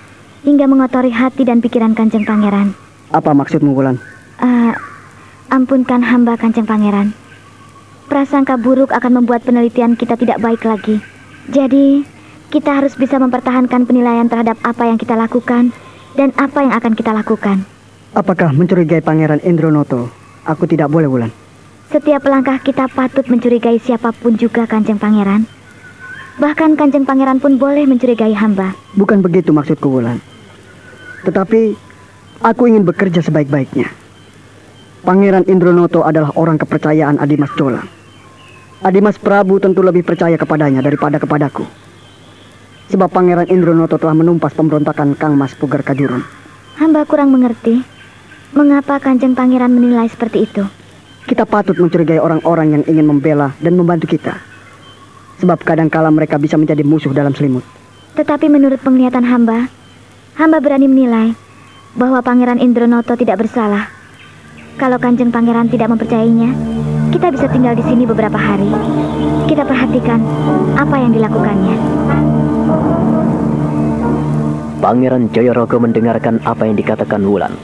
hingga 0.46 0.70
mengotori 0.70 1.10
hati 1.10 1.42
dan 1.42 1.58
pikiran 1.58 1.98
Kanjeng 1.98 2.22
Pangeran. 2.22 2.70
Apa 3.10 3.34
maksudmu, 3.34 3.74
Wulan? 3.74 3.98
Uh, 4.38 4.70
ampunkan 5.52 6.04
hamba, 6.04 6.36
Kanjeng 6.36 6.68
Pangeran. 6.68 7.16
Prasangka 8.08 8.60
buruk 8.60 8.92
akan 8.92 9.24
membuat 9.24 9.42
penelitian 9.48 9.96
kita 9.96 10.14
tidak 10.20 10.38
baik 10.38 10.62
lagi. 10.62 11.00
Jadi, 11.48 12.04
kita 12.52 12.70
harus 12.70 12.94
bisa 12.94 13.18
mempertahankan 13.18 13.88
penilaian 13.88 14.28
terhadap 14.30 14.60
apa 14.62 14.86
yang 14.86 15.00
kita 15.00 15.18
lakukan 15.18 15.74
dan 16.14 16.30
apa 16.38 16.62
yang 16.62 16.72
akan 16.76 16.92
kita 16.94 17.10
lakukan. 17.10 17.66
Apakah 18.14 18.54
mencurigai 18.54 19.02
Pangeran 19.02 19.42
Indronoto? 19.42 20.12
Aku 20.46 20.68
tidak 20.70 20.92
boleh, 20.92 21.10
Wulan. 21.10 21.32
Setiap 21.90 22.22
langkah 22.30 22.62
kita 22.62 22.86
patut 22.86 23.26
mencurigai 23.26 23.82
siapa 23.82 24.14
pun 24.14 24.38
juga, 24.38 24.70
Kanjeng 24.70 25.02
Pangeran. 25.02 25.48
Bahkan 26.38 26.78
Kanjeng 26.78 27.08
Pangeran 27.08 27.42
pun 27.42 27.58
boleh 27.58 27.88
mencurigai 27.88 28.36
hamba. 28.38 28.76
Bukan 28.94 29.24
begitu 29.24 29.50
maksudku, 29.50 29.88
Wulan. 29.90 30.22
Tetapi, 31.24 31.74
aku 32.44 32.62
ingin 32.68 32.84
bekerja 32.84 33.24
sebaik-baiknya. 33.24 34.03
Pangeran 35.04 35.44
Indronoto 35.44 36.00
adalah 36.00 36.32
orang 36.32 36.56
kepercayaan 36.56 37.20
Adimas 37.20 37.52
Jolang. 37.60 37.84
Adimas 38.80 39.20
Prabu 39.20 39.60
tentu 39.60 39.84
lebih 39.84 40.00
percaya 40.00 40.32
kepadanya 40.40 40.80
daripada 40.80 41.20
kepadaku. 41.20 41.60
Sebab 42.88 43.12
Pangeran 43.12 43.52
Indronoto 43.52 44.00
telah 44.00 44.16
menumpas 44.16 44.56
pemberontakan 44.56 45.12
Kang 45.12 45.36
Mas 45.36 45.52
Pugar 45.60 45.84
Kajurun. 45.84 46.24
Hamba 46.80 47.04
kurang 47.04 47.36
mengerti. 47.36 47.84
Mengapa 48.56 48.96
Kanjeng 48.96 49.36
Pangeran 49.36 49.76
menilai 49.76 50.08
seperti 50.08 50.48
itu? 50.48 50.64
Kita 51.28 51.44
patut 51.44 51.76
mencurigai 51.76 52.16
orang-orang 52.16 52.80
yang 52.80 52.82
ingin 52.88 53.04
membela 53.04 53.52
dan 53.60 53.76
membantu 53.76 54.08
kita. 54.08 54.40
Sebab 55.44 55.60
kadangkala 55.68 56.08
mereka 56.08 56.40
bisa 56.40 56.56
menjadi 56.56 56.80
musuh 56.80 57.12
dalam 57.12 57.36
selimut. 57.36 57.66
Tetapi 58.16 58.48
menurut 58.48 58.80
penglihatan 58.80 59.28
hamba, 59.28 59.68
hamba 60.40 60.64
berani 60.64 60.88
menilai 60.88 61.36
bahwa 61.92 62.24
Pangeran 62.24 62.56
Indronoto 62.56 63.20
tidak 63.20 63.44
bersalah. 63.44 64.03
Kalau 64.74 64.98
Kanjeng 64.98 65.30
Pangeran 65.30 65.70
tidak 65.70 65.86
mempercayainya, 65.86 66.50
kita 67.14 67.30
bisa 67.30 67.46
tinggal 67.46 67.78
di 67.78 67.84
sini 67.86 68.02
beberapa 68.02 68.34
hari. 68.34 68.66
Kita 69.46 69.62
perhatikan 69.62 70.18
apa 70.74 70.98
yang 70.98 71.14
dilakukannya. 71.14 71.76
Pangeran 74.82 75.30
Joyorogo 75.30 75.78
mendengarkan 75.78 76.42
apa 76.42 76.66
yang 76.66 76.74
dikatakan 76.74 77.22
Wulan. 77.22 77.54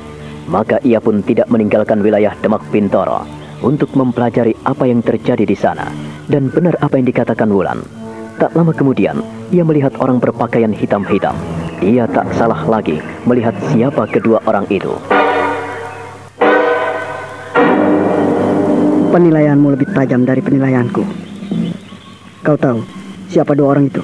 Maka 0.46 0.78
ia 0.86 1.02
pun 1.02 1.18
tidak 1.26 1.50
meninggalkan 1.50 1.98
wilayah 1.98 2.30
Demak 2.38 2.62
Pintoro 2.70 3.26
untuk 3.60 3.90
mempelajari 3.98 4.54
apa 4.62 4.86
yang 4.86 5.02
terjadi 5.02 5.42
di 5.42 5.58
sana. 5.58 5.90
Dan 6.30 6.46
benar 6.54 6.78
apa 6.78 6.94
yang 6.94 7.10
dikatakan 7.10 7.50
Wulan. 7.50 7.82
Tak 8.38 8.54
lama 8.54 8.70
kemudian, 8.70 9.18
ia 9.50 9.66
melihat 9.66 9.98
orang 9.98 10.22
berpakaian 10.22 10.70
hitam-hitam. 10.70 11.34
Ia 11.82 12.06
tak 12.06 12.30
salah 12.38 12.62
lagi 12.70 13.02
melihat 13.26 13.52
siapa 13.74 14.06
kedua 14.06 14.38
orang 14.46 14.64
itu. 14.70 14.94
Penilaianmu 19.10 19.74
lebih 19.74 19.90
tajam 19.90 20.22
dari 20.22 20.38
penilaianku. 20.38 21.02
Kau 22.46 22.54
tahu 22.54 22.86
siapa 23.26 23.58
dua 23.58 23.74
orang 23.74 23.90
itu? 23.90 23.98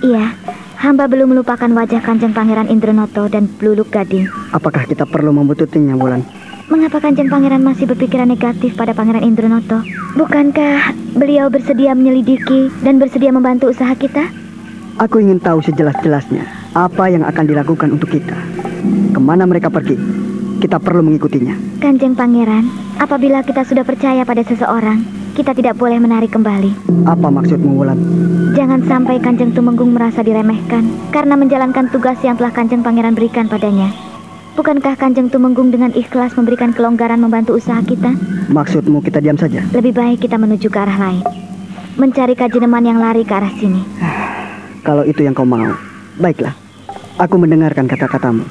Iya, 0.00 0.32
hamba 0.80 1.04
belum 1.04 1.36
melupakan 1.36 1.68
wajah 1.68 2.00
Kanjeng 2.00 2.32
Pangeran 2.32 2.72
Indronoto 2.72 3.28
dan 3.28 3.52
Bluluk 3.60 3.92
Gading. 3.92 4.24
Apakah 4.56 4.88
kita 4.88 5.04
perlu 5.04 5.28
membututinya, 5.36 5.92
Wulan? 5.92 6.24
Mengapa 6.72 7.04
Kanjeng 7.04 7.28
Pangeran 7.28 7.62
masih 7.62 7.84
berpikiran 7.84 8.26
negatif 8.26 8.74
pada 8.74 8.96
Pangeran 8.96 9.22
Indronoto? 9.22 9.84
Bukankah 10.16 10.96
beliau 11.14 11.52
bersedia 11.52 11.92
menyelidiki 11.92 12.72
dan 12.80 12.96
bersedia 12.96 13.30
membantu 13.30 13.68
usaha 13.68 13.92
kita? 13.92 14.32
Aku 14.96 15.20
ingin 15.20 15.36
tahu 15.36 15.60
sejelas-jelasnya 15.60 16.72
apa 16.72 17.12
yang 17.12 17.28
akan 17.28 17.44
dilakukan 17.44 17.92
untuk 17.92 18.08
kita. 18.08 18.36
Ke 19.12 19.20
mana 19.20 19.44
mereka 19.44 19.68
pergi? 19.68 20.00
Kita 20.56 20.80
perlu 20.80 21.04
mengikutinya. 21.04 21.84
Kanjeng 21.84 22.16
Pangeran, 22.16 22.85
apabila 22.96 23.44
kita 23.44 23.62
sudah 23.62 23.84
percaya 23.84 24.22
pada 24.26 24.42
seseorang, 24.44 25.04
kita 25.36 25.52
tidak 25.52 25.76
boleh 25.76 26.00
menarik 26.00 26.32
kembali. 26.32 27.04
Apa 27.04 27.28
maksudmu, 27.28 27.76
Wulan? 27.76 28.00
Jangan 28.56 28.80
sampai 28.88 29.20
Kanjeng 29.20 29.52
Tumenggung 29.52 29.92
merasa 29.92 30.24
diremehkan 30.24 31.12
karena 31.12 31.36
menjalankan 31.36 31.92
tugas 31.92 32.16
yang 32.24 32.40
telah 32.40 32.52
Kanjeng 32.52 32.80
Pangeran 32.80 33.12
berikan 33.12 33.44
padanya. 33.44 33.92
Bukankah 34.56 34.96
Kanjeng 34.96 35.28
Tumenggung 35.28 35.68
dengan 35.68 35.92
ikhlas 35.92 36.32
memberikan 36.32 36.72
kelonggaran 36.72 37.20
membantu 37.20 37.60
usaha 37.60 37.84
kita? 37.84 38.16
Maksudmu 38.48 39.04
kita 39.04 39.20
diam 39.20 39.36
saja? 39.36 39.60
Lebih 39.76 39.92
baik 39.92 40.24
kita 40.24 40.40
menuju 40.40 40.72
ke 40.72 40.78
arah 40.80 40.96
lain. 40.96 41.20
Mencari 42.00 42.32
kajineman 42.32 42.84
yang 42.84 42.96
lari 42.96 43.24
ke 43.24 43.32
arah 43.36 43.52
sini. 43.56 43.84
Kalau 44.80 45.04
itu 45.04 45.24
yang 45.24 45.36
kau 45.36 45.44
mau, 45.44 45.76
baiklah. 46.16 46.56
Aku 47.16 47.40
mendengarkan 47.40 47.88
kata-katamu. 47.88 48.44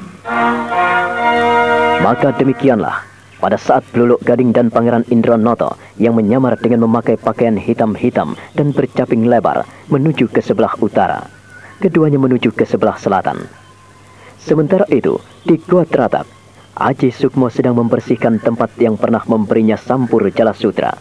Maka 2.02 2.34
demikianlah, 2.34 3.05
pada 3.38 3.60
saat 3.60 3.84
Bluluk 3.92 4.22
Gading 4.24 4.52
dan 4.52 4.72
Pangeran 4.72 5.04
Indronoto 5.12 5.76
yang 6.00 6.16
menyamar 6.16 6.56
dengan 6.56 6.88
memakai 6.88 7.20
pakaian 7.20 7.56
hitam-hitam 7.56 8.34
dan 8.56 8.72
bercaping 8.72 9.28
lebar 9.28 9.68
menuju 9.92 10.28
ke 10.32 10.40
sebelah 10.40 10.72
utara. 10.80 11.28
Keduanya 11.76 12.16
menuju 12.16 12.56
ke 12.56 12.64
sebelah 12.64 12.96
selatan. 12.96 13.44
Sementara 14.40 14.88
itu, 14.88 15.20
di 15.44 15.60
Gua 15.60 15.84
Teratak, 15.84 16.24
Aji 16.76 17.08
Sukmo 17.08 17.48
sedang 17.48 17.76
membersihkan 17.76 18.36
tempat 18.40 18.72
yang 18.76 19.00
pernah 19.00 19.24
memberinya 19.24 19.80
Sampur 19.80 20.28
Jala 20.28 20.52
Sutra. 20.52 20.92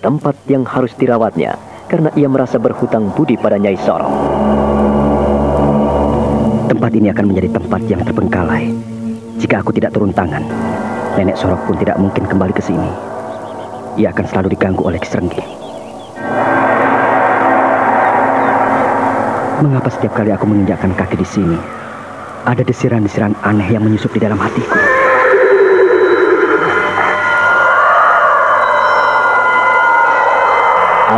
Tempat 0.00 0.48
yang 0.48 0.64
harus 0.64 0.96
dirawatnya 0.96 1.56
karena 1.88 2.08
ia 2.16 2.28
merasa 2.28 2.56
berhutang 2.56 3.12
budi 3.12 3.36
pada 3.36 3.60
Nyai 3.60 3.76
Sorong. 3.80 4.14
Tempat 6.68 6.90
ini 6.96 7.08
akan 7.12 7.24
menjadi 7.28 7.48
tempat 7.60 7.80
yang 7.88 8.00
terbengkalai. 8.04 8.72
Jika 9.40 9.64
aku 9.64 9.72
tidak 9.72 9.96
turun 9.96 10.12
tangan, 10.12 10.44
nenek 11.18 11.34
Sorok 11.34 11.66
pun 11.66 11.74
tidak 11.74 11.98
mungkin 11.98 12.30
kembali 12.30 12.54
ke 12.54 12.62
sini. 12.62 12.86
Ia 13.98 14.14
akan 14.14 14.24
selalu 14.30 14.54
diganggu 14.54 14.86
oleh 14.86 15.02
Kiserenggi. 15.02 15.42
Mengapa 19.58 19.90
setiap 19.90 20.14
kali 20.14 20.30
aku 20.30 20.46
menginjakkan 20.46 20.94
kaki 20.94 21.18
di 21.18 21.26
sini, 21.26 21.58
ada 22.46 22.62
desiran-desiran 22.62 23.34
aneh 23.42 23.66
yang 23.66 23.82
menyusup 23.82 24.14
di 24.14 24.22
dalam 24.22 24.38
hatiku? 24.38 24.78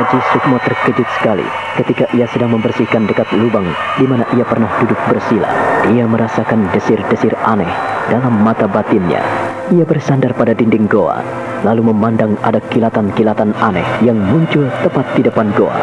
Aji 0.00 0.18
Sukmo 0.32 0.56
terkejut 0.64 1.08
sekali 1.20 1.44
ketika 1.76 2.08
ia 2.16 2.24
sedang 2.32 2.56
membersihkan 2.56 3.04
dekat 3.04 3.28
lubang 3.36 3.68
di 4.00 4.08
mana 4.08 4.24
ia 4.32 4.48
pernah 4.48 4.72
duduk 4.80 4.96
bersila. 5.04 5.52
Ia 5.92 6.08
merasakan 6.08 6.72
desir-desir 6.72 7.36
aneh 7.44 7.68
dalam 8.08 8.40
mata 8.40 8.64
batinnya. 8.64 9.39
Ia 9.70 9.86
bersandar 9.86 10.34
pada 10.34 10.50
dinding 10.50 10.90
goa, 10.90 11.22
lalu 11.62 11.94
memandang 11.94 12.34
ada 12.42 12.58
kilatan-kilatan 12.58 13.54
aneh 13.62 13.86
yang 14.02 14.18
muncul 14.18 14.66
tepat 14.82 15.06
di 15.14 15.22
depan 15.22 15.54
goa. 15.54 15.78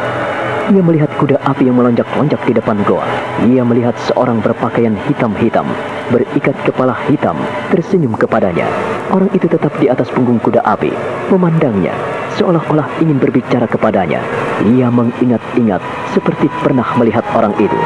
Ia 0.67 0.83
melihat 0.83 1.07
kuda 1.15 1.39
api 1.47 1.71
yang 1.71 1.79
melonjak-lonjak 1.79 2.43
di 2.43 2.51
depan 2.51 2.83
goa. 2.83 3.07
Ia 3.47 3.63
melihat 3.63 3.95
seorang 4.11 4.43
berpakaian 4.43 4.91
hitam-hitam, 5.07 5.71
berikat 6.11 6.51
kepala 6.67 6.99
hitam, 7.07 7.39
tersenyum 7.71 8.11
kepadanya. 8.19 8.67
Orang 9.07 9.31
itu 9.31 9.47
tetap 9.47 9.71
di 9.79 9.87
atas 9.87 10.11
punggung 10.11 10.43
kuda 10.43 10.67
api, 10.67 10.91
memandangnya, 11.31 11.95
seolah-olah 12.35 12.91
ingin 12.99 13.23
berbicara 13.23 13.71
kepadanya. 13.71 14.19
Ia 14.67 14.91
mengingat-ingat 14.91 15.79
seperti 16.11 16.51
pernah 16.59 16.91
melihat 16.99 17.23
orang 17.31 17.55
itu. 17.55 17.79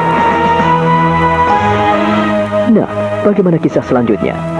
Nah, 2.74 2.90
bagaimana 3.22 3.62
kisah 3.62 3.86
selanjutnya? 3.86 4.51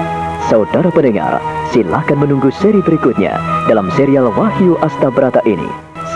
Saudara 0.50 0.90
pendengar, 0.90 1.38
silakan 1.70 2.26
menunggu 2.26 2.50
seri 2.50 2.82
berikutnya 2.82 3.38
dalam 3.70 3.86
serial 3.94 4.32
Wahyu 4.34 4.74
Astabrata 4.82 5.38
ini. 5.46 5.68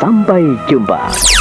Sampai 0.03 0.43
jumpa. 0.67 1.36